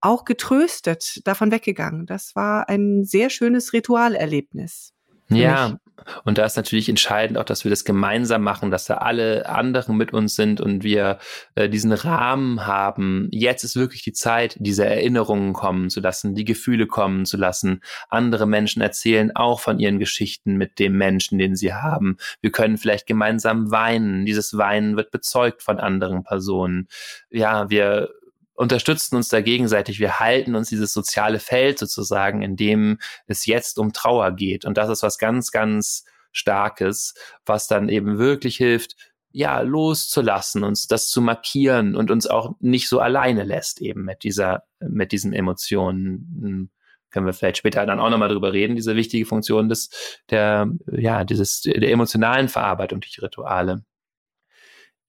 auch 0.00 0.24
getröstet 0.24 1.26
davon 1.26 1.50
weggegangen. 1.50 2.06
Das 2.06 2.34
war 2.34 2.68
ein 2.68 3.04
sehr 3.04 3.30
schönes 3.30 3.72
Ritualerlebnis. 3.72 4.92
Ja, 5.28 5.68
mich. 5.68 5.78
Und 6.24 6.38
da 6.38 6.44
ist 6.44 6.56
natürlich 6.56 6.88
entscheidend 6.88 7.38
auch, 7.38 7.44
dass 7.44 7.64
wir 7.64 7.70
das 7.70 7.84
gemeinsam 7.84 8.42
machen, 8.42 8.70
dass 8.70 8.84
da 8.84 8.98
alle 8.98 9.48
anderen 9.48 9.96
mit 9.96 10.12
uns 10.12 10.34
sind 10.34 10.60
und 10.60 10.82
wir 10.82 11.18
äh, 11.54 11.68
diesen 11.68 11.92
Rahmen 11.92 12.66
haben. 12.66 13.28
Jetzt 13.30 13.64
ist 13.64 13.76
wirklich 13.76 14.02
die 14.02 14.12
Zeit, 14.12 14.56
diese 14.58 14.84
Erinnerungen 14.84 15.52
kommen 15.52 15.90
zu 15.90 16.00
lassen, 16.00 16.34
die 16.34 16.44
Gefühle 16.44 16.86
kommen 16.86 17.26
zu 17.26 17.36
lassen. 17.36 17.82
Andere 18.08 18.46
Menschen 18.46 18.82
erzählen 18.82 19.34
auch 19.34 19.60
von 19.60 19.78
ihren 19.78 19.98
Geschichten 19.98 20.56
mit 20.56 20.78
dem 20.78 20.96
Menschen, 20.96 21.38
den 21.38 21.56
sie 21.56 21.74
haben. 21.74 22.16
Wir 22.40 22.50
können 22.50 22.76
vielleicht 22.78 23.06
gemeinsam 23.06 23.70
weinen. 23.70 24.26
Dieses 24.26 24.56
Weinen 24.56 24.96
wird 24.96 25.10
bezeugt 25.10 25.62
von 25.62 25.78
anderen 25.78 26.24
Personen. 26.24 26.88
Ja, 27.30 27.70
wir 27.70 28.10
unterstützen 28.54 29.16
uns 29.16 29.28
da 29.28 29.40
gegenseitig. 29.40 30.00
Wir 30.00 30.20
halten 30.20 30.54
uns 30.54 30.68
dieses 30.68 30.92
soziale 30.92 31.40
Feld 31.40 31.78
sozusagen, 31.78 32.42
in 32.42 32.56
dem 32.56 32.98
es 33.26 33.46
jetzt 33.46 33.78
um 33.78 33.92
Trauer 33.92 34.32
geht. 34.32 34.64
Und 34.64 34.78
das 34.78 34.88
ist 34.88 35.02
was 35.02 35.18
ganz, 35.18 35.50
ganz 35.50 36.04
Starkes, 36.32 37.14
was 37.46 37.68
dann 37.68 37.88
eben 37.88 38.18
wirklich 38.18 38.56
hilft, 38.56 38.96
ja, 39.30 39.60
loszulassen, 39.60 40.62
uns 40.62 40.86
das 40.86 41.08
zu 41.08 41.20
markieren 41.20 41.96
und 41.96 42.12
uns 42.12 42.28
auch 42.28 42.54
nicht 42.60 42.88
so 42.88 43.00
alleine 43.00 43.42
lässt 43.42 43.80
eben 43.80 44.04
mit 44.04 44.22
dieser, 44.22 44.62
mit 44.78 45.10
diesen 45.10 45.32
Emotionen. 45.32 46.38
Hm, 46.40 46.70
können 47.10 47.26
wir 47.26 47.32
vielleicht 47.32 47.58
später 47.58 47.84
dann 47.86 48.00
auch 48.00 48.10
nochmal 48.10 48.28
drüber 48.28 48.52
reden, 48.52 48.76
diese 48.76 48.96
wichtige 48.96 49.26
Funktion 49.26 49.68
des, 49.68 49.90
der, 50.30 50.68
ja, 50.90 51.24
dieses, 51.24 51.62
der 51.62 51.90
emotionalen 51.90 52.48
Verarbeitung 52.48 53.00
durch 53.00 53.20
Rituale. 53.22 53.84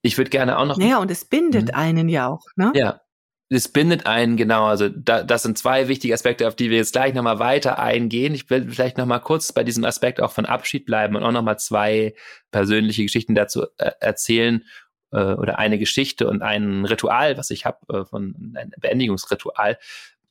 Ich 0.01 0.17
würde 0.17 0.29
gerne 0.29 0.57
auch 0.57 0.65
noch. 0.65 0.77
Naja, 0.77 0.99
und 0.99 1.09
es 1.09 1.25
bindet 1.25 1.69
mhm. 1.69 1.75
einen 1.75 2.09
ja 2.09 2.27
auch, 2.27 2.45
ne? 2.55 2.71
Ja, 2.75 3.01
es 3.49 3.67
bindet 3.67 4.07
einen, 4.07 4.37
genau, 4.37 4.65
also 4.65 4.89
da, 4.89 5.23
das 5.23 5.43
sind 5.43 5.57
zwei 5.57 5.87
wichtige 5.87 6.13
Aspekte, 6.13 6.47
auf 6.47 6.55
die 6.55 6.71
wir 6.71 6.77
jetzt 6.77 6.93
gleich 6.93 7.13
nochmal 7.13 7.37
weiter 7.37 7.77
eingehen. 7.77 8.33
Ich 8.33 8.49
will 8.49 8.69
vielleicht 8.69 8.97
nochmal 8.97 9.21
kurz 9.21 9.53
bei 9.53 9.63
diesem 9.63 9.85
Aspekt 9.85 10.19
auch 10.19 10.31
von 10.31 10.45
Abschied 10.45 10.85
bleiben 10.85 11.15
und 11.15 11.23
auch 11.23 11.31
nochmal 11.31 11.59
zwei 11.59 12.15
persönliche 12.51 13.03
Geschichten 13.03 13.35
dazu 13.35 13.65
äh, 13.77 13.91
erzählen 13.99 14.63
äh, 15.11 15.33
oder 15.33 15.59
eine 15.59 15.77
Geschichte 15.77 16.27
und 16.27 16.41
ein 16.41 16.85
Ritual, 16.85 17.37
was 17.37 17.51
ich 17.51 17.65
habe, 17.65 17.77
äh, 17.93 18.05
von 18.05 18.55
ein 18.55 18.71
Beendigungsritual. 18.79 19.77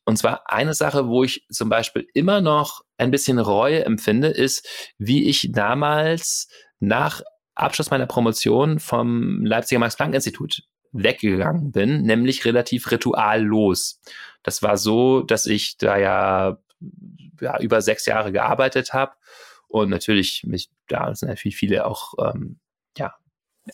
Und 0.05 0.19
zwar 0.19 0.51
eine 0.51 0.75
Sache, 0.75 1.07
wo 1.07 1.23
ich 1.23 1.47
zum 1.51 1.69
Beispiel 1.69 2.09
immer 2.15 2.41
noch 2.41 2.83
ein 2.99 3.13
bisschen 3.13 3.39
Reue 3.39 3.85
empfinde, 3.85 4.29
ist, 4.29 4.93
wie 4.99 5.29
ich 5.29 5.51
damals 5.53 6.49
nach 6.81 7.23
Abschluss 7.55 7.91
meiner 7.91 8.07
Promotion 8.07 8.81
vom 8.81 9.45
Leipziger 9.45 9.79
Max-Planck-Institut 9.79 10.65
weggegangen 10.95 11.73
bin, 11.73 12.03
nämlich 12.03 12.45
relativ 12.45 12.91
rituallos. 12.91 14.01
Das 14.43 14.63
war 14.63 14.77
so, 14.77 15.23
dass 15.23 15.47
ich 15.47 15.77
da 15.79 15.99
ja, 15.99 16.59
ja 17.41 17.61
über 17.61 17.83
sechs 17.83 18.07
Jahre 18.07 18.33
gearbeitet 18.33 18.93
habe 18.93 19.13
und 19.69 19.91
natürlich 19.91 20.45
mich, 20.47 20.71
da 20.89 21.15
sind 21.15 21.29
natürlich 21.29 21.57
viele 21.57 21.87
auch 21.87 22.15
ähm, 22.19 22.61
ja, 22.97 23.15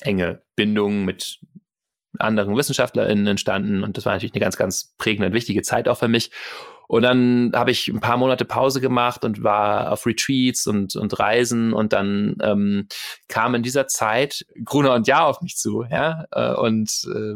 enge 0.00 0.42
Bindungen 0.56 1.04
mit 1.04 1.40
anderen 2.20 2.56
WissenschaftlerInnen 2.56 3.26
entstanden 3.26 3.82
und 3.84 3.96
das 3.96 4.06
war 4.06 4.12
natürlich 4.12 4.34
eine 4.34 4.40
ganz, 4.40 4.56
ganz 4.56 4.94
prägende 4.98 5.28
und 5.28 5.34
wichtige 5.34 5.62
Zeit 5.62 5.88
auch 5.88 5.98
für 5.98 6.08
mich. 6.08 6.30
Und 6.90 7.02
dann 7.02 7.52
habe 7.54 7.70
ich 7.70 7.86
ein 7.86 8.00
paar 8.00 8.16
Monate 8.16 8.44
Pause 8.44 8.80
gemacht 8.80 9.24
und 9.24 9.44
war 9.44 9.92
auf 9.92 10.06
Retreats 10.06 10.66
und, 10.66 10.96
und 10.96 11.20
Reisen 11.20 11.72
und 11.72 11.92
dann 11.92 12.34
ähm, 12.42 12.88
kam 13.28 13.54
in 13.54 13.62
dieser 13.62 13.86
Zeit 13.86 14.44
Gruner 14.64 14.94
und 14.94 15.06
Ja 15.06 15.24
auf 15.24 15.40
mich 15.40 15.56
zu, 15.56 15.84
ja. 15.88 16.24
Äh, 16.32 16.52
und 16.54 16.90
äh, 17.06 17.34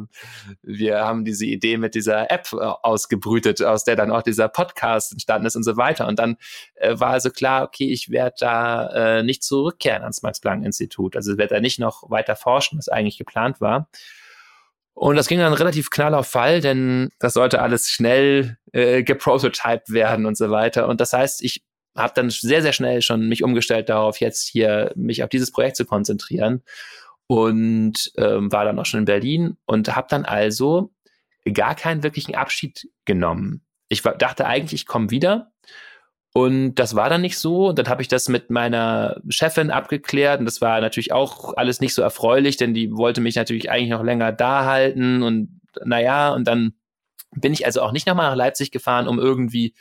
wir 0.62 1.04
haben 1.04 1.24
diese 1.24 1.46
Idee 1.46 1.76
mit 1.76 1.94
dieser 1.94 2.32
App 2.32 2.48
äh, 2.52 2.56
ausgebrütet, 2.56 3.62
aus 3.62 3.84
der 3.84 3.94
dann 3.94 4.10
auch 4.10 4.22
dieser 4.22 4.48
Podcast 4.48 5.12
entstanden 5.12 5.46
ist 5.46 5.54
und 5.54 5.62
so 5.62 5.76
weiter. 5.76 6.08
Und 6.08 6.18
dann 6.18 6.36
äh, 6.74 6.98
war 6.98 7.10
also 7.10 7.30
klar, 7.30 7.62
okay, 7.62 7.92
ich 7.92 8.10
werde 8.10 8.34
da 8.40 9.18
äh, 9.18 9.22
nicht 9.22 9.44
zurückkehren 9.44 10.02
ans 10.02 10.22
Max-Planck-Institut. 10.22 11.14
Also 11.14 11.30
ich 11.30 11.38
werde 11.38 11.54
da 11.54 11.60
nicht 11.60 11.78
noch 11.78 12.10
weiter 12.10 12.34
forschen, 12.34 12.76
was 12.76 12.88
eigentlich 12.88 13.18
geplant 13.18 13.60
war. 13.60 13.88
Und 14.94 15.16
das 15.16 15.26
ging 15.26 15.40
dann 15.40 15.52
relativ 15.52 15.90
knall 15.90 16.14
auf 16.14 16.28
Fall, 16.28 16.60
denn 16.60 17.10
das 17.18 17.34
sollte 17.34 17.60
alles 17.60 17.90
schnell 17.90 18.58
äh, 18.72 19.02
geprototyped 19.02 19.90
werden 19.90 20.24
und 20.24 20.36
so 20.36 20.50
weiter. 20.50 20.88
Und 20.88 21.00
das 21.00 21.12
heißt, 21.12 21.42
ich 21.42 21.64
habe 21.96 22.12
dann 22.14 22.30
sehr, 22.30 22.62
sehr 22.62 22.72
schnell 22.72 23.02
schon 23.02 23.28
mich 23.28 23.42
umgestellt 23.42 23.88
darauf, 23.88 24.20
jetzt 24.20 24.48
hier 24.48 24.92
mich 24.96 25.22
auf 25.22 25.28
dieses 25.28 25.50
Projekt 25.50 25.76
zu 25.76 25.84
konzentrieren 25.84 26.62
und 27.26 28.12
ähm, 28.16 28.52
war 28.52 28.64
dann 28.64 28.78
auch 28.78 28.86
schon 28.86 29.00
in 29.00 29.04
Berlin 29.04 29.56
und 29.66 29.94
habe 29.94 30.06
dann 30.08 30.24
also 30.24 30.92
gar 31.52 31.74
keinen 31.74 32.02
wirklichen 32.02 32.34
Abschied 32.34 32.88
genommen. 33.04 33.62
Ich 33.88 34.02
dachte 34.02 34.46
eigentlich, 34.46 34.82
ich 34.82 34.86
komme 34.86 35.10
wieder 35.10 35.52
und 36.36 36.74
das 36.74 36.96
war 36.96 37.08
dann 37.08 37.20
nicht 37.20 37.38
so. 37.38 37.68
Und 37.68 37.78
dann 37.78 37.86
habe 37.86 38.02
ich 38.02 38.08
das 38.08 38.28
mit 38.28 38.50
meiner 38.50 39.20
Chefin 39.28 39.70
abgeklärt. 39.70 40.40
Und 40.40 40.46
das 40.46 40.60
war 40.60 40.80
natürlich 40.80 41.12
auch 41.12 41.56
alles 41.56 41.80
nicht 41.80 41.94
so 41.94 42.02
erfreulich, 42.02 42.56
denn 42.56 42.74
die 42.74 42.90
wollte 42.90 43.20
mich 43.20 43.36
natürlich 43.36 43.70
eigentlich 43.70 43.90
noch 43.90 44.02
länger 44.02 44.32
da 44.32 44.64
halten. 44.64 45.22
Und 45.22 45.60
naja, 45.84 46.32
und 46.32 46.48
dann 46.48 46.74
bin 47.36 47.52
ich 47.52 47.66
also 47.66 47.82
auch 47.82 47.92
nicht 47.92 48.08
nochmal 48.08 48.30
nach 48.30 48.36
Leipzig 48.36 48.72
gefahren, 48.72 49.06
um 49.06 49.20
irgendwie 49.20 49.74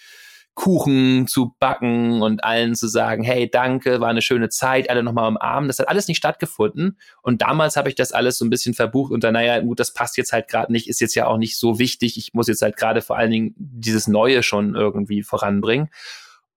Kuchen 0.53 1.25
zu 1.25 1.55
backen 1.59 2.21
und 2.21 2.43
allen 2.43 2.75
zu 2.75 2.87
sagen, 2.87 3.23
hey, 3.23 3.49
danke, 3.49 3.99
war 3.99 4.09
eine 4.09 4.21
schöne 4.21 4.49
Zeit, 4.49 4.91
alle 4.91 5.01
nochmal 5.01 5.29
umarmen. 5.29 5.67
Das 5.67 5.79
hat 5.79 5.87
alles 5.87 6.07
nicht 6.07 6.17
stattgefunden. 6.17 6.99
Und 7.23 7.41
damals 7.41 7.77
habe 7.77 7.89
ich 7.89 7.95
das 7.95 8.11
alles 8.11 8.37
so 8.37 8.45
ein 8.45 8.51
bisschen 8.51 8.75
verbucht 8.75 9.11
und 9.11 9.23
dann, 9.23 9.33
naja, 9.33 9.59
gut, 9.59 9.79
das 9.79 9.91
passt 9.91 10.17
jetzt 10.17 10.31
halt 10.31 10.47
gerade 10.47 10.71
nicht, 10.71 10.87
ist 10.87 11.01
jetzt 11.01 11.15
ja 11.15 11.25
auch 11.25 11.37
nicht 11.37 11.57
so 11.57 11.79
wichtig. 11.79 12.15
Ich 12.19 12.35
muss 12.35 12.47
jetzt 12.47 12.61
halt 12.61 12.77
gerade 12.77 13.01
vor 13.01 13.17
allen 13.17 13.31
Dingen 13.31 13.55
dieses 13.57 14.07
Neue 14.07 14.43
schon 14.43 14.75
irgendwie 14.75 15.23
voranbringen. 15.23 15.89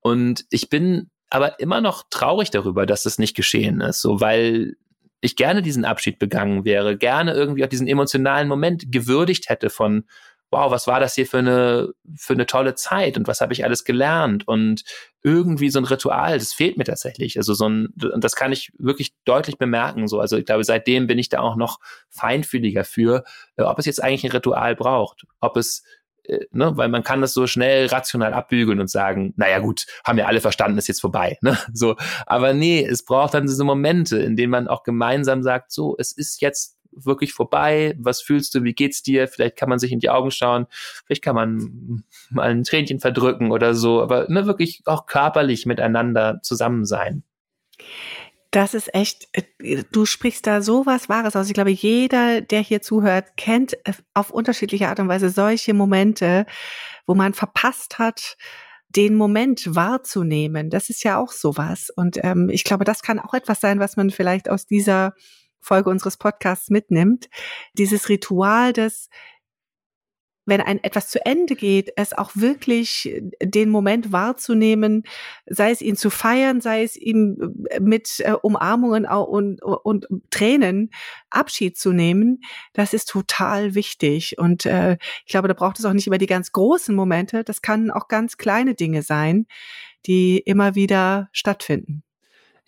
Und 0.07 0.45
ich 0.51 0.71
bin 0.71 1.11
aber 1.31 1.59
immer 1.59 1.81
noch 1.81 2.05
traurig 2.11 2.53
darüber, 2.53 2.87
dass 2.87 3.03
das 3.03 3.19
nicht 3.19 3.35
geschehen 3.35 3.81
ist, 3.81 4.01
so 4.01 4.21
weil 4.21 4.77
ich 5.21 5.35
gerne 5.35 5.63
diesen 5.63 5.85
Abschied 5.85 6.21
begangen 6.21 6.65
wäre, 6.65 6.97
gerne 6.97 7.33
irgendwie 7.33 7.65
auch 7.65 7.69
diesen 7.69 7.89
emotionalen 7.89 8.47
Moment 8.47 8.93
gewürdigt 8.93 9.49
hätte 9.49 9.69
von 9.69 10.05
wow, 10.53 10.71
was 10.71 10.87
war 10.87 11.01
das 11.01 11.17
hier 11.17 11.27
für 11.27 11.39
eine 11.39 11.89
für 12.15 12.35
eine 12.35 12.47
tolle 12.47 12.77
Zeit 12.77 13.17
und 13.17 13.27
was 13.27 13.41
habe 13.41 13.53
ich 13.53 13.65
alles 13.65 13.83
gelernt 13.83 14.47
und 14.47 14.85
irgendwie 15.25 15.71
so 15.71 15.81
ein 15.81 15.85
Ritual, 15.85 16.39
das 16.39 16.53
fehlt 16.53 16.79
mir 16.79 16.85
tatsächlich. 16.85 17.37
Also 17.37 17.55
so 17.55 17.69
ein 17.69 17.89
und 18.01 18.23
das 18.23 18.37
kann 18.37 18.53
ich 18.53 18.71
wirklich 18.79 19.13
deutlich 19.25 19.59
bemerken 19.59 20.07
so. 20.07 20.21
Also 20.21 20.37
ich 20.37 20.45
glaube, 20.45 20.63
seitdem 20.63 21.09
bin 21.09 21.19
ich 21.19 21.31
da 21.31 21.41
auch 21.41 21.57
noch 21.57 21.81
feinfühliger 22.11 22.85
für, 22.85 23.25
äh, 23.57 23.63
ob 23.63 23.81
es 23.81 23.87
jetzt 23.87 24.01
eigentlich 24.01 24.23
ein 24.23 24.31
Ritual 24.31 24.77
braucht, 24.77 25.27
ob 25.41 25.57
es 25.57 25.83
ne, 26.51 26.77
weil 26.77 26.89
man 26.89 27.03
kann 27.03 27.21
das 27.21 27.35
so 27.35 27.47
schnell 27.47 27.87
rational 27.87 28.33
abbügeln 28.33 28.81
und 28.81 28.91
sagen, 28.91 29.33
naja 29.37 29.59
gut, 29.59 29.87
haben 30.05 30.19
ja 30.19 30.27
alle 30.27 30.41
verstanden, 30.41 30.79
ist 30.79 30.89
jetzt 30.89 31.01
vorbei. 31.01 31.39
Ne? 31.43 31.57
So, 31.73 31.97
aber 32.27 32.55
nee, 32.55 32.83
es 32.83 33.05
braucht 33.05 33.35
dann 33.35 33.47
diese 33.47 33.63
Momente, 33.65 34.17
in 34.19 34.37
denen 34.37 34.51
man 34.51 34.69
auch 34.69 34.83
gemeinsam 34.83 35.43
sagt, 35.43 35.73
so, 35.73 35.95
es 35.99 36.13
ist 36.13 36.41
jetzt 36.41 36.77
wirklich 36.91 37.35
vorbei, 37.35 37.95
was 37.99 38.23
fühlst 38.23 38.55
du, 38.55 38.65
wie 38.65 38.73
geht's 38.73 39.03
dir? 39.03 39.29
Vielleicht 39.29 39.57
kann 39.57 39.69
man 39.69 39.79
sich 39.79 39.93
in 39.93 40.01
die 40.01 40.09
Augen 40.09 40.31
schauen, 40.31 40.67
vielleicht 41.05 41.23
kann 41.23 41.35
man 41.35 42.05
mal 42.31 42.49
ein 42.49 42.65
Tränchen 42.65 43.01
verdrücken 43.01 43.53
oder 43.53 43.75
so, 43.75 44.01
aber 44.03 44.27
ne, 44.31 44.47
wirklich 44.47 44.83
auch 44.87 45.07
körperlich 45.07 45.67
miteinander 45.67 46.41
zusammen 46.43 46.87
sein. 46.87 47.23
Das 48.57 48.73
ist 48.73 48.95
echt, 48.95 49.29
äh, 49.33 49.83
du 49.93 50.07
sprichst 50.07 50.47
da 50.47 50.63
so 50.63 50.87
was 50.87 51.11
Wahres 51.11 51.37
aus. 51.37 51.49
Ich 51.49 51.53
glaube, 51.53 51.73
jeder, 51.73 52.41
der 52.41 52.61
hier 52.61 52.81
zuhört, 52.81 53.37
kennt 53.37 53.75
äh, 53.87 53.93
auf 54.15 54.31
unterschiedliche 54.31 54.89
Art 54.89 54.99
und 54.99 55.09
Weise 55.09 55.29
solche 55.29 55.75
Momente, 55.75 56.47
wo 57.07 57.15
man 57.15 57.35
verpasst 57.35 57.99
hat, 57.99 58.39
den 58.89 59.15
Moment 59.15 59.75
wahrzunehmen. 59.75 60.71
Das 60.71 60.89
ist 60.89 61.05
ja 61.05 61.19
auch 61.19 61.33
sowas. 61.33 61.91
Und 61.95 62.19
ähm, 62.25 62.49
ich 62.49 62.65
glaube, 62.65 62.87
das 62.87 63.03
kann 63.03 63.19
auch 63.19 63.35
etwas 63.35 63.61
sein, 63.61 63.79
was 63.79 63.99
man 63.99 64.09
vielleicht 64.09 64.49
aus 64.49 64.65
dieser 64.65 65.13
Folge 65.61 65.91
unseres 65.91 66.17
Podcasts 66.17 66.71
mitnimmt. 66.71 67.29
Dieses 67.75 68.09
Ritual 68.09 68.73
des 68.73 69.11
wenn 70.47 70.61
ein 70.61 70.83
etwas 70.83 71.09
zu 71.09 71.25
Ende 71.27 71.57
geht, 71.57 71.93
es 71.97 72.13
auch 72.13 72.31
wirklich 72.35 73.21
den 73.43 73.69
Moment 73.69 74.13
wahrzunehmen, 74.13 75.03
sei 75.47 75.73
es 75.73 75.83
ihn 75.83 75.97
zu 75.97 76.09
feiern, 76.09 76.61
sei 76.61 76.85
es 76.85 76.97
ihm 76.97 77.67
äh, 77.69 77.81
mit 77.81 78.21
äh, 78.21 78.33
Umarmungen 78.33 79.07
und, 79.07 79.63
und, 79.63 80.07
Tränen 80.31 80.91
Abschied 81.31 81.77
zu 81.77 81.93
nehmen, 81.93 82.41
das 82.73 82.95
ist 82.95 83.09
total 83.09 83.75
wichtig. 83.75 84.39
Und 84.39 84.65
äh, 84.67 84.97
ich 85.25 85.33
glaube, 85.33 85.49
da 85.49 85.55
braucht 85.55 85.79
es 85.79 85.85
auch 85.85 85.93
nicht 85.93 86.07
immer 86.07 86.19
die 86.19 86.27
ganz 86.27 86.53
großen 86.53 86.95
Momente, 86.95 87.43
das 87.45 87.61
kann 87.61 87.91
auch 87.91 88.09
ganz 88.09 88.37
kleine 88.37 88.75
Dinge 88.75 89.03
sein, 89.03 89.47
die 90.07 90.39
immer 90.39 90.77
wieder 90.77 91.29
stattfinden. 91.33 92.06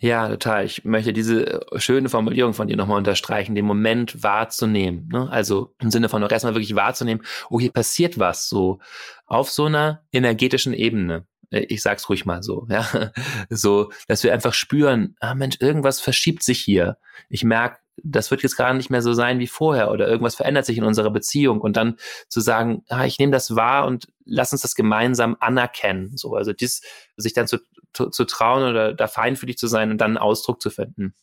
Ja, 0.01 0.29
total. 0.29 0.65
Ich 0.65 0.85
möchte 0.85 1.13
diese 1.13 1.61
schöne 1.77 2.09
Formulierung 2.09 2.55
von 2.55 2.69
dir 2.69 2.77
nochmal 2.77 2.99
unterstreichen, 2.99 3.57
den 3.57 3.65
Moment 3.65 4.23
wahrzunehmen. 4.23 5.09
Ne? 5.13 5.29
Also 5.29 5.75
im 5.81 5.91
Sinne 5.91 6.09
von 6.09 6.23
auch 6.23 6.31
erstmal 6.31 6.55
wirklich 6.55 6.77
wahrzunehmen, 6.77 7.25
oh, 7.51 7.59
hier 7.59 7.73
passiert 7.73 8.17
was 8.17 8.49
so 8.49 8.79
auf 9.27 9.51
so 9.51 9.65
einer 9.65 10.03
energetischen 10.13 10.73
Ebene. 10.73 11.27
Äh, 11.51 11.67
ich 11.69 11.83
sag's 11.83 12.09
ruhig 12.09 12.25
mal 12.27 12.45
so, 12.45 12.67
ja. 12.71 12.87
So, 13.51 13.91
dass 14.07 14.23
wir 14.23 14.33
einfach 14.33 14.55
spüren, 14.55 15.17
ah 15.19 15.35
Mensch, 15.35 15.57
irgendwas 15.61 16.01
verschiebt 16.01 16.45
sich 16.45 16.61
hier. 16.61 16.99
Ich 17.29 17.43
merke, 17.43 17.79
das 18.05 18.31
wird 18.31 18.45
jetzt 18.45 18.57
gerade 18.57 18.77
nicht 18.77 18.91
mehr 18.91 19.03
so 19.03 19.13
sein 19.13 19.41
wie 19.41 19.49
vorher 19.49 19.91
oder 19.91 20.07
irgendwas 20.07 20.37
verändert 20.37 20.65
sich 20.65 20.79
in 20.79 20.85
unserer 20.85 21.11
Beziehung 21.11 21.61
und 21.61 21.77
dann 21.77 21.97
zu 22.29 22.41
sagen, 22.41 22.85
ah, 22.89 23.05
ich 23.05 23.19
nehme 23.19 23.33
das 23.33 23.57
wahr 23.57 23.87
und 23.87 24.07
lass 24.29 24.53
uns 24.53 24.63
das 24.63 24.75
gemeinsam 24.75 25.37
anerkennen. 25.41 26.17
So, 26.17 26.35
also 26.35 26.53
dies, 26.53 26.83
sich 27.17 27.33
dann 27.33 27.49
zu, 27.49 27.59
zu, 27.93 28.11
zu 28.11 28.25
trauen 28.25 28.69
oder 28.69 28.95
da 28.95 29.09
feinfühlig 29.09 29.59
zu 29.59 29.67
sein 29.67 29.91
und 29.91 29.99
dann 29.99 30.13
einen 30.13 30.19
Ausdruck 30.19 30.63
zu 30.63 30.71
finden. 30.71 31.15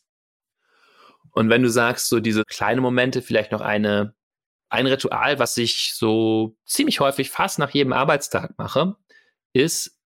Und 1.30 1.48
wenn 1.48 1.62
du 1.62 1.70
sagst, 1.70 2.08
so 2.08 2.20
diese 2.20 2.44
kleinen 2.44 2.80
Momente, 2.80 3.22
vielleicht 3.22 3.52
noch 3.52 3.60
eine, 3.60 4.14
ein 4.68 4.86
Ritual, 4.86 5.38
was 5.38 5.56
ich 5.56 5.94
so 5.94 6.56
ziemlich 6.64 7.00
häufig 7.00 7.30
fast 7.30 7.58
nach 7.58 7.70
jedem 7.70 7.92
Arbeitstag 7.92 8.58
mache, 8.58 8.96
ist, 9.52 9.98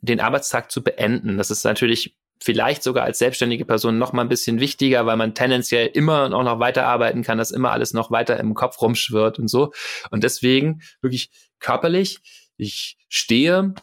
den 0.00 0.20
Arbeitstag 0.20 0.70
zu 0.70 0.82
beenden. 0.82 1.38
Das 1.38 1.50
ist 1.50 1.64
natürlich 1.64 2.18
vielleicht 2.42 2.82
sogar 2.82 3.04
als 3.04 3.18
selbstständige 3.18 3.64
Person 3.64 3.98
noch 3.98 4.12
mal 4.12 4.22
ein 4.22 4.28
bisschen 4.28 4.60
wichtiger, 4.60 5.06
weil 5.06 5.16
man 5.16 5.34
tendenziell 5.34 5.86
immer 5.86 6.32
auch 6.34 6.44
noch 6.44 6.58
weiterarbeiten 6.58 7.22
kann, 7.22 7.38
dass 7.38 7.50
immer 7.50 7.72
alles 7.72 7.92
noch 7.92 8.10
weiter 8.10 8.38
im 8.38 8.54
Kopf 8.54 8.80
rumschwirrt 8.80 9.38
und 9.38 9.48
so. 9.48 9.72
Und 10.10 10.22
deswegen 10.22 10.82
wirklich 11.00 11.30
körperlich, 11.58 12.18
ich 12.56 12.98
stehe, 13.08 13.74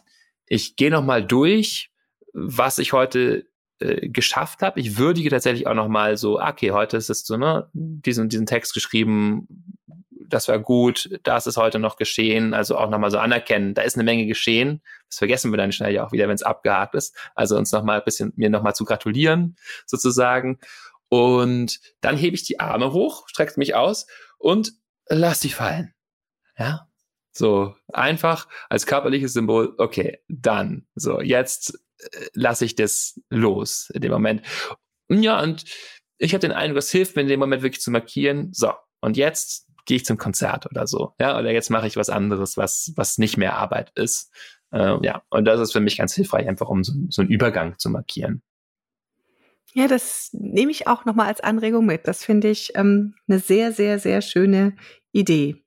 ich 0.46 0.76
gehe 0.76 0.90
noch 0.90 1.04
mal 1.04 1.24
durch, 1.24 1.90
was 2.32 2.78
ich 2.78 2.92
heute 2.92 3.46
äh, 3.80 4.08
geschafft 4.08 4.62
habe. 4.62 4.80
Ich 4.80 4.98
würdige 4.98 5.30
tatsächlich 5.30 5.66
auch 5.66 5.74
noch 5.74 5.88
mal 5.88 6.16
so, 6.16 6.40
okay, 6.40 6.70
heute 6.70 6.96
ist 6.96 7.10
es 7.10 7.26
so, 7.26 7.36
ne, 7.36 7.68
diesen, 7.72 8.28
diesen 8.28 8.46
Text 8.46 8.74
geschrieben, 8.74 9.48
das 10.28 10.48
war 10.48 10.58
gut, 10.58 11.08
das 11.22 11.46
ist 11.46 11.56
heute 11.56 11.78
noch 11.78 11.96
geschehen, 11.96 12.54
also 12.54 12.76
auch 12.76 12.90
nochmal 12.90 13.10
so 13.10 13.18
anerkennen, 13.18 13.74
da 13.74 13.82
ist 13.82 13.96
eine 13.96 14.04
Menge 14.04 14.26
geschehen. 14.26 14.82
Das 15.08 15.18
vergessen 15.18 15.52
wir 15.52 15.56
dann 15.56 15.72
schnell 15.72 15.92
ja 15.92 16.06
auch 16.06 16.12
wieder, 16.12 16.28
wenn 16.28 16.34
es 16.34 16.42
abgehakt 16.42 16.94
ist. 16.94 17.16
Also 17.34 17.56
uns 17.56 17.72
nochmal 17.72 17.98
ein 17.98 18.04
bisschen, 18.04 18.32
mir 18.36 18.50
nochmal 18.50 18.74
zu 18.74 18.84
gratulieren, 18.84 19.56
sozusagen. 19.86 20.58
Und 21.08 21.80
dann 22.00 22.16
hebe 22.16 22.34
ich 22.34 22.44
die 22.44 22.60
Arme 22.60 22.92
hoch, 22.92 23.28
strecke 23.28 23.54
mich 23.56 23.74
aus 23.74 24.06
und 24.38 24.72
lass 25.06 25.40
sie 25.40 25.50
fallen. 25.50 25.94
Ja. 26.58 26.88
So 27.32 27.74
einfach 27.92 28.48
als 28.68 28.86
körperliches 28.86 29.32
Symbol, 29.32 29.74
okay, 29.78 30.20
dann. 30.28 30.86
So, 30.94 31.20
jetzt 31.20 31.78
äh, 31.98 32.26
lasse 32.32 32.64
ich 32.64 32.76
das 32.76 33.20
los 33.28 33.90
in 33.92 34.02
dem 34.02 34.12
Moment. 34.12 34.42
Ja, 35.08 35.42
und 35.42 35.64
ich 36.18 36.32
habe 36.32 36.40
den 36.40 36.52
Eindruck, 36.52 36.78
es 36.78 36.90
hilft 36.90 37.16
mir 37.16 37.22
in 37.22 37.28
dem 37.28 37.40
Moment 37.40 37.62
wirklich 37.62 37.82
zu 37.82 37.90
markieren, 37.90 38.52
so, 38.52 38.72
und 39.00 39.18
jetzt 39.18 39.63
gehe 39.84 39.96
ich 39.96 40.04
zum 40.04 40.16
Konzert 40.16 40.66
oder 40.66 40.86
so. 40.86 41.14
Ja, 41.20 41.38
oder 41.38 41.52
jetzt 41.52 41.70
mache 41.70 41.86
ich 41.86 41.96
was 41.96 42.10
anderes, 42.10 42.56
was, 42.56 42.92
was 42.96 43.18
nicht 43.18 43.36
mehr 43.36 43.56
Arbeit 43.56 43.92
ist. 43.94 44.32
Äh, 44.72 44.96
ja, 45.02 45.22
und 45.30 45.44
das 45.44 45.60
ist 45.60 45.72
für 45.72 45.80
mich 45.80 45.98
ganz 45.98 46.14
hilfreich, 46.14 46.48
einfach 46.48 46.68
um 46.68 46.82
so, 46.84 46.92
so 47.08 47.22
einen 47.22 47.30
Übergang 47.30 47.78
zu 47.78 47.90
markieren. 47.90 48.42
Ja, 49.72 49.88
das 49.88 50.30
nehme 50.32 50.70
ich 50.70 50.86
auch 50.86 51.04
nochmal 51.04 51.26
als 51.26 51.40
Anregung 51.40 51.84
mit. 51.84 52.06
Das 52.06 52.24
finde 52.24 52.48
ich 52.48 52.72
ähm, 52.76 53.14
eine 53.26 53.40
sehr, 53.40 53.72
sehr, 53.72 53.98
sehr 53.98 54.22
schöne 54.22 54.76
Idee. 55.12 55.64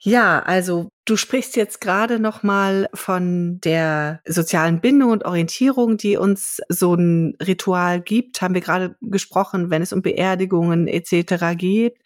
Ja, 0.00 0.40
also 0.40 0.90
du 1.06 1.16
sprichst 1.16 1.56
jetzt 1.56 1.80
gerade 1.80 2.20
noch 2.20 2.44
mal 2.44 2.88
von 2.94 3.58
der 3.60 4.20
sozialen 4.26 4.80
Bindung 4.80 5.10
und 5.10 5.24
Orientierung, 5.24 5.96
die 5.96 6.16
uns 6.16 6.60
so 6.68 6.94
ein 6.94 7.36
Ritual 7.44 8.00
gibt. 8.00 8.40
Haben 8.40 8.54
wir 8.54 8.60
gerade 8.60 8.96
gesprochen, 9.00 9.70
wenn 9.70 9.82
es 9.82 9.92
um 9.92 10.02
Beerdigungen 10.02 10.86
etc. 10.86 11.56
geht. 11.56 11.98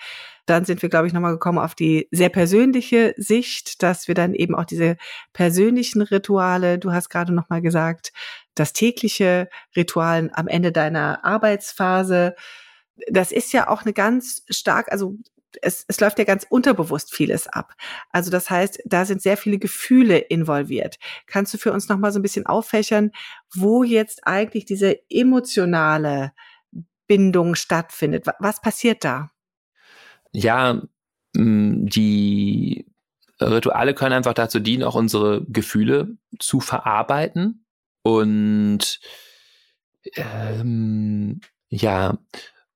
Dann 0.46 0.64
sind 0.64 0.82
wir, 0.82 0.88
glaube 0.88 1.06
ich, 1.06 1.12
nochmal 1.12 1.32
gekommen 1.32 1.58
auf 1.58 1.74
die 1.74 2.08
sehr 2.10 2.28
persönliche 2.28 3.14
Sicht, 3.16 3.82
dass 3.82 4.08
wir 4.08 4.14
dann 4.14 4.34
eben 4.34 4.54
auch 4.54 4.64
diese 4.64 4.96
persönlichen 5.32 6.02
Rituale, 6.02 6.78
du 6.78 6.92
hast 6.92 7.10
gerade 7.10 7.32
nochmal 7.32 7.62
gesagt, 7.62 8.12
das 8.54 8.72
tägliche 8.72 9.48
Ritual 9.76 10.30
am 10.34 10.48
Ende 10.48 10.72
deiner 10.72 11.24
Arbeitsphase, 11.24 12.34
das 13.08 13.32
ist 13.32 13.52
ja 13.52 13.68
auch 13.68 13.82
eine 13.82 13.92
ganz 13.92 14.42
stark, 14.50 14.90
also 14.92 15.16
es, 15.60 15.84
es 15.88 16.00
läuft 16.00 16.18
ja 16.18 16.24
ganz 16.24 16.46
unterbewusst 16.48 17.14
vieles 17.14 17.46
ab. 17.46 17.74
Also 18.10 18.30
das 18.30 18.48
heißt, 18.48 18.82
da 18.84 19.04
sind 19.04 19.20
sehr 19.20 19.36
viele 19.36 19.58
Gefühle 19.58 20.18
involviert. 20.18 20.98
Kannst 21.26 21.52
du 21.52 21.58
für 21.58 21.72
uns 21.72 21.88
noch 21.88 21.98
mal 21.98 22.12
so 22.12 22.18
ein 22.18 22.22
bisschen 22.22 22.46
auffächern, 22.46 23.10
wo 23.54 23.82
jetzt 23.82 24.26
eigentlich 24.26 24.64
diese 24.64 24.96
emotionale 25.10 26.32
Bindung 27.06 27.54
stattfindet? 27.54 28.26
Was 28.38 28.60
passiert 28.60 29.04
da? 29.04 29.30
Ja, 30.32 30.82
die 31.34 32.86
Rituale 33.40 33.94
können 33.94 34.14
einfach 34.14 34.34
dazu 34.34 34.60
dienen, 34.60 34.82
auch 34.82 34.94
unsere 34.94 35.44
Gefühle 35.46 36.16
zu 36.38 36.60
verarbeiten. 36.60 37.64
Und 38.02 39.00
ähm, 40.16 41.40
ja, 41.68 42.18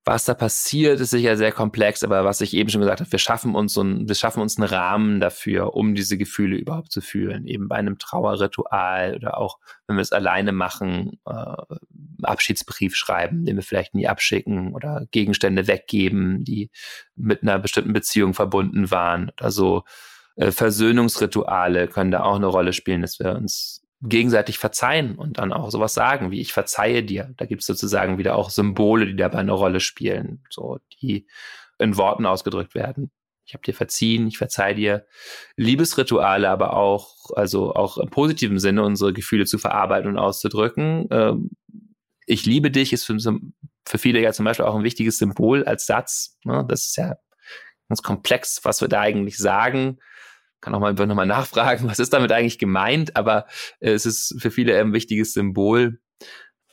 was 0.07 0.23
da 0.23 0.33
passiert, 0.33 1.01
ist 1.01 1.09
sicher 1.09 1.35
sehr 1.35 1.51
komplex, 1.51 2.01
aber 2.01 2.23
was 2.23 2.39
ich 2.39 2.53
eben 2.53 2.69
schon 2.69 2.79
gesagt 2.79 3.01
habe, 3.01 3.11
wir 3.11 3.19
schaffen 3.19 3.55
uns 3.55 3.73
so 3.73 3.81
ein, 3.81 4.07
wir 4.07 4.15
schaffen 4.15 4.41
uns 4.41 4.57
einen 4.57 4.69
Rahmen 4.69 5.19
dafür, 5.19 5.75
um 5.75 5.95
diese 5.95 6.17
Gefühle 6.17 6.55
überhaupt 6.55 6.93
zu 6.93 7.01
fühlen. 7.01 7.45
Eben 7.45 7.67
bei 7.67 7.75
einem 7.75 7.99
Trauerritual 7.99 9.15
oder 9.17 9.37
auch, 9.37 9.59
wenn 9.85 9.97
wir 9.97 10.01
es 10.01 10.13
alleine 10.13 10.53
machen, 10.53 11.19
äh, 11.25 11.75
Abschiedsbrief 12.23 12.95
schreiben, 12.95 13.43
den 13.43 13.57
wir 13.57 13.63
vielleicht 13.63 13.95
nie 13.95 14.07
abschicken 14.07 14.73
oder 14.73 15.05
Gegenstände 15.11 15.67
weggeben, 15.67 16.45
die 16.45 16.71
mit 17.15 17.43
einer 17.43 17.59
bestimmten 17.59 17.91
Beziehung 17.91 18.33
verbunden 18.33 18.89
waren 18.89 19.29
oder 19.37 19.51
so. 19.51 19.83
Äh, 20.37 20.51
Versöhnungsrituale 20.51 21.89
können 21.89 22.11
da 22.11 22.23
auch 22.23 22.37
eine 22.37 22.47
Rolle 22.47 22.71
spielen, 22.71 23.01
dass 23.01 23.19
wir 23.19 23.35
uns 23.35 23.86
gegenseitig 24.01 24.59
verzeihen 24.59 25.15
und 25.15 25.39
dann 25.39 25.51
auch 25.51 25.71
sowas 25.71 25.93
sagen, 25.93 26.29
wie 26.31 26.39
ich 26.39 26.53
verzeihe 26.53 27.03
dir. 27.03 27.33
Da 27.37 27.45
gibt 27.45 27.61
es 27.61 27.67
sozusagen 27.67 28.17
wieder 28.17 28.35
auch 28.35 28.49
Symbole, 28.49 29.07
die 29.07 29.15
dabei 29.15 29.39
eine 29.39 29.53
Rolle 29.53 29.79
spielen, 29.79 30.43
so 30.49 30.79
die 31.01 31.27
in 31.79 31.97
Worten 31.97 32.25
ausgedrückt 32.25 32.75
werden. 32.75 33.11
Ich 33.45 33.53
habe 33.53 33.63
dir 33.63 33.73
verziehen, 33.73 34.27
ich 34.27 34.37
verzeih 34.37 34.73
dir. 34.73 35.07
Liebesrituale, 35.55 36.49
aber 36.49 36.73
auch, 36.73 37.31
also 37.35 37.73
auch 37.73 37.97
im 37.97 38.09
positiven 38.09 38.59
Sinne 38.59 38.83
unsere 38.83 39.13
Gefühle 39.13 39.45
zu 39.45 39.57
verarbeiten 39.57 40.09
und 40.09 40.17
auszudrücken. 40.17 41.07
Ähm, 41.09 41.51
ich 42.25 42.45
liebe 42.45 42.69
dich 42.69 42.91
ist 42.91 43.05
für, 43.05 43.17
für 43.85 43.97
viele 43.97 44.21
ja 44.21 44.33
zum 44.33 44.45
Beispiel 44.45 44.65
auch 44.65 44.75
ein 44.75 44.83
wichtiges 44.83 45.17
Symbol 45.17 45.63
als 45.63 45.85
Satz. 45.85 46.37
Ne? 46.43 46.65
Das 46.67 46.87
ist 46.87 46.97
ja 46.97 47.15
ganz 47.87 48.03
komplex, 48.03 48.59
was 48.63 48.81
wir 48.81 48.89
da 48.89 48.99
eigentlich 48.99 49.37
sagen 49.37 49.97
kann 50.61 50.73
auch 50.73 50.79
mal 50.79 50.93
nochmal 50.93 51.25
nachfragen, 51.25 51.87
was 51.87 51.99
ist 51.99 52.13
damit 52.13 52.31
eigentlich 52.31 52.59
gemeint, 52.59 53.15
aber 53.15 53.47
äh, 53.79 53.91
es 53.91 54.05
ist 54.05 54.35
für 54.39 54.51
viele 54.51 54.79
ein 54.79 54.93
wichtiges 54.93 55.33
Symbol. 55.33 55.99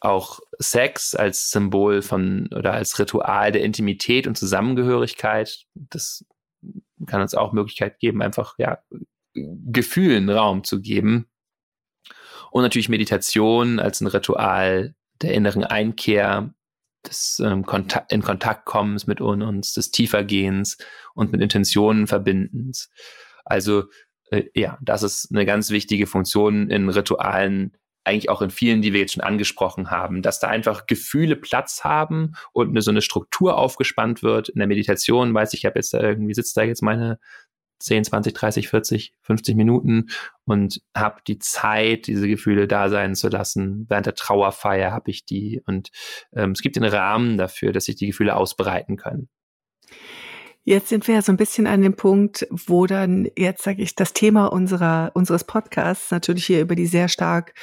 Auch 0.01 0.41
Sex 0.59 1.15
als 1.15 1.51
Symbol 1.51 2.03
von 2.03 2.49
oder 2.55 2.75
als 2.75 2.99
Ritual 2.99 3.53
der 3.53 3.63
Intimität 3.63 4.27
und 4.27 4.37
Zusammengehörigkeit. 4.37 5.65
Das 5.75 6.27
kann 7.07 7.23
uns 7.23 7.35
auch 7.35 7.53
Möglichkeit 7.53 7.99
geben, 7.99 8.21
einfach 8.21 8.55
ja 8.59 8.79
Gefühlen 9.35 10.29
Raum 10.29 10.63
zu 10.63 10.81
geben. 10.81 11.27
Und 12.51 12.63
natürlich 12.63 12.89
Meditation 12.89 13.81
als 13.81 14.01
ein 14.01 14.07
Ritual 14.07 14.95
der 15.23 15.33
inneren 15.33 15.65
Einkehr, 15.65 16.55
des 17.07 17.41
ähm, 17.45 17.67
Kontakt, 17.67 18.13
in 18.13 18.23
Kontakt 18.23 18.65
kommens 18.65 19.07
mit 19.07 19.21
uns, 19.21 19.75
des 19.75 19.91
Tiefergehens 19.91 20.79
und 21.15 21.33
mit 21.33 21.41
Intentionen 21.41 22.07
verbindens. 22.07 22.91
Also 23.45 23.85
äh, 24.31 24.45
ja, 24.55 24.79
das 24.83 25.03
ist 25.03 25.31
eine 25.33 25.47
ganz 25.47 25.71
wichtige 25.71 26.07
Funktion 26.07 26.71
in 26.71 26.89
Ritualen, 26.89 27.77
eigentlich 28.05 28.29
auch 28.29 28.43
in 28.43 28.51
vielen, 28.51 28.83
die 28.83 28.93
wir 28.93 29.01
jetzt 29.01 29.15
schon 29.15 29.23
angesprochen 29.23 29.91
haben, 29.91 30.23
dass 30.23 30.39
da 30.39 30.49
einfach 30.49 30.87
Gefühle 30.87 31.37
Platz 31.37 31.85
haben 31.85 32.35
und 32.53 32.69
eine, 32.69 32.83
so 32.83 32.91
eine 32.91 33.01
Struktur 33.03 33.57
aufgespannt 33.57 34.23
wird. 34.23 34.51
In 34.51 34.59
der 34.59 34.69
Meditation 34.69 35.33
weiß 35.33 35.55
ich, 35.55 35.61
ich 35.61 35.67
habe 35.67 35.79
jetzt 35.79 35.95
da 35.95 36.01
irgendwie, 36.01 36.35
sitzt 36.35 36.57
da 36.57 36.63
jetzt 36.63 36.83
meine 36.83 37.19
10, 37.81 38.05
20, 38.05 38.35
30, 38.35 38.69
40, 38.69 39.15
50 39.23 39.57
Minuten 39.57 40.09
und 40.45 40.81
habe 40.97 41.21
die 41.27 41.39
Zeit, 41.39 42.07
diese 42.07 42.29
Gefühle 42.29 42.69
da 42.69 42.89
sein 42.89 43.15
zu 43.15 43.29
lassen. 43.29 43.87
Während 43.89 44.07
der 44.07 44.15
Trauerfeier 44.15 44.93
habe 44.93 45.11
ich 45.11 45.25
die 45.25 45.63
und 45.67 45.91
ähm, 46.35 46.53
es 46.53 46.63
gibt 46.63 46.77
den 46.77 46.85
Rahmen 46.85 47.37
dafür, 47.37 47.73
dass 47.73 47.87
sich 47.87 47.97
die 47.97 48.07
Gefühle 48.07 48.37
ausbreiten 48.37 48.97
können. 48.97 49.29
Jetzt 50.65 50.89
sind 50.89 51.07
wir 51.07 51.17
ja 51.17 51.23
so 51.23 51.31
ein 51.31 51.37
bisschen 51.37 51.67
an 51.67 51.83
dem 51.83 51.95
Punkt, 51.95 52.47
wo 52.51 52.87
dann 52.87 53.29
jetzt 53.37 53.63
sage 53.63 53.83
ich 53.83 53.95
das 53.95 54.15
Thema 54.15 54.47
unserer 54.47 55.11
unseres 55.15 55.45
Podcasts 55.45 56.11
natürlich 56.11 56.47
hier 56.47 56.61
über 56.61 56.75
die 56.75 56.87
sehr 56.87 57.09
stark 57.09 57.55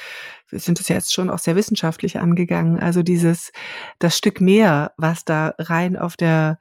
wir 0.52 0.60
sind 0.60 0.78
es 0.78 0.88
jetzt 0.88 1.12
schon 1.12 1.30
auch 1.30 1.38
sehr 1.38 1.56
wissenschaftlich 1.56 2.18
angegangen, 2.18 2.78
also 2.78 3.02
dieses 3.02 3.52
das 3.98 4.16
Stück 4.16 4.40
mehr, 4.40 4.92
was 4.98 5.24
da 5.24 5.54
rein 5.58 5.96
auf 5.96 6.16
der 6.16 6.58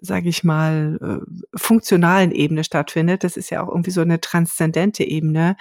sage 0.00 0.28
ich 0.28 0.44
mal 0.44 0.98
äh, 1.00 1.58
funktionalen 1.58 2.30
Ebene 2.30 2.62
stattfindet, 2.64 3.24
das 3.24 3.36
ist 3.36 3.50
ja 3.50 3.62
auch 3.62 3.68
irgendwie 3.68 3.90
so 3.90 4.00
eine 4.00 4.20
transzendente 4.20 5.02
Ebene, 5.04 5.56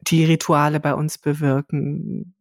die 0.00 0.24
Rituale 0.24 0.80
bei 0.80 0.94
uns 0.94 1.18
bewirken. 1.18 2.34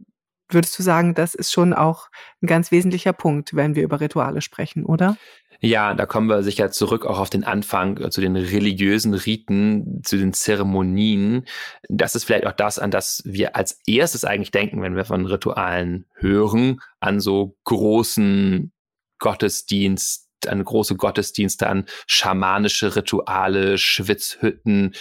Würdest 0.50 0.78
du 0.80 0.84
sagen, 0.84 1.16
das 1.16 1.36
ist 1.36 1.52
schon 1.52 1.74
auch 1.74 2.10
ein 2.42 2.48
ganz 2.48 2.72
wesentlicher 2.72 3.12
Punkt, 3.14 3.56
wenn 3.56 3.76
wir 3.76 3.84
über 3.84 4.00
Rituale 4.00 4.42
sprechen, 4.42 4.86
oder? 4.86 5.18
Ja, 5.66 5.94
da 5.94 6.06
kommen 6.06 6.28
wir 6.28 6.44
sicher 6.44 6.72
zurück 6.72 7.06
auch 7.06 7.20
auf 7.20 7.30
den 7.30 7.46
Anfang, 7.46 7.96
äh, 7.96 8.10
zu 8.10 8.20
den 8.20 8.36
religiösen 8.36 9.14
Riten, 9.14 10.02
zu 10.04 10.18
den 10.18 10.34
Zeremonien. 10.34 11.46
Das 11.88 12.16
ist 12.16 12.26
vielleicht 12.26 12.46
auch 12.46 12.52
das, 12.52 12.80
an 12.80 12.92
das 12.92 13.22
wir 13.24 13.56
als 13.56 13.80
erstes 13.88 14.26
eigentlich 14.26 14.52
denken, 14.52 14.82
wenn 14.82 14.98
wir 14.98 15.06
von 15.06 15.26
Ritualen 15.26 16.06
hören, 16.16 16.82
an 17.00 17.22
so 17.22 17.56
großen 17.64 18.74
Gottesdienst, 19.20 20.23
an 20.48 20.64
große 20.64 20.96
Gottesdienste, 20.96 21.68
an 21.68 21.86
schamanische 22.08 22.96
Rituale, 22.96 23.78
Schwitzhütten, 23.78 24.94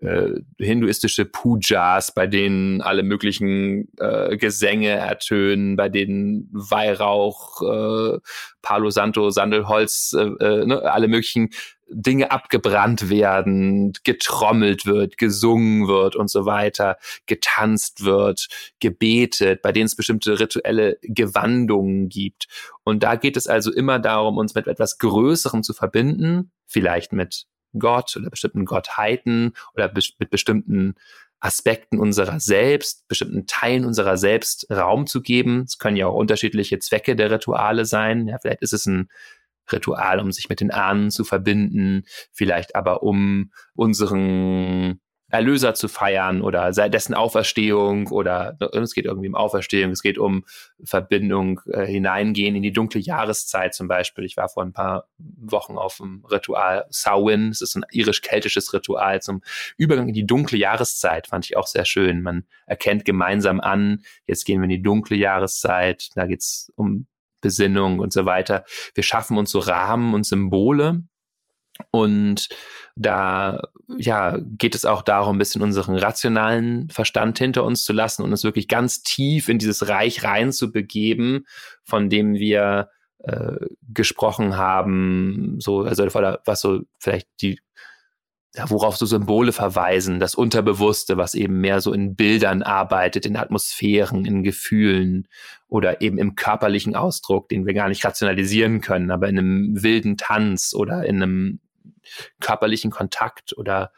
äh, 0.00 0.40
hinduistische 0.58 1.26
Pujas, 1.26 2.12
bei 2.14 2.26
denen 2.26 2.80
alle 2.80 3.02
möglichen 3.02 3.88
äh, 3.98 4.36
Gesänge 4.36 4.90
ertönen, 4.90 5.76
bei 5.76 5.88
denen 5.88 6.48
Weihrauch, 6.52 7.60
äh, 7.62 8.18
Palo 8.62 8.90
Santo, 8.90 9.30
Sandelholz, 9.30 10.14
äh, 10.16 10.22
äh, 10.22 10.66
ne, 10.66 10.82
alle 10.82 11.08
möglichen 11.08 11.50
Dinge 11.90 12.30
abgebrannt 12.30 13.10
werden, 13.10 13.92
getrommelt 14.04 14.86
wird, 14.86 15.18
gesungen 15.18 15.88
wird 15.88 16.16
und 16.16 16.30
so 16.30 16.46
weiter, 16.46 16.96
getanzt 17.26 18.04
wird, 18.04 18.48
gebetet, 18.80 19.62
bei 19.62 19.72
denen 19.72 19.86
es 19.86 19.96
bestimmte 19.96 20.38
rituelle 20.38 20.98
Gewandungen 21.02 22.08
gibt. 22.08 22.46
Und 22.84 23.02
da 23.02 23.16
geht 23.16 23.36
es 23.36 23.46
also 23.46 23.72
immer 23.72 23.98
darum, 23.98 24.38
uns 24.38 24.54
mit 24.54 24.66
etwas 24.66 24.98
Größerem 24.98 25.62
zu 25.62 25.72
verbinden, 25.72 26.52
vielleicht 26.66 27.12
mit 27.12 27.46
Gott 27.78 28.16
oder 28.16 28.30
bestimmten 28.30 28.64
Gottheiten 28.64 29.52
oder 29.74 29.92
mit 30.18 30.30
bestimmten 30.30 30.94
Aspekten 31.40 31.98
unserer 31.98 32.38
selbst, 32.38 33.08
bestimmten 33.08 33.46
Teilen 33.46 33.86
unserer 33.86 34.18
selbst 34.18 34.70
Raum 34.70 35.06
zu 35.06 35.22
geben. 35.22 35.62
Es 35.66 35.78
können 35.78 35.96
ja 35.96 36.06
auch 36.06 36.14
unterschiedliche 36.14 36.78
Zwecke 36.78 37.16
der 37.16 37.30
Rituale 37.30 37.86
sein. 37.86 38.28
Ja, 38.28 38.38
vielleicht 38.40 38.62
ist 38.62 38.74
es 38.74 38.86
ein 38.86 39.08
Ritual, 39.72 40.20
um 40.20 40.32
sich 40.32 40.48
mit 40.48 40.60
den 40.60 40.70
Ahnen 40.70 41.10
zu 41.10 41.24
verbinden, 41.24 42.04
vielleicht 42.32 42.76
aber 42.76 43.02
um 43.02 43.52
unseren 43.74 45.00
Erlöser 45.30 45.74
zu 45.74 45.88
feiern 45.88 46.42
oder 46.42 46.72
dessen 46.72 47.14
Auferstehung 47.14 48.08
oder 48.08 48.56
ne, 48.60 48.66
es 48.80 48.94
geht 48.94 49.04
irgendwie 49.04 49.28
um 49.28 49.36
Auferstehung, 49.36 49.92
es 49.92 50.02
geht 50.02 50.18
um 50.18 50.44
Verbindung, 50.82 51.60
äh, 51.66 51.86
hineingehen 51.86 52.56
in 52.56 52.62
die 52.62 52.72
dunkle 52.72 53.00
Jahreszeit 53.00 53.74
zum 53.74 53.86
Beispiel. 53.86 54.24
Ich 54.24 54.36
war 54.36 54.48
vor 54.48 54.64
ein 54.64 54.72
paar 54.72 55.08
Wochen 55.18 55.78
auf 55.78 55.98
dem 55.98 56.24
Ritual 56.30 56.84
Samhain, 56.90 57.50
es 57.50 57.60
ist 57.60 57.76
ein 57.76 57.84
irisch-keltisches 57.92 58.72
Ritual 58.72 59.22
zum 59.22 59.42
Übergang 59.76 60.08
in 60.08 60.14
die 60.14 60.26
dunkle 60.26 60.58
Jahreszeit, 60.58 61.28
fand 61.28 61.44
ich 61.44 61.56
auch 61.56 61.68
sehr 61.68 61.84
schön. 61.84 62.22
Man 62.22 62.44
erkennt 62.66 63.04
gemeinsam 63.04 63.60
an, 63.60 64.02
jetzt 64.26 64.44
gehen 64.44 64.60
wir 64.60 64.64
in 64.64 64.70
die 64.70 64.82
dunkle 64.82 65.16
Jahreszeit, 65.16 66.08
da 66.16 66.26
geht's 66.26 66.72
um 66.74 67.06
Besinnung 67.40 67.98
und 67.98 68.12
so 68.12 68.24
weiter. 68.26 68.64
Wir 68.94 69.04
schaffen 69.04 69.38
uns 69.38 69.50
so 69.50 69.58
Rahmen 69.58 70.14
und 70.14 70.24
Symbole, 70.24 71.02
und 71.90 72.48
da 72.96 73.62
ja, 73.96 74.38
geht 74.58 74.74
es 74.74 74.84
auch 74.84 75.02
darum, 75.02 75.36
ein 75.36 75.38
bisschen 75.38 75.62
unseren 75.62 75.96
rationalen 75.96 76.88
Verstand 76.90 77.38
hinter 77.38 77.64
uns 77.64 77.84
zu 77.84 77.92
lassen 77.92 78.22
und 78.22 78.30
uns 78.30 78.44
wirklich 78.44 78.68
ganz 78.68 79.02
tief 79.02 79.48
in 79.48 79.58
dieses 79.58 79.88
Reich 79.88 80.24
rein 80.24 80.52
zu 80.52 80.70
begeben, 80.70 81.44
von 81.84 82.08
dem 82.10 82.34
wir 82.34 82.90
äh, 83.20 83.56
gesprochen 83.92 84.56
haben, 84.56 85.56
so, 85.60 85.82
also 85.82 86.06
was 86.44 86.60
so 86.60 86.80
vielleicht 86.98 87.28
die, 87.40 87.58
ja, 88.54 88.68
worauf 88.68 88.96
so 88.96 89.06
Symbole 89.06 89.52
verweisen, 89.52 90.18
das 90.18 90.34
Unterbewusste, 90.34 91.16
was 91.16 91.34
eben 91.34 91.60
mehr 91.60 91.80
so 91.80 91.92
in 91.92 92.16
Bildern 92.16 92.62
arbeitet, 92.62 93.24
in 93.24 93.36
Atmosphären, 93.36 94.24
in 94.24 94.42
Gefühlen 94.42 95.28
oder 95.68 96.00
eben 96.00 96.18
im 96.18 96.34
körperlichen 96.34 96.96
Ausdruck, 96.96 97.48
den 97.48 97.64
wir 97.64 97.74
gar 97.74 97.88
nicht 97.88 98.04
rationalisieren 98.04 98.80
können, 98.80 99.12
aber 99.12 99.28
in 99.28 99.38
einem 99.38 99.82
wilden 99.82 100.16
Tanz 100.16 100.74
oder 100.74 101.06
in 101.06 101.22
einem 101.22 101.60
körperlichen 102.40 102.90
Kontakt 102.90 103.56
oder 103.56 103.92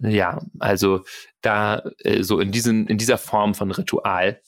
ja, 0.00 0.40
also 0.58 1.04
da 1.42 1.82
äh, 1.98 2.22
so 2.22 2.40
in 2.40 2.50
diesen 2.50 2.86
in 2.86 2.98
dieser 2.98 3.18
Form 3.18 3.54
von 3.54 3.70
Ritual 3.70 4.40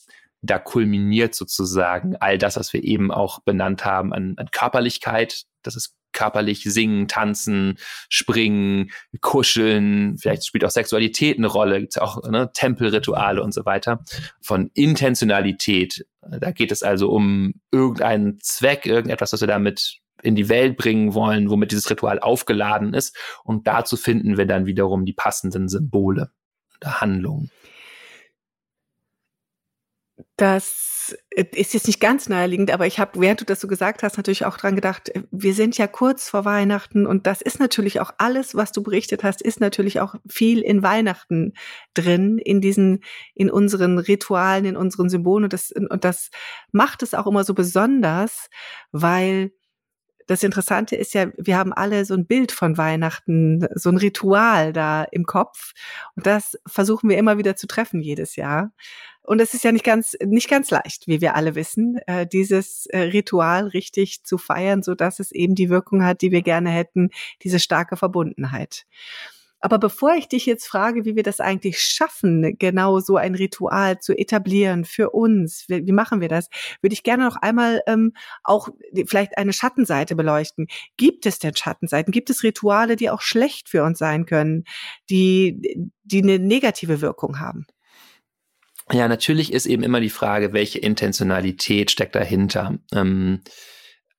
da 0.45 0.59
kulminiert 0.59 1.35
sozusagen 1.35 2.15
all 2.17 2.37
das, 2.37 2.57
was 2.57 2.73
wir 2.73 2.83
eben 2.83 3.11
auch 3.11 3.39
benannt 3.39 3.85
haben 3.85 4.13
an, 4.13 4.35
an 4.37 4.51
Körperlichkeit. 4.51 5.45
Das 5.63 5.75
ist 5.75 5.95
körperlich 6.15 6.63
singen, 6.63 7.07
tanzen, 7.07 7.77
springen, 8.09 8.89
kuscheln. 9.21 10.17
Vielleicht 10.17 10.47
spielt 10.47 10.65
auch 10.65 10.71
Sexualität 10.71 11.37
eine 11.37 11.47
Rolle. 11.47 11.79
Gibt 11.81 11.95
es 11.95 12.01
auch 12.01 12.23
ne, 12.27 12.49
Tempelrituale 12.53 13.43
und 13.43 13.53
so 13.53 13.65
weiter. 13.65 14.03
Von 14.41 14.71
Intentionalität. 14.73 16.07
Da 16.21 16.51
geht 16.51 16.71
es 16.71 16.81
also 16.81 17.11
um 17.11 17.53
irgendeinen 17.71 18.39
Zweck, 18.39 18.87
irgendetwas, 18.87 19.33
was 19.33 19.41
wir 19.41 19.47
damit 19.47 19.99
in 20.23 20.35
die 20.35 20.49
Welt 20.49 20.77
bringen 20.77 21.13
wollen, 21.13 21.49
womit 21.49 21.71
dieses 21.71 21.89
Ritual 21.89 22.19
aufgeladen 22.19 22.93
ist. 22.93 23.15
Und 23.43 23.67
dazu 23.67 23.95
finden 23.95 24.37
wir 24.37 24.47
dann 24.47 24.65
wiederum 24.65 25.05
die 25.05 25.13
passenden 25.13 25.69
Symbole 25.69 26.31
oder 26.81 27.01
Handlungen. 27.01 27.51
Das 30.37 31.15
ist 31.29 31.73
jetzt 31.73 31.87
nicht 31.87 31.99
ganz 31.99 32.27
naheliegend, 32.29 32.71
aber 32.71 32.87
ich 32.87 32.99
habe, 32.99 33.19
während 33.19 33.41
du 33.41 33.45
das 33.45 33.61
so 33.61 33.67
gesagt 33.67 34.03
hast, 34.03 34.17
natürlich 34.17 34.45
auch 34.45 34.57
dran 34.57 34.75
gedacht, 34.75 35.11
wir 35.31 35.53
sind 35.53 35.77
ja 35.77 35.87
kurz 35.87 36.29
vor 36.29 36.45
Weihnachten 36.45 37.05
und 37.05 37.27
das 37.27 37.41
ist 37.41 37.59
natürlich 37.59 37.99
auch 37.99 38.11
alles, 38.17 38.55
was 38.55 38.71
du 38.71 38.81
berichtet 38.81 39.23
hast, 39.23 39.41
ist 39.41 39.59
natürlich 39.59 39.99
auch 39.99 40.15
viel 40.27 40.61
in 40.61 40.81
Weihnachten 40.83 41.53
drin, 41.93 42.37
in 42.39 42.59
diesen, 42.59 43.03
in 43.33 43.51
unseren 43.51 43.99
Ritualen, 43.99 44.65
in 44.65 44.77
unseren 44.77 45.09
Symbolen 45.09 45.43
und 45.43 45.53
das, 45.53 45.71
und 45.71 46.03
das 46.03 46.31
macht 46.71 47.03
es 47.03 47.13
auch 47.13 47.27
immer 47.27 47.43
so 47.43 47.53
besonders, 47.53 48.49
weil 48.91 49.51
das 50.27 50.43
Interessante 50.43 50.95
ist 50.95 51.13
ja, 51.13 51.27
wir 51.37 51.57
haben 51.57 51.73
alle 51.73 52.05
so 52.05 52.13
ein 52.13 52.25
Bild 52.25 52.51
von 52.51 52.77
Weihnachten, 52.77 53.67
so 53.75 53.89
ein 53.89 53.97
Ritual 53.97 54.73
da 54.73 55.03
im 55.03 55.25
Kopf. 55.25 55.73
Und 56.15 56.25
das 56.25 56.57
versuchen 56.65 57.09
wir 57.09 57.17
immer 57.17 57.37
wieder 57.37 57.55
zu 57.55 57.67
treffen 57.67 58.01
jedes 58.01 58.35
Jahr. 58.35 58.71
Und 59.21 59.41
es 59.41 59.53
ist 59.53 59.63
ja 59.63 59.71
nicht 59.71 59.85
ganz, 59.85 60.15
nicht 60.23 60.49
ganz 60.49 60.69
leicht, 60.69 61.07
wie 61.07 61.19
wir 61.19 61.35
alle 61.35 61.55
wissen, 61.55 61.97
äh, 62.05 62.27
dieses 62.27 62.85
äh, 62.87 62.99
Ritual 62.99 63.67
richtig 63.67 64.23
zu 64.23 64.37
feiern, 64.37 64.83
so 64.83 64.93
dass 64.93 65.19
es 65.19 65.31
eben 65.31 65.55
die 65.55 65.69
Wirkung 65.69 66.03
hat, 66.03 66.21
die 66.21 66.31
wir 66.31 66.43
gerne 66.43 66.69
hätten, 66.69 67.09
diese 67.41 67.59
starke 67.59 67.97
Verbundenheit. 67.97 68.85
Aber 69.65 69.79
bevor 69.79 70.13
ich 70.13 70.27
dich 70.27 70.45
jetzt 70.45 70.67
frage, 70.67 71.05
wie 71.05 71.15
wir 71.15 71.23
das 71.23 71.39
eigentlich 71.39 71.79
schaffen, 71.79 72.55
genau 72.59 72.99
so 72.99 73.17
ein 73.17 73.33
Ritual 73.33 73.97
zu 73.97 74.15
etablieren 74.15 74.85
für 74.85 75.09
uns, 75.09 75.65
wie, 75.67 75.87
wie 75.87 75.91
machen 75.91 76.21
wir 76.21 76.27
das, 76.27 76.49
würde 76.81 76.93
ich 76.93 77.01
gerne 77.01 77.23
noch 77.23 77.35
einmal 77.37 77.81
ähm, 77.87 78.13
auch 78.43 78.69
vielleicht 79.07 79.39
eine 79.39 79.53
Schattenseite 79.53 80.15
beleuchten. 80.15 80.67
Gibt 80.97 81.25
es 81.25 81.39
denn 81.39 81.55
Schattenseiten? 81.55 82.11
Gibt 82.11 82.29
es 82.29 82.43
Rituale, 82.43 82.95
die 82.95 83.09
auch 83.09 83.21
schlecht 83.21 83.67
für 83.67 83.81
uns 83.81 83.97
sein 83.97 84.27
können, 84.27 84.65
die, 85.09 85.89
die 86.03 86.21
eine 86.21 86.37
negative 86.37 87.01
Wirkung 87.01 87.39
haben? 87.39 87.65
Ja, 88.91 89.07
natürlich 89.07 89.51
ist 89.51 89.65
eben 89.65 89.81
immer 89.81 89.99
die 89.99 90.11
Frage, 90.11 90.53
welche 90.53 90.77
Intentionalität 90.77 91.89
steckt 91.89 92.13
dahinter. 92.13 92.77
Ähm, 92.93 93.41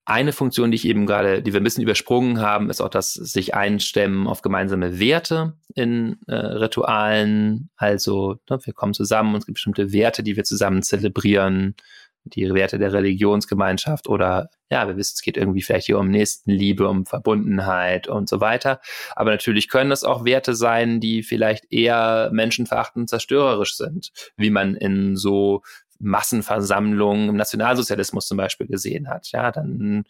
eine 0.07 0.33
Funktion, 0.33 0.71
die 0.71 0.77
ich 0.77 0.87
eben 0.87 1.05
gerade, 1.05 1.43
die 1.43 1.53
wir 1.53 1.61
ein 1.61 1.65
bisschen 1.65 1.83
übersprungen 1.83 2.41
haben, 2.41 2.71
ist 2.71 2.81
auch 2.81 2.89
das 2.89 3.13
sich 3.13 3.55
einstemmen 3.55 4.29
auf 4.29 4.41
gemeinsame 4.41 5.01
Werte 5.01 5.55
in 5.75 6.19
äh, 6.29 6.35
Ritualen. 6.35 7.71
Also 7.77 8.37
ne, 8.49 8.59
wir 8.65 8.73
kommen 8.73 8.95
zusammen 8.95 9.35
und 9.35 9.41
es 9.41 9.47
gibt 9.47 9.57
bestimmte 9.57 9.93
Werte, 9.93 10.23
die 10.23 10.37
wir 10.37 10.45
zusammen 10.45 10.83
zelebrieren, 10.83 11.75
die 12.23 12.53
Werte 12.55 12.79
der 12.79 12.93
Religionsgemeinschaft 12.93 14.09
oder 14.09 14.49
ja, 14.71 14.87
wir 14.89 14.97
wissen, 14.97 15.15
es 15.17 15.23
geht 15.23 15.37
irgendwie 15.37 15.63
vielleicht 15.63 15.87
hier 15.87 15.99
um 15.99 16.09
Nächstenliebe, 16.09 16.89
um 16.89 17.07
Verbundenheit 17.07 18.09
und 18.09 18.29
so 18.29 18.41
weiter. 18.41 18.81
Aber 19.15 19.31
natürlich 19.31 19.69
können 19.69 19.91
das 19.91 20.03
auch 20.05 20.25
Werte 20.25 20.55
sein, 20.55 21.01
die 21.01 21.23
vielleicht 21.23 21.73
eher 21.73 22.31
menschenverachtend 22.33 23.09
zerstörerisch 23.09 23.77
sind, 23.77 24.11
wie 24.37 24.51
man 24.51 24.75
in 24.75 25.17
so 25.17 25.63
Massenversammlungen 25.99 27.31
im 27.31 27.37
Nationalsozialismus 27.37 28.27
zum 28.27 28.37
Beispiel 28.37 28.67
gesehen 28.67 29.09
hat. 29.09 29.31
Ja, 29.33 29.51
dann 29.53 30.05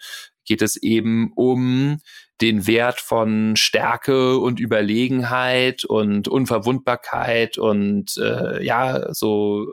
geht 0.44 0.62
es 0.62 0.76
eben 0.76 1.32
um 1.34 1.98
den 2.40 2.66
Wert 2.66 3.00
von 3.00 3.56
Stärke 3.56 4.38
und 4.38 4.60
Überlegenheit 4.60 5.84
und 5.84 6.28
Unverwundbarkeit 6.28 7.58
und 7.58 8.16
äh, 8.18 8.64
ja, 8.64 9.12
so 9.14 9.66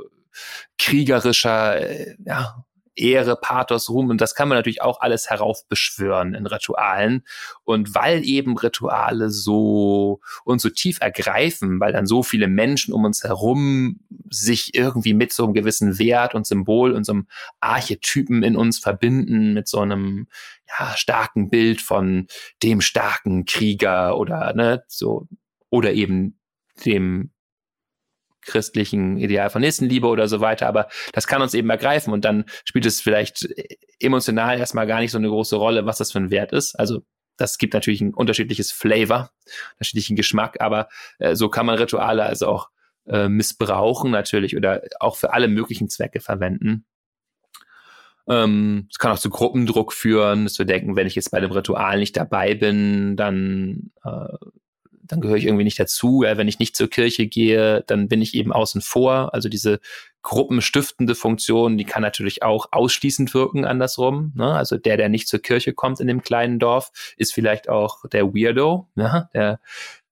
kriegerischer, 0.77 1.81
äh, 1.81 2.15
ja, 2.25 2.65
Ehre, 2.95 3.35
Pathos, 3.35 3.89
Ruhm 3.89 4.09
und 4.09 4.21
das 4.21 4.35
kann 4.35 4.47
man 4.47 4.57
natürlich 4.57 4.81
auch 4.81 5.01
alles 5.01 5.29
heraufbeschwören 5.29 6.33
in 6.33 6.45
Ritualen. 6.45 7.23
Und 7.63 7.95
weil 7.95 8.23
eben 8.25 8.57
Rituale 8.57 9.29
so 9.29 10.19
uns 10.43 10.61
so 10.61 10.69
tief 10.69 10.99
ergreifen, 11.01 11.79
weil 11.79 11.93
dann 11.93 12.05
so 12.05 12.23
viele 12.23 12.47
Menschen 12.47 12.93
um 12.93 13.05
uns 13.05 13.23
herum 13.23 13.99
sich 14.29 14.75
irgendwie 14.75 15.13
mit 15.13 15.33
so 15.33 15.45
einem 15.45 15.53
gewissen 15.53 15.99
Wert 15.99 16.35
und 16.35 16.45
Symbol 16.45 16.93
und 16.93 17.05
so 17.05 17.13
einem 17.13 17.27
Archetypen 17.59 18.43
in 18.43 18.55
uns 18.55 18.79
verbinden, 18.79 19.53
mit 19.53 19.67
so 19.67 19.79
einem 19.79 20.27
ja, 20.67 20.95
starken 20.95 21.49
Bild 21.49 21.81
von 21.81 22.27
dem 22.61 22.81
starken 22.81 23.45
Krieger 23.45 24.17
oder 24.17 24.53
ne, 24.53 24.83
so 24.87 25.27
oder 25.69 25.93
eben 25.93 26.39
dem 26.85 27.31
christlichen 28.45 29.17
Ideal 29.17 29.49
von 29.49 29.61
Nächstenliebe 29.61 30.07
oder 30.07 30.27
so 30.27 30.39
weiter, 30.39 30.67
aber 30.67 30.87
das 31.11 31.27
kann 31.27 31.41
uns 31.41 31.53
eben 31.53 31.69
ergreifen 31.69 32.13
und 32.13 32.25
dann 32.25 32.45
spielt 32.65 32.85
es 32.85 33.01
vielleicht 33.01 33.47
emotional 33.99 34.59
erstmal 34.59 34.87
gar 34.87 34.99
nicht 34.99 35.11
so 35.11 35.17
eine 35.17 35.29
große 35.29 35.55
Rolle, 35.55 35.85
was 35.85 35.97
das 35.97 36.11
für 36.11 36.19
ein 36.19 36.31
Wert 36.31 36.51
ist. 36.51 36.75
Also 36.75 37.03
das 37.37 37.57
gibt 37.57 37.73
natürlich 37.73 38.01
ein 38.01 38.13
unterschiedliches 38.13 38.71
Flavor, 38.71 39.31
unterschiedlichen 39.73 40.15
Geschmack, 40.15 40.57
aber 40.59 40.89
äh, 41.19 41.35
so 41.35 41.49
kann 41.49 41.65
man 41.65 41.77
Rituale 41.77 42.23
also 42.23 42.47
auch 42.47 42.69
äh, 43.07 43.27
missbrauchen 43.27 44.11
natürlich 44.11 44.55
oder 44.55 44.81
auch 44.99 45.17
für 45.17 45.33
alle 45.33 45.47
möglichen 45.47 45.89
Zwecke 45.89 46.19
verwenden. 46.19 46.85
Ähm, 48.27 48.87
es 48.89 48.97
kann 48.99 49.11
auch 49.11 49.19
zu 49.19 49.29
Gruppendruck 49.29 49.91
führen, 49.91 50.45
dass 50.45 50.57
wir 50.57 50.65
denken, 50.65 50.95
wenn 50.95 51.07
ich 51.07 51.15
jetzt 51.15 51.31
bei 51.31 51.41
dem 51.41 51.51
Ritual 51.51 51.99
nicht 51.99 52.15
dabei 52.15 52.55
bin, 52.55 53.17
dann 53.17 53.91
äh, 54.03 54.37
dann 55.05 55.21
gehöre 55.21 55.37
ich 55.37 55.45
irgendwie 55.45 55.63
nicht 55.63 55.79
dazu. 55.79 56.23
Ja, 56.23 56.37
wenn 56.37 56.47
ich 56.47 56.59
nicht 56.59 56.75
zur 56.75 56.89
Kirche 56.89 57.27
gehe, 57.27 57.83
dann 57.87 58.07
bin 58.07 58.21
ich 58.21 58.33
eben 58.33 58.53
außen 58.53 58.81
vor. 58.81 59.33
Also 59.33 59.49
diese 59.49 59.79
gruppenstiftende 60.21 61.15
Funktion, 61.15 61.77
die 61.77 61.83
kann 61.83 62.01
natürlich 62.01 62.43
auch 62.43 62.67
ausschließend 62.71 63.33
wirken 63.33 63.65
andersrum. 63.65 64.31
Ne? 64.35 64.53
Also 64.53 64.77
der, 64.77 64.97
der 64.97 65.09
nicht 65.09 65.27
zur 65.27 65.41
Kirche 65.41 65.73
kommt 65.73 65.99
in 65.99 66.07
dem 66.07 66.21
kleinen 66.21 66.59
Dorf, 66.59 66.91
ist 67.17 67.33
vielleicht 67.33 67.69
auch 67.69 68.07
der 68.09 68.33
Weirdo, 68.33 68.87
ne? 68.95 69.29
der 69.33 69.59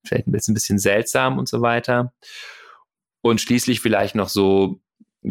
vielleicht 0.03 0.27
ein 0.27 0.31
bisschen, 0.31 0.51
ein 0.51 0.55
bisschen 0.55 0.79
seltsam 0.79 1.39
und 1.39 1.47
so 1.47 1.61
weiter. 1.61 2.13
Und 3.21 3.39
schließlich 3.39 3.79
vielleicht 3.79 4.15
noch 4.15 4.29
so 4.29 4.81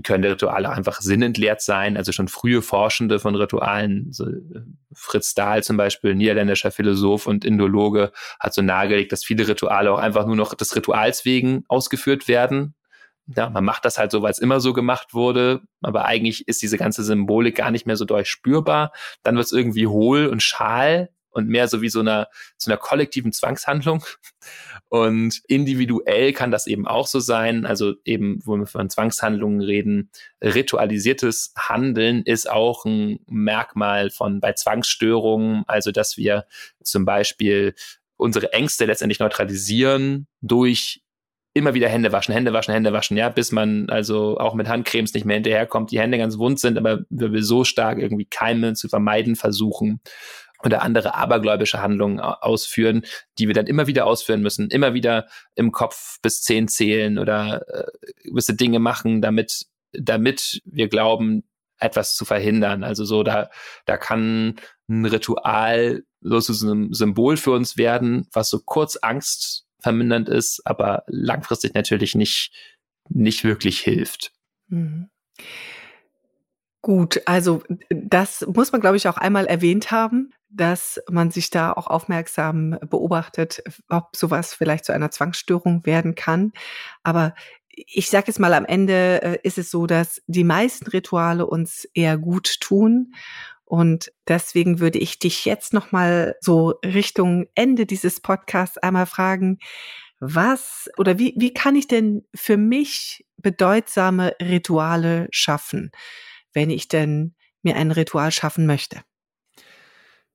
können 0.04 0.24
Rituale 0.24 0.70
einfach 0.70 1.00
sinnentleert 1.00 1.60
sein. 1.60 1.96
Also 1.96 2.12
schon 2.12 2.28
frühe 2.28 2.62
Forschende 2.62 3.18
von 3.18 3.34
Ritualen, 3.34 4.12
so 4.12 4.26
äh, 4.26 4.62
Fritz 4.92 5.34
Dahl 5.34 5.62
zum 5.64 5.76
Beispiel, 5.76 6.14
niederländischer 6.14 6.70
Philosoph 6.70 7.26
und 7.26 7.44
Indologe, 7.44 8.12
hat 8.38 8.54
so 8.54 8.62
nahegelegt, 8.62 9.12
dass 9.12 9.24
viele 9.24 9.48
Rituale 9.48 9.92
auch 9.92 9.98
einfach 9.98 10.26
nur 10.26 10.36
noch 10.36 10.54
des 10.54 10.76
Rituals 10.76 11.24
wegen 11.24 11.64
ausgeführt 11.68 12.28
werden. 12.28 12.74
Ja, 13.36 13.50
man 13.50 13.64
macht 13.64 13.84
das 13.84 13.98
halt 13.98 14.10
so, 14.10 14.22
weil 14.22 14.30
es 14.32 14.38
immer 14.38 14.60
so 14.60 14.72
gemacht 14.72 15.14
wurde, 15.14 15.60
aber 15.82 16.04
eigentlich 16.04 16.48
ist 16.48 16.62
diese 16.62 16.78
ganze 16.78 17.04
Symbolik 17.04 17.56
gar 17.56 17.70
nicht 17.70 17.86
mehr 17.86 17.96
so 17.96 18.04
durchspürbar. 18.04 18.92
Dann 19.22 19.36
wird 19.36 19.46
es 19.46 19.52
irgendwie 19.52 19.86
hohl 19.86 20.26
und 20.26 20.42
schal 20.42 21.10
und 21.30 21.48
mehr 21.48 21.68
so 21.68 21.82
wie 21.82 21.88
so 21.88 22.00
einer, 22.00 22.28
so 22.56 22.70
einer 22.70 22.78
kollektiven 22.78 23.32
Zwangshandlung. 23.32 24.04
Und 24.88 25.40
individuell 25.46 26.32
kann 26.32 26.50
das 26.50 26.66
eben 26.66 26.86
auch 26.86 27.06
so 27.06 27.20
sein. 27.20 27.66
Also 27.66 27.94
eben, 28.04 28.40
wo 28.44 28.56
wir 28.56 28.66
von 28.66 28.90
Zwangshandlungen 28.90 29.60
reden, 29.60 30.10
ritualisiertes 30.42 31.52
Handeln 31.56 32.22
ist 32.22 32.50
auch 32.50 32.84
ein 32.84 33.20
Merkmal 33.28 34.10
von 34.10 34.40
bei 34.40 34.52
Zwangsstörungen. 34.52 35.64
Also, 35.66 35.92
dass 35.92 36.16
wir 36.16 36.46
zum 36.82 37.04
Beispiel 37.04 37.74
unsere 38.16 38.52
Ängste 38.52 38.84
letztendlich 38.84 39.20
neutralisieren 39.20 40.26
durch 40.40 41.02
immer 41.52 41.74
wieder 41.74 41.88
Hände 41.88 42.12
waschen, 42.12 42.32
Hände 42.32 42.52
waschen, 42.52 42.72
Hände 42.72 42.92
waschen, 42.92 43.16
ja, 43.16 43.28
bis 43.28 43.50
man 43.50 43.88
also 43.90 44.38
auch 44.38 44.54
mit 44.54 44.68
Handcremes 44.68 45.14
nicht 45.14 45.24
mehr 45.24 45.34
hinterherkommt, 45.34 45.90
die 45.90 45.98
Hände 45.98 46.18
ganz 46.18 46.38
wund 46.38 46.60
sind, 46.60 46.78
aber 46.78 47.00
wir 47.10 47.42
so 47.42 47.64
stark 47.64 47.98
irgendwie 47.98 48.26
Keime 48.26 48.74
zu 48.74 48.88
vermeiden 48.88 49.34
versuchen 49.34 50.00
oder 50.64 50.82
andere 50.82 51.14
abergläubische 51.14 51.80
Handlungen 51.80 52.20
ausführen, 52.20 53.02
die 53.38 53.46
wir 53.46 53.54
dann 53.54 53.66
immer 53.66 53.86
wieder 53.86 54.06
ausführen 54.06 54.42
müssen, 54.42 54.70
immer 54.70 54.94
wieder 54.94 55.26
im 55.54 55.72
Kopf 55.72 56.18
bis 56.22 56.42
zehn 56.42 56.68
zählen 56.68 57.18
oder 57.18 57.64
äh, 57.68 58.28
gewisse 58.28 58.54
Dinge 58.54 58.78
machen, 58.78 59.22
damit, 59.22 59.66
damit 59.92 60.60
wir 60.64 60.88
glauben, 60.88 61.44
etwas 61.78 62.14
zu 62.14 62.24
verhindern. 62.24 62.84
Also 62.84 63.04
so, 63.04 63.22
da, 63.22 63.50
da 63.86 63.96
kann 63.96 64.56
ein 64.88 65.06
Ritual 65.06 66.02
so 66.20 66.40
zu 66.40 66.66
einem 66.66 66.92
Symbol 66.92 67.36
für 67.36 67.52
uns 67.52 67.76
werden, 67.76 68.26
was 68.32 68.50
so 68.50 68.60
kurz 68.60 68.96
Angst 68.96 69.66
vermindernd 69.80 70.28
ist, 70.28 70.60
aber 70.66 71.04
langfristig 71.06 71.74
natürlich 71.74 72.14
nicht, 72.14 72.52
nicht 73.08 73.44
wirklich 73.44 73.80
hilft. 73.80 74.32
Mhm. 74.68 75.08
Gut, 76.82 77.20
also 77.26 77.62
das 77.90 78.46
muss 78.46 78.72
man, 78.72 78.80
glaube 78.80 78.96
ich, 78.96 79.08
auch 79.08 79.18
einmal 79.18 79.46
erwähnt 79.46 79.90
haben, 79.90 80.32
dass 80.50 81.00
man 81.08 81.30
sich 81.30 81.50
da 81.50 81.72
auch 81.72 81.86
aufmerksam 81.86 82.78
beobachtet, 82.88 83.62
ob 83.88 84.16
sowas 84.16 84.54
vielleicht 84.54 84.84
zu 84.84 84.92
einer 84.92 85.10
Zwangsstörung 85.10 85.86
werden 85.86 86.14
kann. 86.14 86.52
Aber 87.02 87.34
ich 87.68 88.10
sage 88.10 88.28
jetzt 88.28 88.40
mal, 88.40 88.54
am 88.54 88.64
Ende 88.64 89.22
äh, 89.22 89.38
ist 89.42 89.58
es 89.58 89.70
so, 89.70 89.86
dass 89.86 90.22
die 90.26 90.44
meisten 90.44 90.88
Rituale 90.88 91.46
uns 91.46 91.86
eher 91.94 92.18
gut 92.18 92.60
tun. 92.60 93.14
Und 93.64 94.12
deswegen 94.26 94.80
würde 94.80 94.98
ich 94.98 95.18
dich 95.18 95.44
jetzt 95.44 95.72
noch 95.72 95.92
mal 95.92 96.34
so 96.40 96.74
Richtung 96.84 97.46
Ende 97.54 97.86
dieses 97.86 98.20
Podcasts 98.20 98.78
einmal 98.78 99.06
fragen, 99.06 99.58
was 100.18 100.90
oder 100.98 101.18
wie, 101.18 101.34
wie 101.38 101.54
kann 101.54 101.76
ich 101.76 101.86
denn 101.86 102.26
für 102.34 102.56
mich 102.56 103.24
bedeutsame 103.38 104.34
Rituale 104.42 105.28
schaffen? 105.30 105.92
wenn 106.52 106.70
ich 106.70 106.88
denn 106.88 107.34
mir 107.62 107.76
ein 107.76 107.90
Ritual 107.90 108.32
schaffen 108.32 108.66
möchte? 108.66 109.02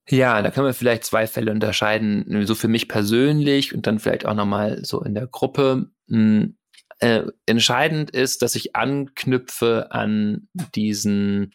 Ja, 0.10 0.42
da 0.42 0.52
können 0.52 0.68
wir 0.68 0.74
vielleicht 0.74 1.04
zwei 1.04 1.26
Fälle 1.26 1.52
unterscheiden. 1.52 2.46
So 2.46 2.54
für 2.54 2.68
mich 2.68 2.88
persönlich 2.88 3.74
und 3.74 3.88
dann 3.88 4.00
vielleicht 4.00 4.26
auch 4.26 4.36
nochmal 4.36 4.84
so 4.84 5.02
in 5.02 5.16
der 5.16 5.28
Gruppe. 5.28 5.90
Hm, 6.10 6.58
äh, 7.00 7.24
entscheidend 7.46 8.12
ist, 8.12 8.42
dass 8.42 8.56
ich 8.56 8.76
anknüpfe 8.76 9.88
an 9.92 10.48
diesen 10.76 11.54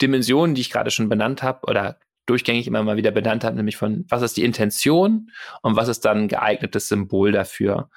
Dimensionen, 0.00 0.54
die 0.54 0.62
ich 0.62 0.70
gerade 0.70 0.90
schon 0.90 1.08
benannt 1.08 1.42
habe 1.42 1.66
oder 1.68 2.00
durchgängig 2.26 2.66
immer 2.66 2.82
mal 2.82 2.96
wieder 2.96 3.10
benannt 3.10 3.44
habe, 3.44 3.56
nämlich 3.56 3.76
von 3.76 4.06
was 4.08 4.22
ist 4.22 4.36
die 4.36 4.44
Intention 4.44 5.30
und 5.62 5.76
was 5.76 5.88
ist 5.88 6.04
dann 6.04 6.22
ein 6.22 6.28
geeignetes 6.28 6.88
Symbol 6.88 7.32
dafür. 7.32 7.90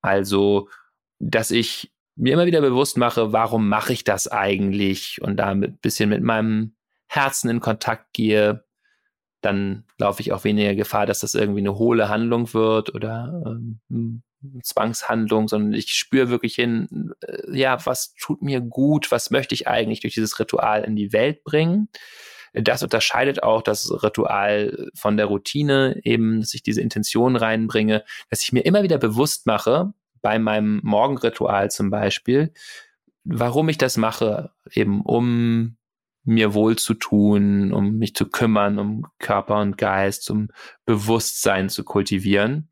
Also, 0.00 0.68
dass 1.18 1.50
ich 1.50 1.92
mir 2.14 2.32
immer 2.32 2.46
wieder 2.46 2.60
bewusst 2.60 2.96
mache, 2.96 3.32
warum 3.32 3.68
mache 3.68 3.92
ich 3.92 4.04
das 4.04 4.28
eigentlich 4.28 5.20
und 5.20 5.36
damit 5.36 5.72
ein 5.72 5.78
bisschen 5.78 6.10
mit 6.10 6.22
meinem 6.22 6.76
Herzen 7.08 7.50
in 7.50 7.60
Kontakt 7.60 8.12
gehe, 8.12 8.64
dann 9.42 9.84
laufe 9.98 10.22
ich 10.22 10.32
auch 10.32 10.44
weniger 10.44 10.74
Gefahr, 10.74 11.04
dass 11.04 11.20
das 11.20 11.34
irgendwie 11.34 11.60
eine 11.60 11.76
hohle 11.76 12.08
Handlung 12.08 12.54
wird 12.54 12.94
oder 12.94 13.42
ähm, 13.44 14.22
Zwangshandlung, 14.62 15.48
sondern 15.48 15.72
ich 15.72 15.92
spüre 15.92 16.30
wirklich 16.30 16.54
hin, 16.54 17.12
äh, 17.20 17.56
ja, 17.56 17.84
was 17.84 18.14
tut 18.14 18.42
mir 18.42 18.60
gut, 18.60 19.10
was 19.10 19.30
möchte 19.30 19.54
ich 19.54 19.68
eigentlich 19.68 20.00
durch 20.00 20.14
dieses 20.14 20.38
Ritual 20.38 20.84
in 20.84 20.96
die 20.96 21.12
Welt 21.12 21.44
bringen. 21.44 21.88
Das 22.54 22.82
unterscheidet 22.82 23.42
auch 23.42 23.62
das 23.62 23.90
Ritual 24.02 24.90
von 24.94 25.16
der 25.16 25.26
Routine, 25.26 26.00
eben, 26.04 26.40
dass 26.40 26.54
ich 26.54 26.62
diese 26.62 26.82
Intention 26.82 27.36
reinbringe, 27.36 28.04
dass 28.28 28.42
ich 28.42 28.52
mir 28.52 28.60
immer 28.60 28.82
wieder 28.82 28.98
bewusst 28.98 29.46
mache, 29.46 29.92
bei 30.20 30.38
meinem 30.38 30.80
Morgenritual 30.84 31.70
zum 31.70 31.90
Beispiel, 31.90 32.52
warum 33.24 33.68
ich 33.68 33.78
das 33.78 33.96
mache, 33.96 34.50
eben 34.70 35.02
um 35.02 35.76
mir 36.24 36.54
wohl 36.54 36.76
zu 36.76 36.94
tun, 36.94 37.72
um 37.72 37.98
mich 37.98 38.14
zu 38.14 38.28
kümmern, 38.28 38.78
um 38.78 39.06
Körper 39.18 39.60
und 39.60 39.76
Geist, 39.78 40.30
um 40.30 40.48
Bewusstsein 40.84 41.68
zu 41.68 41.84
kultivieren 41.84 42.68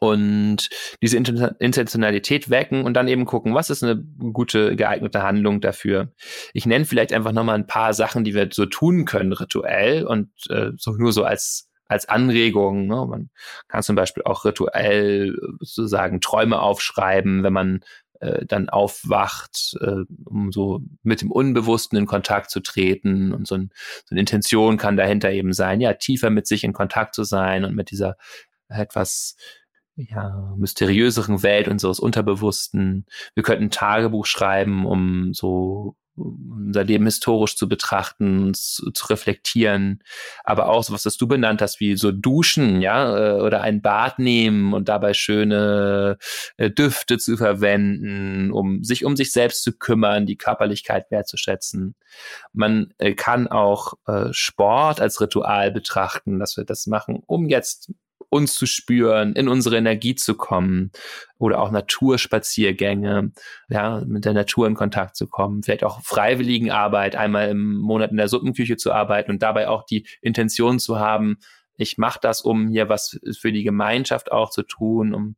und 0.00 0.70
diese 1.02 1.16
Intentionalität 1.18 2.48
wecken 2.48 2.84
und 2.84 2.94
dann 2.94 3.06
eben 3.06 3.26
gucken, 3.26 3.54
was 3.54 3.70
ist 3.70 3.84
eine 3.84 4.02
gute, 4.32 4.74
geeignete 4.74 5.22
Handlung 5.22 5.60
dafür. 5.60 6.12
Ich 6.54 6.64
nenne 6.66 6.86
vielleicht 6.86 7.12
einfach 7.12 7.32
nochmal 7.32 7.56
ein 7.56 7.66
paar 7.66 7.92
Sachen, 7.92 8.24
die 8.24 8.34
wir 8.34 8.48
so 8.50 8.64
tun 8.66 9.04
können 9.04 9.32
rituell 9.32 10.04
und 10.06 10.30
äh, 10.48 10.70
so 10.76 10.92
nur 10.92 11.12
so 11.12 11.24
als 11.24 11.68
als 11.86 12.08
Anregung. 12.08 12.86
Ne? 12.86 13.04
Man 13.04 13.30
kann 13.66 13.82
zum 13.82 13.96
Beispiel 13.96 14.22
auch 14.22 14.44
rituell 14.44 15.36
sozusagen 15.58 16.20
Träume 16.20 16.60
aufschreiben, 16.60 17.42
wenn 17.42 17.52
man 17.52 17.80
äh, 18.20 18.46
dann 18.46 18.68
aufwacht, 18.68 19.76
äh, 19.80 20.04
um 20.24 20.52
so 20.52 20.82
mit 21.02 21.20
dem 21.22 21.30
Unbewussten 21.30 21.98
in 21.98 22.06
Kontakt 22.06 22.50
zu 22.50 22.60
treten. 22.60 23.32
Und 23.32 23.46
so, 23.46 23.56
ein, 23.56 23.70
so 24.04 24.12
eine 24.12 24.20
Intention 24.20 24.76
kann 24.76 24.96
dahinter 24.96 25.30
eben 25.30 25.52
sein, 25.52 25.80
ja, 25.80 25.94
tiefer 25.94 26.30
mit 26.30 26.46
sich 26.46 26.64
in 26.64 26.72
Kontakt 26.72 27.14
zu 27.14 27.24
sein 27.24 27.64
und 27.64 27.74
mit 27.74 27.90
dieser 27.90 28.16
etwas 28.68 29.36
ja, 29.96 30.54
mysteriöseren 30.56 31.42
Welt 31.42 31.68
unseres 31.68 32.00
Unterbewussten. 32.00 33.06
Wir 33.34 33.42
könnten 33.42 33.70
Tagebuch 33.70 34.26
schreiben, 34.26 34.86
um 34.86 35.34
so 35.34 35.96
unser 36.20 36.84
Leben 36.84 37.04
historisch 37.04 37.56
zu 37.56 37.68
betrachten, 37.68 38.54
zu, 38.54 38.90
zu, 38.90 39.06
reflektieren, 39.06 40.02
aber 40.44 40.68
auch 40.68 40.84
so 40.84 40.92
was, 40.92 41.02
das 41.02 41.16
du 41.16 41.26
benannt 41.26 41.62
hast, 41.62 41.80
wie 41.80 41.96
so 41.96 42.12
Duschen, 42.12 42.80
ja, 42.80 43.36
äh, 43.36 43.40
oder 43.40 43.62
ein 43.62 43.82
Bad 43.82 44.18
nehmen 44.18 44.72
und 44.72 44.88
dabei 44.88 45.14
schöne 45.14 46.18
äh, 46.56 46.70
Düfte 46.70 47.18
zu 47.18 47.36
verwenden, 47.36 48.52
um 48.52 48.84
sich 48.84 49.04
um 49.04 49.16
sich 49.16 49.32
selbst 49.32 49.62
zu 49.62 49.72
kümmern, 49.72 50.26
die 50.26 50.36
Körperlichkeit 50.36 51.10
wertzuschätzen. 51.10 51.94
Man 52.52 52.92
äh, 52.98 53.14
kann 53.14 53.48
auch 53.48 53.94
Sport 54.32 55.00
als 55.00 55.20
Ritual 55.20 55.70
betrachten, 55.70 56.38
dass 56.38 56.56
wir 56.56 56.64
das 56.64 56.86
machen, 56.86 57.22
um 57.26 57.48
jetzt 57.48 57.92
uns 58.30 58.54
zu 58.54 58.66
spüren, 58.66 59.34
in 59.34 59.48
unsere 59.48 59.76
Energie 59.76 60.14
zu 60.14 60.34
kommen 60.34 60.92
oder 61.38 61.60
auch 61.60 61.70
Naturspaziergänge, 61.70 63.32
ja, 63.68 64.02
mit 64.06 64.24
der 64.24 64.32
Natur 64.32 64.66
in 64.66 64.74
Kontakt 64.74 65.16
zu 65.16 65.26
kommen, 65.26 65.62
vielleicht 65.62 65.84
auch 65.84 66.00
Freiwilligenarbeit, 66.02 67.16
einmal 67.16 67.48
im 67.48 67.76
Monat 67.76 68.12
in 68.12 68.16
der 68.16 68.28
Suppenküche 68.28 68.76
zu 68.76 68.92
arbeiten 68.92 69.32
und 69.32 69.42
dabei 69.42 69.68
auch 69.68 69.84
die 69.84 70.06
Intention 70.22 70.78
zu 70.78 70.98
haben, 70.98 71.38
ich 71.76 71.98
mache 71.98 72.18
das, 72.22 72.42
um 72.42 72.68
hier 72.68 72.88
was 72.88 73.18
für 73.38 73.52
die 73.52 73.64
Gemeinschaft 73.64 74.32
auch 74.32 74.50
zu 74.50 74.62
tun, 74.62 75.14
um 75.14 75.36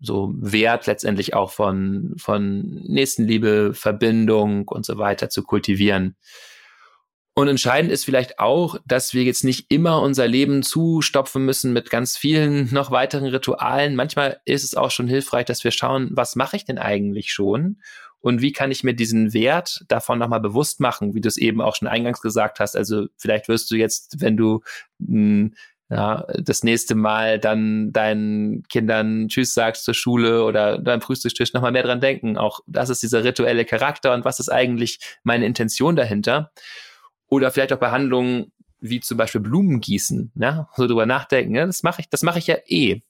so 0.00 0.34
Wert 0.36 0.86
letztendlich 0.86 1.34
auch 1.34 1.50
von, 1.50 2.14
von 2.18 2.82
Nächstenliebe, 2.86 3.74
Verbindung 3.74 4.68
und 4.68 4.84
so 4.84 4.98
weiter 4.98 5.30
zu 5.30 5.44
kultivieren. 5.44 6.16
Und 7.36 7.48
entscheidend 7.48 7.90
ist 7.90 8.04
vielleicht 8.04 8.38
auch, 8.38 8.76
dass 8.86 9.12
wir 9.12 9.24
jetzt 9.24 9.42
nicht 9.42 9.70
immer 9.70 10.00
unser 10.00 10.28
Leben 10.28 10.62
zustopfen 10.62 11.44
müssen 11.44 11.72
mit 11.72 11.90
ganz 11.90 12.16
vielen 12.16 12.68
noch 12.72 12.90
weiteren 12.92 13.26
Ritualen. 13.26 13.96
Manchmal 13.96 14.40
ist 14.44 14.62
es 14.62 14.76
auch 14.76 14.90
schon 14.90 15.08
hilfreich, 15.08 15.44
dass 15.44 15.64
wir 15.64 15.72
schauen, 15.72 16.10
was 16.12 16.36
mache 16.36 16.56
ich 16.56 16.64
denn 16.64 16.78
eigentlich 16.78 17.32
schon? 17.32 17.80
Und 18.20 18.40
wie 18.40 18.52
kann 18.52 18.70
ich 18.70 18.84
mir 18.84 18.94
diesen 18.94 19.34
Wert 19.34 19.84
davon 19.88 20.18
nochmal 20.18 20.40
bewusst 20.40 20.80
machen, 20.80 21.14
wie 21.14 21.20
du 21.20 21.28
es 21.28 21.36
eben 21.36 21.60
auch 21.60 21.74
schon 21.74 21.88
eingangs 21.88 22.22
gesagt 22.22 22.58
hast. 22.58 22.74
Also 22.74 23.08
vielleicht 23.18 23.48
wirst 23.48 23.70
du 23.70 23.74
jetzt, 23.74 24.20
wenn 24.20 24.36
du 24.38 24.62
hm, 25.04 25.54
ja, 25.90 26.24
das 26.38 26.62
nächste 26.62 26.94
Mal 26.94 27.38
dann 27.38 27.92
deinen 27.92 28.62
Kindern 28.68 29.28
Tschüss 29.28 29.52
sagst 29.52 29.84
zur 29.84 29.92
Schule 29.92 30.44
oder 30.44 30.78
deinem 30.78 31.02
Frühstückstisch 31.02 31.52
nochmal 31.52 31.72
mehr 31.72 31.82
dran 31.82 32.00
denken. 32.00 32.38
Auch 32.38 32.60
das 32.66 32.88
ist 32.88 33.02
dieser 33.02 33.24
rituelle 33.24 33.64
Charakter 33.66 34.14
und 34.14 34.24
was 34.24 34.40
ist 34.40 34.48
eigentlich 34.48 35.00
meine 35.22 35.44
Intention 35.44 35.94
dahinter? 35.94 36.50
Oder 37.34 37.50
vielleicht 37.50 37.72
auch 37.72 37.78
Behandlungen 37.78 38.52
wie 38.78 39.00
zum 39.00 39.16
Beispiel 39.16 39.40
Blumen 39.40 39.80
gießen, 39.80 40.30
ja, 40.36 40.68
so 40.76 40.86
drüber 40.86 41.06
nachdenken, 41.06 41.54
ja, 41.54 41.66
das 41.66 41.82
mache 41.82 42.02
ich, 42.02 42.08
das 42.10 42.22
mache 42.22 42.38
ich 42.38 42.46
ja 42.46 42.56
eh. 42.66 43.00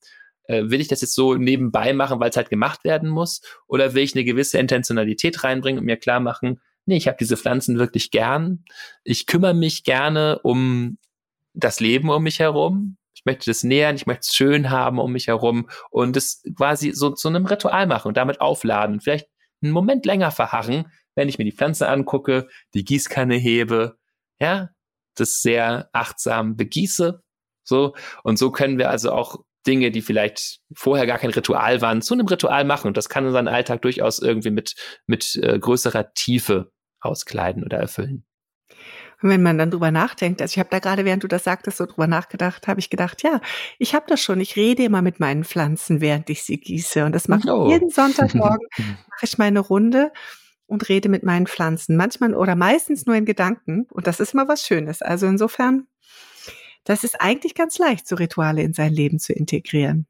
Äh, 0.46 0.70
will 0.70 0.80
ich 0.80 0.88
das 0.88 1.00
jetzt 1.00 1.14
so 1.14 1.34
nebenbei 1.34 1.92
machen, 1.92 2.20
weil 2.20 2.30
es 2.30 2.36
halt 2.36 2.48
gemacht 2.48 2.84
werden 2.84 3.08
muss? 3.08 3.42
Oder 3.66 3.92
will 3.92 4.02
ich 4.02 4.14
eine 4.14 4.24
gewisse 4.24 4.58
Intentionalität 4.58 5.42
reinbringen 5.42 5.80
und 5.80 5.84
mir 5.84 5.96
klar 5.96 6.20
machen, 6.20 6.60
nee, 6.86 6.96
ich 6.96 7.06
habe 7.06 7.16
diese 7.18 7.36
Pflanzen 7.36 7.78
wirklich 7.78 8.10
gern. 8.10 8.64
Ich 9.04 9.26
kümmere 9.26 9.54
mich 9.54 9.84
gerne 9.84 10.38
um 10.42 10.98
das 11.54 11.80
Leben 11.80 12.08
um 12.08 12.22
mich 12.22 12.38
herum. 12.38 12.96
Ich 13.14 13.24
möchte 13.24 13.50
das 13.50 13.62
nähern, 13.62 13.96
ich 13.96 14.06
möchte 14.06 14.22
es 14.22 14.34
schön 14.34 14.70
haben 14.70 14.98
um 14.98 15.12
mich 15.12 15.26
herum 15.26 15.68
und 15.90 16.16
es 16.16 16.42
quasi 16.56 16.92
so 16.92 17.10
zu 17.10 17.28
einem 17.28 17.46
Ritual 17.46 17.86
machen 17.86 18.08
und 18.08 18.16
damit 18.16 18.40
aufladen. 18.40 19.00
Vielleicht 19.00 19.28
einen 19.62 19.72
Moment 19.72 20.06
länger 20.06 20.30
verharren, 20.30 20.86
wenn 21.14 21.28
ich 21.28 21.38
mir 21.38 21.44
die 21.44 21.52
Pflanze 21.52 21.88
angucke, 21.88 22.48
die 22.74 22.84
Gießkanne 22.84 23.36
hebe, 23.36 23.98
ja, 24.40 24.70
das 25.16 25.42
sehr 25.42 25.88
achtsam 25.92 26.56
begieße 26.56 27.22
So. 27.64 27.94
Und 28.22 28.38
so 28.38 28.50
können 28.50 28.78
wir 28.78 28.90
also 28.90 29.12
auch 29.12 29.44
Dinge, 29.66 29.90
die 29.90 30.02
vielleicht 30.02 30.60
vorher 30.74 31.06
gar 31.06 31.18
kein 31.18 31.30
Ritual 31.30 31.80
waren, 31.80 32.02
zu 32.02 32.14
einem 32.14 32.26
Ritual 32.26 32.64
machen. 32.64 32.88
Und 32.88 32.96
das 32.96 33.08
kann 33.08 33.26
unseren 33.26 33.48
Alltag 33.48 33.82
durchaus 33.82 34.18
irgendwie 34.18 34.50
mit, 34.50 34.74
mit 35.06 35.36
äh, 35.36 35.58
größerer 35.58 36.12
Tiefe 36.14 36.70
auskleiden 37.00 37.64
oder 37.64 37.78
erfüllen. 37.78 38.24
Und 39.22 39.30
wenn 39.30 39.42
man 39.42 39.56
dann 39.56 39.70
drüber 39.70 39.90
nachdenkt, 39.90 40.42
also 40.42 40.52
ich 40.52 40.58
habe 40.58 40.68
da 40.70 40.80
gerade, 40.80 41.06
während 41.06 41.22
du 41.22 41.28
das 41.28 41.44
sagtest, 41.44 41.78
so 41.78 41.86
drüber 41.86 42.06
nachgedacht, 42.06 42.66
habe 42.66 42.80
ich 42.80 42.90
gedacht, 42.90 43.22
ja, 43.22 43.40
ich 43.78 43.94
habe 43.94 44.04
das 44.08 44.20
schon. 44.20 44.40
Ich 44.40 44.56
rede 44.56 44.84
immer 44.84 45.00
mit 45.00 45.18
meinen 45.18 45.44
Pflanzen, 45.44 46.02
während 46.02 46.28
ich 46.28 46.42
sie 46.42 46.58
gieße. 46.58 47.06
Und 47.06 47.12
das 47.12 47.28
mache 47.28 47.48
oh. 47.48 47.66
ich 47.66 47.72
jeden 47.72 47.88
Sonntagmorgen, 47.88 48.66
mache 48.78 49.24
ich 49.24 49.38
meine 49.38 49.60
Runde 49.60 50.12
und 50.66 50.88
rede 50.88 51.08
mit 51.08 51.22
meinen 51.22 51.46
Pflanzen. 51.46 51.96
Manchmal 51.96 52.34
oder 52.34 52.56
meistens 52.56 53.06
nur 53.06 53.16
in 53.16 53.24
Gedanken. 53.24 53.86
Und 53.90 54.06
das 54.06 54.20
ist 54.20 54.34
immer 54.34 54.48
was 54.48 54.66
Schönes. 54.66 55.02
Also 55.02 55.26
insofern, 55.26 55.86
das 56.84 57.04
ist 57.04 57.20
eigentlich 57.20 57.54
ganz 57.54 57.78
leicht, 57.78 58.06
so 58.06 58.16
Rituale 58.16 58.62
in 58.62 58.72
sein 58.72 58.92
Leben 58.92 59.18
zu 59.18 59.32
integrieren. 59.32 60.06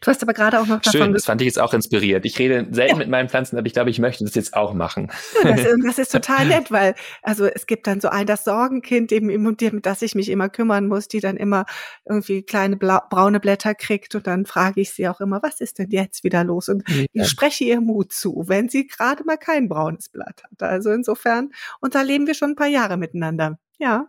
Du 0.00 0.08
hast 0.08 0.22
aber 0.22 0.32
gerade 0.32 0.60
auch 0.60 0.66
noch 0.66 0.80
davon 0.80 1.00
Schön, 1.00 1.12
das 1.12 1.24
fand 1.24 1.40
ich 1.40 1.46
jetzt 1.46 1.58
auch 1.58 1.74
inspiriert. 1.74 2.24
Ich 2.24 2.38
rede 2.38 2.66
selten 2.70 2.94
ja. 2.94 2.98
mit 2.98 3.08
meinen 3.08 3.28
Pflanzen, 3.28 3.58
aber 3.58 3.66
ich 3.66 3.72
glaube, 3.72 3.90
ich 3.90 3.98
möchte 3.98 4.24
das 4.24 4.34
jetzt 4.34 4.54
auch 4.54 4.74
machen. 4.74 5.10
Das, 5.42 5.60
das, 5.84 5.98
ist 5.98 6.12
total 6.12 6.46
nett, 6.48 6.70
weil 6.70 6.94
also 7.22 7.46
es 7.46 7.66
gibt 7.66 7.86
dann 7.86 8.00
so 8.00 8.08
ein 8.08 8.26
das 8.26 8.44
Sorgenkind, 8.44 9.12
eben, 9.12 9.46
um 9.46 9.56
das 9.82 10.02
ich 10.02 10.14
mich 10.14 10.28
immer 10.28 10.48
kümmern 10.48 10.86
muss, 10.88 11.08
die 11.08 11.20
dann 11.20 11.36
immer 11.36 11.64
irgendwie 12.04 12.42
kleine 12.42 12.76
blau, 12.76 13.00
braune 13.10 13.40
Blätter 13.40 13.74
kriegt 13.74 14.14
und 14.14 14.26
dann 14.26 14.46
frage 14.46 14.80
ich 14.80 14.92
sie 14.92 15.08
auch 15.08 15.20
immer, 15.20 15.42
was 15.42 15.60
ist 15.60 15.78
denn 15.78 15.90
jetzt 15.90 16.24
wieder 16.24 16.44
los? 16.44 16.68
Und 16.68 16.88
ja. 16.88 17.04
ich 17.12 17.28
spreche 17.28 17.64
ihr 17.64 17.80
Mut 17.80 18.12
zu, 18.12 18.44
wenn 18.46 18.68
sie 18.68 18.86
gerade 18.86 19.24
mal 19.24 19.38
kein 19.38 19.68
braunes 19.68 20.08
Blatt 20.08 20.42
hat. 20.44 20.62
Also 20.62 20.90
insofern, 20.90 21.50
und 21.80 21.94
da 21.94 22.02
leben 22.02 22.26
wir 22.26 22.34
schon 22.34 22.50
ein 22.50 22.56
paar 22.56 22.66
Jahre 22.66 22.96
miteinander. 22.96 23.58
Ja. 23.78 24.08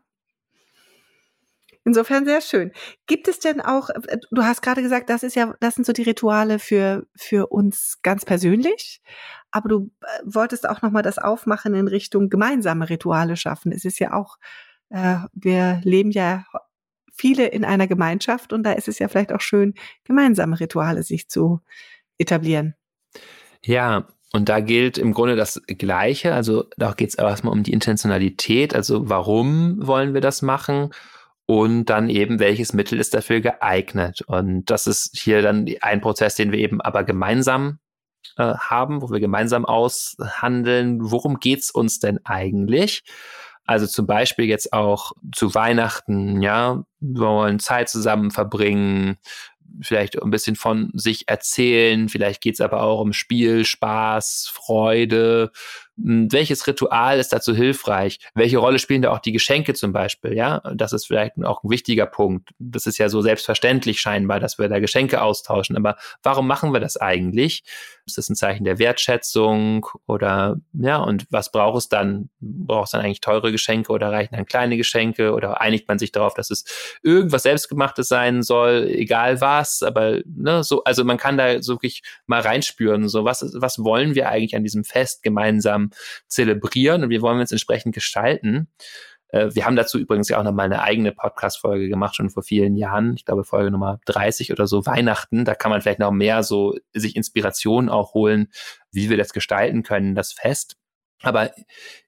Insofern 1.86 2.26
sehr 2.26 2.42
schön. 2.42 2.72
Gibt 3.08 3.28
es 3.28 3.40
denn 3.40 3.62
auch, 3.62 3.90
äh, 3.90 4.18
du 4.32 4.44
hast 4.44 4.62
gerade 4.62 4.82
gesagt, 4.82 5.10
das 5.10 5.24
ist 5.24 5.36
ja, 5.36 5.56
das 5.60 5.76
sind 5.76 5.86
so 5.86 5.94
die 5.94 6.04
Rituale 6.04 6.60
für, 6.60 7.08
für 7.16 7.48
uns 7.48 8.00
ganz 8.04 8.26
persönlich. 8.26 9.02
Aber 9.52 9.70
du 9.70 9.92
äh, 10.02 10.06
wolltest 10.24 10.68
auch 10.68 10.82
nochmal 10.82 11.04
das 11.04 11.18
aufmachen 11.18 11.74
in 11.74 11.88
Richtung 11.88 12.30
gemeinsame 12.30 12.90
Rituale 12.90 13.38
schaffen. 13.38 13.72
Es 13.72 13.86
ist 13.86 14.00
ja 14.00 14.14
auch, 14.14 14.38
äh, 14.90 15.18
wir 15.34 15.82
leben 15.84 16.12
ja 16.12 16.46
viele 17.14 17.48
in 17.48 17.66
einer 17.66 17.88
Gemeinschaft 17.88 18.54
und 18.54 18.64
da 18.64 18.72
ist 18.74 18.88
es 18.88 19.00
ja 19.00 19.08
vielleicht 19.08 19.34
auch 19.34 19.42
schön, 19.42 19.74
gemeinsame 20.04 20.60
Rituale 20.60 21.04
sich 21.04 21.28
zu 21.28 21.60
etablieren. 22.18 22.76
Ja, 23.64 24.08
und 24.32 24.48
da 24.48 24.60
gilt 24.60 24.98
im 24.98 25.14
Grunde 25.14 25.36
das 25.36 25.62
Gleiche. 25.68 26.34
Also 26.34 26.66
da 26.78 26.94
geht 26.94 27.10
es 27.10 27.16
erstmal 27.16 27.54
um 27.54 27.64
die 27.64 27.74
Intentionalität. 27.74 28.76
Also 28.76 29.10
warum 29.10 29.86
wollen 29.86 30.14
wir 30.14 30.22
das 30.22 30.42
machen? 30.42 30.92
Und 31.50 31.86
dann 31.86 32.12
eben, 32.12 32.38
welches 32.38 32.74
Mittel 32.74 33.00
ist 33.00 33.16
dafür 33.16 33.42
geeignet. 33.42 34.22
Und 34.28 34.66
das 34.66 34.86
ist 34.86 35.18
hier 35.18 35.42
dann 35.42 35.66
ein 35.82 36.00
Prozess, 36.00 36.36
den 36.36 36.52
wir 36.52 36.60
eben 36.60 36.80
aber 36.80 37.04
gemeinsam 37.04 37.80
äh, 38.38 38.54
haben, 38.54 39.02
wo 39.02 39.10
wir 39.10 39.20
gemeinsam 39.20 39.66
aushandeln, 39.66 41.00
worum 41.02 41.40
geht's 41.40 41.72
uns 41.72 41.98
denn 41.98 42.20
eigentlich? 42.24 43.02
Also 43.66 43.88
zum 43.88 44.06
Beispiel 44.06 44.46
jetzt 44.46 44.74
auch 44.74 45.14
zu 45.34 45.56
Weihnachten, 45.56 46.44
ja, 46.44 46.84
wir 47.00 47.22
wollen 47.22 47.58
Zeit 47.58 47.90
zusammen 47.90 48.30
verbringen, 48.30 49.18
vielleicht 49.82 50.22
ein 50.22 50.30
bisschen 50.30 50.56
von 50.56 50.92
sich 50.94 51.30
erzählen, 51.30 52.10
vielleicht 52.10 52.42
geht's 52.42 52.62
aber 52.62 52.84
auch 52.84 53.02
um 53.02 53.12
Spiel, 53.12 53.66
Spaß, 53.66 54.52
Freude, 54.54 55.52
welches 56.02 56.66
Ritual 56.66 57.20
ist 57.20 57.34
dazu 57.34 57.54
hilfreich? 57.54 58.20
Welche 58.34 58.58
Rolle 58.58 58.80
spielen 58.80 59.02
da 59.02 59.12
auch 59.12 59.20
die 59.20 59.32
Geschenke 59.32 59.74
zum 59.74 59.92
Beispiel? 59.92 60.34
Ja, 60.34 60.62
das 60.74 60.94
ist 60.94 61.08
vielleicht 61.08 61.34
auch 61.44 61.64
ein 61.64 61.70
wichtiger 61.70 62.06
Punkt. 62.06 62.52
Das 62.58 62.86
ist 62.86 62.98
ja 62.98 63.10
so 63.10 63.22
selbstverständlich 63.22 64.00
scheinbar, 64.00 64.40
dass 64.40 64.58
wir 64.58 64.70
da 64.70 64.80
Geschenke 64.80 65.22
austauschen. 65.22 65.76
Aber 65.76 65.98
warum 66.24 66.48
machen 66.48 66.74
wir 66.74 66.80
das 66.80 66.98
eigentlich? 66.98 67.64
Ist 68.06 68.18
das 68.18 68.30
ein 68.30 68.36
Zeichen 68.36 68.64
der 68.64 68.80
Wertschätzung 68.80 69.88
oder 70.08 70.58
ja? 70.74 70.98
Und 70.98 71.28
was 71.30 71.52
braucht 71.52 71.78
es 71.78 71.90
dann? 71.90 72.30
Braucht 72.40 72.86
es 72.86 72.92
dann 72.92 73.02
eigentlich 73.02 73.22
teure 73.22 73.52
Geschenke 73.52 73.92
oder 73.92 74.12
reichen 74.12 74.36
dann 74.36 74.46
kleine 74.46 74.78
Geschenke? 74.78 75.34
Oder 75.34 75.62
einigt 75.62 75.88
man 75.88 76.00
sich 76.00 76.12
darauf, 76.12 76.34
dass 76.34 76.50
es 76.50 76.64
irgendwas 77.04 77.44
selbstgemachtes 77.44 78.08
sein 78.08 78.42
soll, 78.42 78.88
egal 78.90 79.42
was? 79.42 79.84
Aber 79.84 80.20
ne, 80.26 80.64
so, 80.64 80.84
also 80.86 81.04
man 81.04 81.18
kann 81.18 81.38
da 81.38 81.62
so 81.62 81.74
wirklich 81.76 82.04
mal 82.26 82.42
reinspüren. 82.42 83.10
So 83.10 83.26
was, 83.26 83.46
was 83.56 83.84
wollen 83.84 84.16
wir 84.16 84.30
eigentlich 84.30 84.56
an 84.56 84.64
diesem 84.64 84.84
Fest 84.84 85.24
gemeinsam 85.24 85.89
zelebrieren 86.28 87.04
und 87.04 87.10
wir 87.10 87.22
wollen 87.22 87.40
es 87.40 87.52
entsprechend 87.52 87.94
gestalten. 87.94 88.70
Äh, 89.30 89.50
wir 89.54 89.66
haben 89.66 89.76
dazu 89.76 89.98
übrigens 90.00 90.30
ja 90.30 90.40
auch 90.40 90.44
nochmal 90.44 90.66
eine 90.66 90.82
eigene 90.82 91.12
Podcast-Folge 91.12 91.88
gemacht, 91.88 92.16
schon 92.16 92.30
vor 92.30 92.44
vielen 92.44 92.76
Jahren. 92.76 93.16
Ich 93.16 93.26
glaube, 93.26 93.44
Folge 93.44 93.72
Nummer 93.72 94.00
30 94.06 94.52
oder 94.52 94.68
so, 94.68 94.86
Weihnachten. 94.86 95.46
Da 95.46 95.56
kann 95.56 95.72
man 95.72 95.82
vielleicht 95.82 96.00
noch 96.00 96.12
mehr 96.12 96.44
so 96.44 96.76
sich 96.94 97.16
Inspiration 97.16 97.90
auch 97.90 98.14
holen, 98.14 98.50
wie 98.92 99.10
wir 99.10 99.18
das 99.18 99.34
gestalten 99.34 99.84
können, 99.84 100.16
das 100.16 100.34
Fest. 100.34 100.76
Aber 101.22 101.52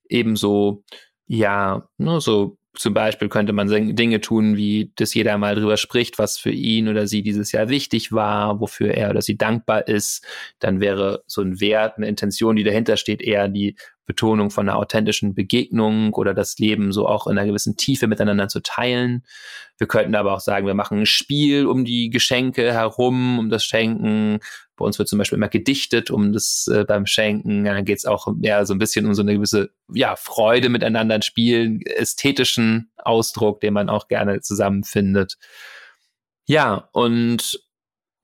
ebenso, 0.10 0.84
ja, 1.28 1.88
nur 1.98 2.22
so 2.22 2.58
zum 2.74 2.94
Beispiel 2.94 3.28
könnte 3.28 3.52
man 3.52 3.68
Dinge 3.96 4.22
tun, 4.22 4.56
wie 4.56 4.94
dass 4.96 5.14
jeder 5.14 5.38
mal 5.38 5.56
drüber 5.56 5.76
spricht, 5.76 6.18
was 6.20 6.38
für 6.38 6.52
ihn 6.52 6.88
oder 6.88 7.06
sie 7.06 7.22
dieses 7.22 7.52
Jahr 7.52 7.68
wichtig 7.68 8.14
war, 8.14 8.62
wofür 8.62 8.94
er 8.94 9.10
oder 9.10 9.22
sie 9.22 9.38
dankbar 9.38 9.88
ist. 9.88 10.26
Dann 10.60 10.80
wäre 10.80 11.24
so 11.28 11.42
ein 11.42 11.60
Wert, 11.60 11.98
eine 11.98 12.08
Intention, 12.08 12.56
die 12.56 12.64
dahinter 12.64 12.96
steht, 12.96 13.22
eher 13.22 13.50
die 13.50 13.76
Betonung 14.06 14.52
von 14.52 14.68
einer 14.68 14.78
authentischen 14.78 15.36
Begegnung 15.36 16.14
oder 16.14 16.34
das 16.34 16.58
Leben 16.60 16.92
so 16.92 17.08
auch 17.08 17.28
in 17.28 17.38
einer 17.38 17.48
gewissen 17.48 17.76
Tiefe 17.78 18.08
miteinander 18.08 18.48
zu 18.48 18.62
teilen. 18.62 19.24
Wir 19.78 19.88
könnten 19.88 20.16
aber 20.16 20.34
auch 20.34 20.40
sagen, 20.40 20.68
wir 20.68 20.74
machen 20.74 21.00
ein 21.00 21.06
Spiel 21.06 21.66
um 21.66 21.86
die 21.86 22.10
Geschenke 22.10 22.74
herum, 22.74 23.40
um 23.40 23.50
das 23.50 23.66
Schenken. 23.66 24.40
Bei 24.82 24.86
uns 24.88 24.98
wird 24.98 25.08
zum 25.08 25.20
Beispiel 25.20 25.38
immer 25.38 25.48
gedichtet 25.48 26.10
um 26.10 26.34
das 26.34 26.68
äh, 26.74 26.86
beim 26.86 27.06
Schenken. 27.06 27.64
Dann 27.64 27.86
geht 27.86 28.00
es 28.00 28.06
auch 28.06 28.28
ja, 28.42 28.66
so 28.66 28.74
ein 28.74 28.80
bisschen 28.80 29.06
um 29.06 29.14
so 29.14 29.22
eine 29.22 29.36
gewisse 29.36 29.70
ja, 29.94 30.16
Freude 30.16 30.70
miteinander 30.70 31.14
ein 31.14 31.22
Spiel, 31.22 31.80
ästhetischen 31.86 32.92
Ausdruck, 32.98 33.62
den 33.62 33.76
man 33.76 33.90
auch 33.90 34.08
gerne 34.08 34.42
zusammenfindet. 34.42 35.38
Ja, 36.48 36.90
und 36.94 37.62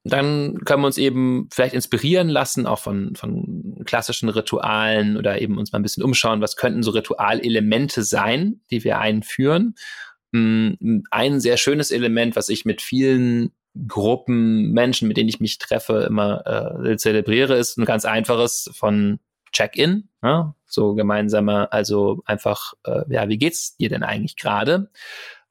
dann 0.04 0.58
können 0.66 0.82
wir 0.82 0.88
uns 0.88 0.98
eben 0.98 1.48
vielleicht 1.54 1.76
inspirieren 1.76 2.28
lassen, 2.30 2.66
auch 2.66 2.80
von, 2.80 3.16
von 3.16 3.84
klassischen 3.86 4.30
Ritualen 4.30 5.16
oder 5.16 5.40
eben 5.42 5.60
uns 5.60 5.72
mal 5.72 5.80
ein 5.80 5.84
bisschen 5.84 6.04
umschauen, 6.04 6.42
was 6.42 6.56
könnten 6.56 6.82
so 6.82 6.92
Ritualelemente 6.92 8.02
sein, 8.02 8.62
die 8.72 8.84
wir 8.84 8.98
einführen. 8.98 9.76
Mm, 10.32 11.02
ein 11.12 11.40
sehr 11.40 11.58
schönes 11.58 11.92
Element, 11.92 12.36
was 12.36 12.50
ich 12.50 12.66
mit 12.66 12.82
vielen 12.82 13.52
Gruppen 13.88 14.72
Menschen, 14.72 15.08
mit 15.08 15.18
denen 15.18 15.30
ich 15.30 15.40
mich 15.40 15.58
treffe, 15.58 16.06
immer 16.08 16.82
äh, 16.86 16.98
zelebriere, 16.98 17.56
ist 17.56 17.78
ein 17.78 17.86
ganz 17.86 18.06
einfaches 18.06 18.70
von 18.74 19.20
Check-in, 19.52 20.10
ja? 20.24 20.56
so 20.66 20.94
gemeinsamer, 20.94 21.72
also 21.72 22.22
einfach, 22.26 22.74
äh, 22.86 23.02
ja, 23.10 23.30
wie 23.30 23.38
geht's 23.38 23.78
dir 23.78 23.90
denn 23.90 24.04
eigentlich 24.04 24.36
gerade? 24.36 24.90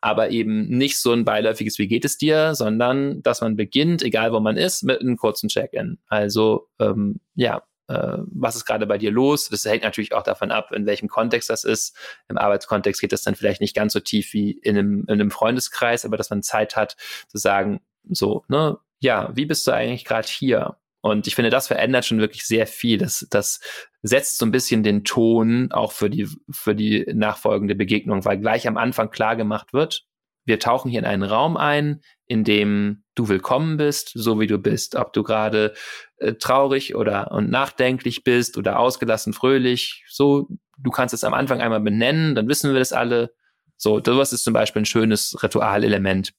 aber 0.07 0.31
eben 0.31 0.69
nicht 0.69 0.99
so 0.99 1.13
ein 1.13 1.25
beiläufiges, 1.25 1.81
wie 1.81 1.89
geht 1.89 2.05
es 2.05 2.17
dir, 2.17 2.55
sondern 2.55 3.23
dass 3.23 3.41
man 3.41 3.57
beginnt, 3.57 4.03
egal 4.03 4.33
wo 4.33 4.39
man 4.39 4.57
ist, 4.57 4.85
mit 4.85 5.01
einem 5.01 5.17
kurzen 5.17 5.49
Check-in. 5.49 5.99
Also 6.07 6.69
ähm, 6.79 7.19
ja, 7.35 7.63
äh, 7.89 8.19
was 8.27 8.57
ist 8.57 8.67
gerade 8.67 8.87
bei 8.87 8.99
dir 8.99 9.11
los? 9.11 9.49
Das 9.49 9.65
hängt 9.65 9.83
natürlich 9.83 10.13
auch 10.13 10.23
davon 10.23 10.51
ab, 10.51 10.73
in 10.73 10.87
welchem 10.87 11.09
Kontext 11.09 11.51
das 11.51 11.65
ist. 11.65 11.97
Im 12.29 12.39
Arbeitskontext 12.39 13.01
geht 13.01 13.13
das 13.13 13.23
dann 13.23 13.35
vielleicht 13.35 13.61
nicht 13.61 13.75
ganz 13.75 13.93
so 13.93 14.01
tief 14.01 14.33
wie 14.33 14.53
in 14.53 14.79
einem, 14.79 15.01
in 15.09 15.15
einem 15.15 15.31
Freundeskreis, 15.31 16.05
aber 16.05 16.17
dass 16.17 16.31
man 16.31 16.43
Zeit 16.43 16.77
hat 16.77 16.97
zu 17.29 17.39
sagen, 17.39 17.81
so, 18.09 18.45
ne, 18.49 18.79
ja, 19.01 19.31
wie 19.35 19.47
bist 19.47 19.67
du 19.67 19.73
eigentlich 19.73 20.05
gerade 20.05 20.29
hier? 20.29 20.77
Und 21.01 21.27
ich 21.27 21.35
finde, 21.35 21.51
das 21.51 21.69
verändert 21.69 22.05
schon 22.05 22.19
wirklich 22.19 22.45
sehr 22.45 22.67
viel. 22.67 22.99
Das, 22.99 23.27
das 23.31 23.61
setzt 24.03 24.39
so 24.39 24.47
ein 24.47 24.51
bisschen 24.51 24.83
den 24.83 25.05
Ton 25.05 25.71
auch 25.71 25.93
für 25.93 26.11
die, 26.11 26.29
für 26.51 26.75
die 26.75 27.07
nachfolgende 27.15 27.75
Begegnung, 27.75 28.25
weil 28.25 28.39
gleich 28.39 28.67
am 28.67 28.77
Anfang 28.77 29.11
klar 29.11 29.37
gemacht 29.37 29.73
wird, 29.73 30.05
wir 30.47 30.61
tauchen 30.61 30.91
hier 30.91 31.01
in 31.01 31.07
einen 31.07 31.25
Raum 31.25 31.57
ein, 31.57 32.01
in 32.27 32.45
dem 32.45 33.03
du 33.17 33.29
willkommen 33.29 33.77
bist, 33.77 34.13
so 34.15 34.39
wie 34.41 34.47
du 34.47 34.59
bist. 34.59 34.95
Ob 34.95 35.13
du 35.13 35.23
gerade 35.23 35.75
äh, 36.19 36.35
traurig 36.35 36.95
oder 36.95 37.33
und 37.33 37.51
nachdenklich 37.51 38.23
bist 38.23 38.57
oder 38.57 38.79
ausgelassen, 38.79 39.33
fröhlich, 39.33 40.05
so, 40.09 40.49
du 40.79 40.91
kannst 40.91 41.15
es 41.15 41.25
am 41.25 41.35
Anfang 41.35 41.61
einmal 41.61 41.81
benennen, 41.81 42.35
dann 42.37 42.49
wissen 42.49 42.73
wir 42.73 42.79
das 42.79 42.93
alle. 42.93 43.35
So, 43.77 44.01
das 44.01 44.33
ist 44.33 44.45
zum 44.45 44.55
Beispiel 44.55 44.83
ein 44.83 44.87
schönes 44.87 45.37
Ritualelement. 45.43 46.33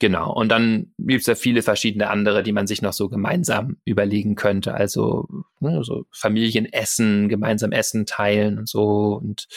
Genau. 0.00 0.32
Und 0.32 0.48
dann 0.50 0.92
gibt 0.98 1.22
es 1.22 1.26
ja 1.26 1.34
viele 1.34 1.62
verschiedene 1.62 2.08
andere, 2.08 2.44
die 2.44 2.52
man 2.52 2.68
sich 2.68 2.82
noch 2.82 2.92
so 2.92 3.08
gemeinsam 3.08 3.78
überlegen 3.84 4.36
könnte. 4.36 4.74
Also 4.74 5.26
ne, 5.58 5.82
so 5.82 6.04
Familienessen, 6.12 7.28
gemeinsam 7.28 7.72
Essen 7.72 8.06
teilen 8.06 8.58
und 8.58 8.68
so 8.68 9.20
und 9.20 9.48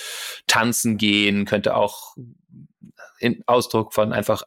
tanzen 0.47 0.97
gehen 0.97 1.45
könnte 1.45 1.75
auch 1.75 2.15
in 3.19 3.43
Ausdruck 3.45 3.93
von 3.93 4.13
einfach 4.13 4.43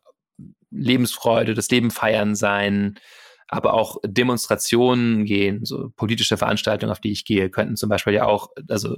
Lebensfreude, 0.70 1.54
das 1.54 1.70
Leben 1.70 1.92
feiern 1.92 2.34
sein, 2.34 2.98
aber 3.46 3.74
auch 3.74 3.98
Demonstrationen 4.04 5.24
gehen, 5.24 5.64
so 5.64 5.90
politische 5.94 6.36
Veranstaltungen, 6.36 6.90
auf 6.90 7.00
die 7.00 7.12
ich 7.12 7.24
gehe, 7.24 7.50
könnten 7.50 7.76
zum 7.76 7.88
Beispiel 7.88 8.14
ja 8.14 8.26
auch, 8.26 8.48
also 8.68 8.96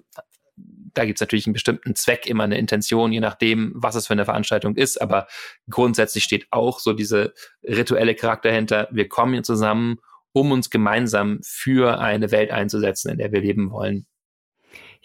da 0.96 1.04
gibt 1.04 1.18
es 1.18 1.20
natürlich 1.20 1.46
einen 1.46 1.52
bestimmten 1.52 1.94
Zweck, 1.94 2.26
immer 2.26 2.44
eine 2.44 2.58
Intention, 2.58 3.12
je 3.12 3.20
nachdem, 3.20 3.72
was 3.74 3.94
es 3.94 4.06
für 4.06 4.14
eine 4.14 4.24
Veranstaltung 4.24 4.76
ist. 4.76 5.00
Aber 5.00 5.26
grundsätzlich 5.68 6.24
steht 6.24 6.46
auch 6.50 6.80
so 6.80 6.92
diese 6.92 7.34
rituelle 7.62 8.14
Charakter 8.14 8.50
hinter. 8.50 8.88
Wir 8.90 9.08
kommen 9.08 9.34
hier 9.34 9.42
zusammen, 9.42 9.98
um 10.32 10.52
uns 10.52 10.70
gemeinsam 10.70 11.40
für 11.42 11.98
eine 12.00 12.30
Welt 12.30 12.50
einzusetzen, 12.50 13.10
in 13.12 13.18
der 13.18 13.32
wir 13.32 13.40
leben 13.40 13.70
wollen. 13.70 14.06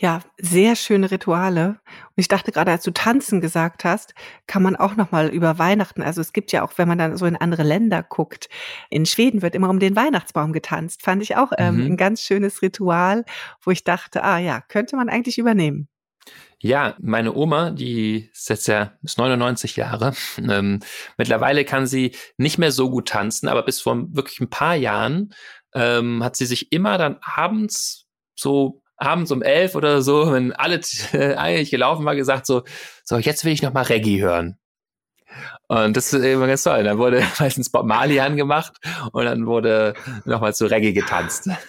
Ja, 0.02 0.22
sehr 0.40 0.76
schöne 0.76 1.12
Rituale. 1.12 1.80
Und 1.86 2.16
ich 2.16 2.28
dachte 2.28 2.52
gerade, 2.52 2.72
als 2.72 2.84
du 2.84 2.90
tanzen 2.90 3.40
gesagt 3.40 3.84
hast, 3.84 4.16
kann 4.48 4.64
man 4.64 4.76
auch 4.76 4.96
noch 4.96 5.12
mal 5.12 5.28
über 5.28 5.60
Weihnachten. 5.60 6.02
Also 6.02 6.22
es 6.22 6.34
gibt 6.34 6.52
ja 6.52 6.64
auch, 6.64 6.72
wenn 6.78 6.88
man 6.88 6.98
dann 6.98 7.18
so 7.18 7.28
in 7.28 7.36
andere 7.36 7.62
Länder 7.62 8.02
guckt, 8.02 8.50
in 8.90 9.06
Schweden 9.06 9.44
wird 9.44 9.54
immer 9.54 9.70
um 9.70 9.80
den 9.80 9.96
Weihnachtsbaum 9.96 10.54
getanzt. 10.54 11.04
Fand 11.04 11.22
ich 11.22 11.36
auch 11.36 11.52
ähm, 11.56 11.76
mhm. 11.76 11.86
ein 11.86 11.98
ganz 11.98 12.24
schönes 12.24 12.64
Ritual, 12.64 13.26
wo 13.62 13.70
ich 13.70 13.84
dachte, 13.84 14.24
ah 14.24 14.40
ja, 14.40 14.62
könnte 14.62 14.96
man 14.96 15.08
eigentlich 15.08 15.38
übernehmen. 15.38 15.88
Ja, 16.58 16.96
meine 17.00 17.36
Oma, 17.36 17.70
die 17.70 18.32
ist 18.34 18.50
jetzt 18.50 18.68
ja 18.68 18.94
ist 19.04 19.20
99 19.20 19.76
Jahre. 19.76 20.14
Ähm, 20.40 20.80
mittlerweile 21.18 21.64
kann 21.64 21.86
sie 21.86 22.16
nicht 22.38 22.58
mehr 22.58 22.72
so 22.72 22.90
gut 22.90 23.10
tanzen, 23.10 23.48
aber 23.48 23.62
bis 23.62 23.80
vor 23.80 24.04
wirklich 24.16 24.40
ein 24.40 24.50
paar 24.50 24.76
Jahren 24.76 25.36
ähm, 25.76 26.24
hat 26.24 26.36
sie 26.36 26.48
sich 26.48 26.72
immer 26.72 26.98
dann 26.98 27.20
abends 27.22 28.08
so 28.34 28.81
abends 29.02 29.32
um 29.32 29.42
elf 29.42 29.76
oder 29.76 30.02
so, 30.02 30.32
wenn 30.32 30.54
alle 30.54 30.80
eigentlich 31.38 31.72
gelaufen 31.72 32.06
war, 32.06 32.16
gesagt 32.16 32.46
so, 32.46 32.64
so 33.04 33.18
jetzt 33.18 33.44
will 33.44 33.54
ich 33.54 33.62
noch 33.62 33.74
mal 33.74 33.84
Reggae 33.84 34.22
hören. 34.22 34.58
Und 35.68 35.96
das 35.96 36.12
ist 36.12 36.22
immer 36.26 36.48
ganz 36.48 36.64
toll. 36.64 36.84
Dann 36.84 36.98
wurde 36.98 37.24
meistens 37.40 37.70
Bob 37.70 37.86
Marley 37.86 38.20
angemacht 38.20 38.74
und 39.14 39.24
dann 39.24 39.46
wurde 39.46 39.94
nochmal 40.26 40.54
zu 40.54 40.66
Reggae 40.66 40.92
getanzt. 40.92 41.50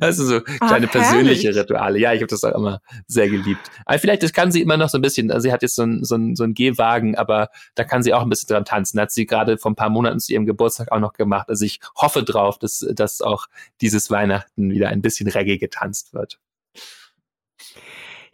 Das 0.00 0.16
sind 0.16 0.26
so 0.26 0.40
kleine 0.40 0.86
Ach, 0.86 0.92
persönliche 0.92 1.54
Rituale. 1.54 1.98
Ja, 1.98 2.14
ich 2.14 2.20
habe 2.20 2.28
das 2.28 2.44
auch 2.44 2.54
immer 2.54 2.80
sehr 3.06 3.28
geliebt. 3.28 3.70
Aber 3.84 3.98
vielleicht 3.98 4.22
das 4.22 4.32
kann 4.32 4.50
sie 4.50 4.62
immer 4.62 4.78
noch 4.78 4.88
so 4.88 4.96
ein 4.96 5.02
bisschen, 5.02 5.30
also 5.30 5.42
sie 5.42 5.52
hat 5.52 5.60
jetzt 5.60 5.74
so 5.74 5.82
einen 5.82 6.02
so 6.02 6.14
ein, 6.14 6.34
so 6.34 6.44
ein 6.44 6.54
Gehwagen, 6.54 7.14
aber 7.16 7.50
da 7.74 7.84
kann 7.84 8.02
sie 8.02 8.14
auch 8.14 8.22
ein 8.22 8.30
bisschen 8.30 8.48
dran 8.48 8.64
tanzen. 8.64 8.98
Hat 9.00 9.10
sie 9.10 9.26
gerade 9.26 9.58
vor 9.58 9.72
ein 9.72 9.76
paar 9.76 9.90
Monaten 9.90 10.18
zu 10.18 10.32
ihrem 10.32 10.46
Geburtstag 10.46 10.92
auch 10.92 11.00
noch 11.00 11.12
gemacht. 11.12 11.50
Also 11.50 11.66
ich 11.66 11.80
hoffe 11.94 12.22
drauf, 12.22 12.58
dass, 12.58 12.86
dass 12.94 13.20
auch 13.20 13.48
dieses 13.82 14.10
Weihnachten 14.10 14.70
wieder 14.70 14.88
ein 14.88 15.02
bisschen 15.02 15.28
Reggae 15.28 15.58
getanzt 15.58 16.14
wird. 16.14 16.38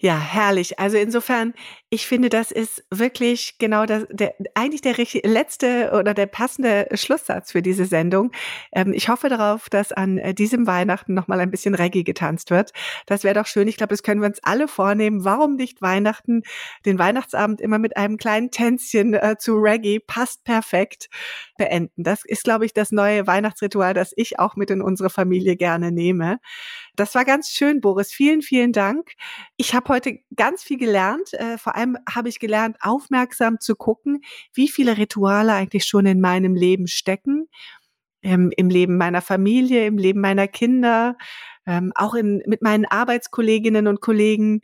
Ja, 0.03 0.18
herrlich. 0.18 0.78
Also 0.78 0.96
insofern, 0.96 1.53
ich 1.90 2.07
finde, 2.07 2.30
das 2.30 2.51
ist 2.51 2.82
wirklich 2.90 3.59
genau 3.59 3.84
das, 3.84 4.07
der, 4.11 4.34
eigentlich 4.55 4.80
der 4.80 4.94
letzte 5.24 5.90
oder 5.92 6.14
der 6.14 6.24
passende 6.24 6.88
Schlusssatz 6.94 7.53
für 7.53 7.61
diese 7.61 7.84
Sendung. 7.84 8.32
Ähm, 8.72 8.94
ich 8.94 9.11
hoffe 9.11 9.28
darauf, 9.28 9.68
dass 9.68 9.92
an 9.92 10.16
äh, 10.16 10.32
diesem 10.32 10.66
Weihnachten 10.66 11.12
nochmal 11.12 11.38
ein 11.40 11.51
bisschen 11.51 11.74
Reggae 11.74 12.03
getanzt 12.03 12.51
wird. 12.51 12.72
Das 13.05 13.24
wäre 13.24 13.34
doch 13.34 13.44
schön. 13.44 13.68
Ich 13.68 13.76
glaube, 13.76 13.90
das 13.90 14.03
können 14.03 14.22
wir 14.22 14.28
uns 14.28 14.42
alle 14.42 14.68
vornehmen. 14.68 15.22
Warum 15.26 15.57
nicht 15.57 15.82
Weihnachten? 15.82 16.44
Den 16.86 16.98
Weihnachtsabend 16.98 17.61
immer 17.61 17.78
mit 17.78 17.98
einem 17.98 18.16
kleinen 18.16 18.51
Tänzchen 18.51 19.12
äh, 19.12 19.36
zu 19.38 19.57
Reggae 19.57 19.98
passt 19.98 20.44
perfekt 20.44 21.11
beenden. 21.59 22.05
Das 22.05 22.24
ist, 22.24 22.44
glaube 22.44 22.64
ich, 22.64 22.72
das 22.72 22.90
neue 22.90 23.26
Weihnachtsritual, 23.26 23.92
das 23.92 24.14
ich 24.16 24.38
auch 24.38 24.57
mit 24.57 24.70
in 24.70 24.80
unsere 24.80 25.11
Familie 25.11 25.57
gerne 25.57 25.92
nehme. 25.92 26.38
Das 26.97 27.14
war 27.14 27.24
ganz 27.24 27.51
schön, 27.51 27.80
Boris. 27.80 28.12
Vielen, 28.12 28.43
vielen 28.43 28.72
Dank. 28.72 29.12
Ich 29.57 29.74
habe 29.74 29.88
heute 29.88 30.18
ganz 30.34 30.62
viel 30.62 30.78
gelernt. 30.78 31.32
Äh, 31.34 31.59
vor 31.59 31.76
allem 31.76 31.97
habe 32.09 32.28
ich 32.28 32.38
gelernt, 32.41 32.76
aufmerksam 32.80 33.61
zu 33.61 33.76
gucken, 33.76 34.22
wie 34.53 34.68
viele 34.68 34.99
Rituale 34.99 35.53
eigentlich 35.53 35.84
schon 35.84 36.07
in 36.07 36.20
meinem 36.20 36.55
Leben 36.55 36.86
stecken. 36.86 37.49
Ähm, 38.22 38.53
Im 38.57 38.68
Leben 38.68 38.99
meiner 38.99 39.22
Familie, 39.22 39.86
im 39.86 39.97
Leben 39.97 40.20
meiner 40.20 40.47
Kinder, 40.47 41.16
ähm, 41.66 41.93
auch 41.95 42.14
in, 42.14 42.43
mit 42.47 42.61
meinen 42.61 42.84
Arbeitskolleginnen 42.84 43.86
und 43.86 44.03
Kollegen. 44.03 44.61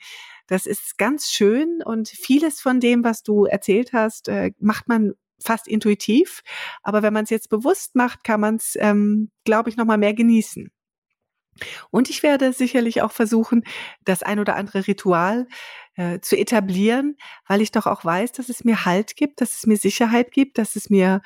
Das 0.47 0.67
ist 0.67 0.99
ganz 0.99 1.31
schön 1.31 1.83
und 1.83 2.09
vieles 2.09 2.61
von 2.61 2.81
dem, 2.81 3.03
was 3.03 3.23
du 3.23 3.47
erzählt 3.47 3.93
hast, 3.95 4.29
äh, 4.29 4.53
macht 4.59 4.89
man 4.89 5.15
fast 5.43 5.69
intuitiv. 5.69 6.43
Aber 6.83 7.03
wenn 7.03 7.13
man 7.13 7.25
es 7.25 7.31
jetzt 7.31 7.49
bewusst 7.49 7.95
macht, 7.95 8.25
kann 8.25 8.41
man 8.41 8.57
es, 8.57 8.77
ähm, 8.79 9.31
glaube 9.45 9.71
ich, 9.71 9.77
noch 9.77 9.85
mal 9.87 9.99
mehr 9.99 10.15
genießen. 10.15 10.71
Und 11.91 12.11
ich 12.11 12.23
werde 12.23 12.53
sicherlich 12.53 13.03
auch 13.03 13.13
versuchen, 13.13 13.65
das 14.05 14.23
ein 14.23 14.39
oder 14.39 14.57
andere 14.57 14.87
Ritual 14.87 15.47
äh, 15.97 16.21
zu 16.21 16.37
etablieren, 16.37 17.17
weil 17.47 17.61
ich 17.61 17.73
doch 17.73 17.87
auch 17.87 18.05
weiß, 18.05 18.33
dass 18.33 18.49
es 18.49 18.65
mir 18.65 18.85
Halt 18.85 19.17
gibt, 19.17 19.41
dass 19.41 19.55
es 19.55 19.67
mir 19.67 19.77
Sicherheit 19.77 20.31
gibt, 20.31 20.59
dass 20.59 20.77
es 20.77 20.91
mir, 20.91 21.23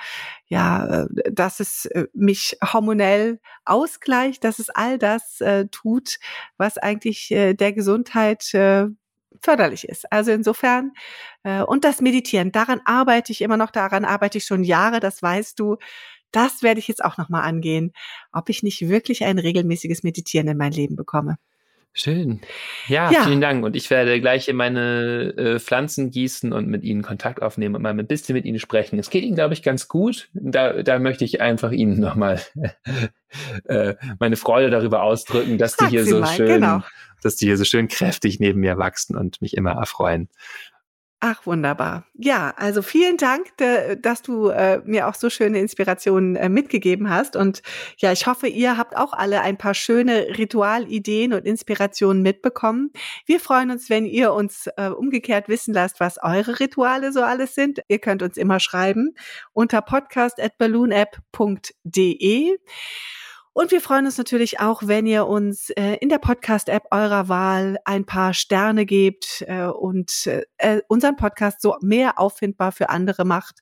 ja, 0.46 1.04
äh, 1.04 1.32
dass 1.32 1.60
es 1.60 1.86
äh, 1.86 2.06
mich 2.14 2.56
hormonell 2.62 3.40
ausgleicht, 3.64 4.44
dass 4.44 4.58
es 4.58 4.70
all 4.70 4.98
das 4.98 5.40
äh, 5.40 5.66
tut, 5.70 6.18
was 6.56 6.78
eigentlich 6.78 7.30
äh, 7.32 7.54
der 7.54 7.72
Gesundheit 7.72 8.54
äh, 8.54 8.86
förderlich 9.42 9.88
ist. 9.88 10.10
Also 10.12 10.32
insofern, 10.32 10.92
äh, 11.44 11.62
und 11.62 11.84
das 11.84 12.00
Meditieren, 12.00 12.52
daran 12.52 12.80
arbeite 12.84 13.32
ich 13.32 13.42
immer 13.42 13.56
noch, 13.56 13.70
daran 13.70 14.04
arbeite 14.04 14.38
ich 14.38 14.44
schon 14.44 14.64
Jahre, 14.64 15.00
das 15.00 15.22
weißt 15.22 15.58
du. 15.58 15.76
Das 16.32 16.62
werde 16.62 16.80
ich 16.80 16.88
jetzt 16.88 17.04
auch 17.04 17.18
nochmal 17.18 17.42
angehen, 17.42 17.92
ob 18.32 18.48
ich 18.48 18.62
nicht 18.62 18.88
wirklich 18.88 19.24
ein 19.24 19.38
regelmäßiges 19.38 20.02
Meditieren 20.02 20.48
in 20.48 20.56
mein 20.56 20.72
Leben 20.72 20.96
bekomme. 20.96 21.36
Schön. 21.92 22.40
Ja, 22.86 23.10
ja, 23.10 23.24
vielen 23.24 23.40
Dank. 23.40 23.64
Und 23.64 23.74
ich 23.74 23.90
werde 23.90 24.20
gleich 24.20 24.46
in 24.46 24.54
meine 24.54 25.34
äh, 25.36 25.58
Pflanzen 25.58 26.10
gießen 26.10 26.52
und 26.52 26.68
mit 26.68 26.84
ihnen 26.84 27.02
Kontakt 27.02 27.42
aufnehmen 27.42 27.74
und 27.74 27.82
mal 27.82 27.90
ein 27.90 28.06
bisschen 28.06 28.34
mit 28.34 28.44
ihnen 28.44 28.60
sprechen. 28.60 28.98
Es 28.98 29.10
geht 29.10 29.24
ihnen, 29.24 29.34
glaube 29.34 29.54
ich, 29.54 29.62
ganz 29.64 29.88
gut. 29.88 30.28
Da, 30.32 30.84
da 30.84 31.00
möchte 31.00 31.24
ich 31.24 31.40
einfach 31.40 31.72
ihnen 31.72 31.98
nochmal 31.98 32.40
äh, 33.64 33.96
meine 34.20 34.36
Freude 34.36 34.70
darüber 34.70 35.02
ausdrücken, 35.02 35.58
dass 35.58 35.76
die 35.76 35.86
hier 35.86 36.04
so 36.04 36.20
mal, 36.20 36.28
schön, 36.28 36.60
genau. 36.60 36.82
dass 37.22 37.34
die 37.34 37.46
hier 37.46 37.56
so 37.56 37.64
schön 37.64 37.88
kräftig 37.88 38.38
neben 38.38 38.60
mir 38.60 38.78
wachsen 38.78 39.16
und 39.16 39.42
mich 39.42 39.56
immer 39.56 39.72
erfreuen. 39.72 40.28
Ach, 41.22 41.44
wunderbar. 41.44 42.04
Ja, 42.14 42.54
also 42.56 42.80
vielen 42.80 43.18
Dank, 43.18 43.52
dass 44.00 44.22
du 44.22 44.48
äh, 44.48 44.80
mir 44.86 45.06
auch 45.06 45.14
so 45.14 45.28
schöne 45.28 45.60
Inspirationen 45.60 46.34
äh, 46.34 46.48
mitgegeben 46.48 47.10
hast. 47.10 47.36
Und 47.36 47.60
ja, 47.98 48.10
ich 48.10 48.26
hoffe, 48.26 48.48
ihr 48.48 48.78
habt 48.78 48.96
auch 48.96 49.12
alle 49.12 49.42
ein 49.42 49.58
paar 49.58 49.74
schöne 49.74 50.38
Ritualideen 50.38 51.34
und 51.34 51.44
Inspirationen 51.44 52.22
mitbekommen. 52.22 52.90
Wir 53.26 53.38
freuen 53.38 53.70
uns, 53.70 53.90
wenn 53.90 54.06
ihr 54.06 54.32
uns 54.32 54.66
äh, 54.78 54.88
umgekehrt 54.88 55.50
wissen 55.50 55.74
lasst, 55.74 56.00
was 56.00 56.16
eure 56.22 56.58
Rituale 56.58 57.12
so 57.12 57.22
alles 57.22 57.54
sind. 57.54 57.82
Ihr 57.88 57.98
könnt 57.98 58.22
uns 58.22 58.38
immer 58.38 58.58
schreiben 58.58 59.14
unter 59.52 59.82
podcast.balloonapp.de. 59.82 62.56
Und 63.52 63.72
wir 63.72 63.80
freuen 63.80 64.06
uns 64.06 64.16
natürlich 64.16 64.60
auch, 64.60 64.86
wenn 64.86 65.06
ihr 65.06 65.26
uns 65.26 65.70
äh, 65.70 65.96
in 66.00 66.08
der 66.08 66.18
Podcast-App 66.18 66.84
eurer 66.92 67.28
Wahl 67.28 67.78
ein 67.84 68.06
paar 68.06 68.32
Sterne 68.32 68.86
gebt 68.86 69.44
äh, 69.48 69.64
und 69.64 70.28
äh, 70.58 70.80
unseren 70.86 71.16
Podcast 71.16 71.60
so 71.60 71.76
mehr 71.80 72.20
auffindbar 72.20 72.70
für 72.70 72.90
andere 72.90 73.24
macht. 73.24 73.58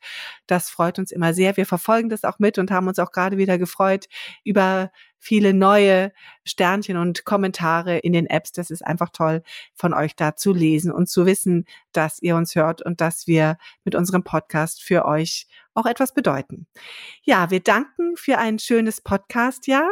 Das 0.46 0.68
freut 0.68 0.98
uns 0.98 1.10
immer 1.10 1.32
sehr. 1.32 1.56
Wir 1.56 1.64
verfolgen 1.64 2.10
das 2.10 2.24
auch 2.24 2.38
mit 2.38 2.58
und 2.58 2.70
haben 2.70 2.86
uns 2.86 2.98
auch 2.98 3.12
gerade 3.12 3.38
wieder 3.38 3.56
gefreut 3.56 4.08
über 4.44 4.90
viele 5.18 5.54
neue 5.54 6.12
Sternchen 6.44 6.96
und 6.96 7.24
Kommentare 7.24 7.98
in 7.98 8.12
den 8.12 8.26
Apps. 8.26 8.52
Das 8.52 8.70
ist 8.70 8.84
einfach 8.84 9.08
toll 9.10 9.42
von 9.74 9.94
euch 9.94 10.14
da 10.16 10.36
zu 10.36 10.52
lesen 10.52 10.92
und 10.92 11.08
zu 11.08 11.24
wissen, 11.24 11.64
dass 11.92 12.20
ihr 12.20 12.36
uns 12.36 12.54
hört 12.54 12.82
und 12.82 13.00
dass 13.00 13.26
wir 13.26 13.56
mit 13.84 13.94
unserem 13.94 14.22
Podcast 14.22 14.82
für 14.82 15.06
euch 15.06 15.46
auch 15.78 15.86
etwas 15.86 16.12
bedeuten. 16.12 16.66
Ja, 17.22 17.50
wir 17.50 17.60
danken 17.60 18.16
für 18.16 18.38
ein 18.38 18.58
schönes 18.58 19.00
Podcast-Jahr, 19.00 19.88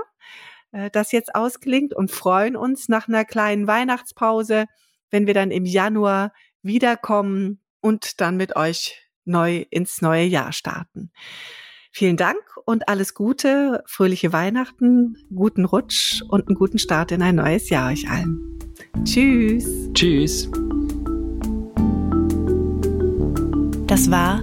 äh, 0.73 0.91
das 0.91 1.13
jetzt 1.13 1.35
ausgelingt 1.35 1.95
und 1.95 2.11
freuen 2.11 2.57
uns 2.57 2.89
nach 2.89 3.09
einer 3.09 3.25
kleinen 3.25 3.67
Weihnachtspause, 3.67 4.67
wenn 5.11 5.27
wir 5.27 5.35
dann 5.35 5.51
im 5.51 5.65
Januar 5.65 6.33
wiederkommen 6.63 7.63
und 7.81 8.21
dann 8.21 8.37
mit 8.37 8.57
euch 8.57 9.01
neu 9.25 9.65
ins 9.71 10.03
neue 10.03 10.25
Jahr 10.25 10.53
starten. 10.53 11.13
Vielen 11.93 12.17
Dank 12.17 12.37
und 12.67 12.89
alles 12.89 13.15
Gute, 13.15 13.83
fröhliche 13.87 14.33
Weihnachten, 14.33 15.17
guten 15.35 15.65
Rutsch 15.65 16.21
und 16.29 16.47
einen 16.47 16.57
guten 16.57 16.79
Start 16.79 17.13
in 17.13 17.23
ein 17.23 17.37
neues 17.37 17.71
Jahr 17.71 17.91
euch 17.91 18.11
allen. 18.11 18.59
Tschüss. 19.05 19.91
Tschüss. 19.95 20.51
Das 23.87 24.11
war 24.11 24.43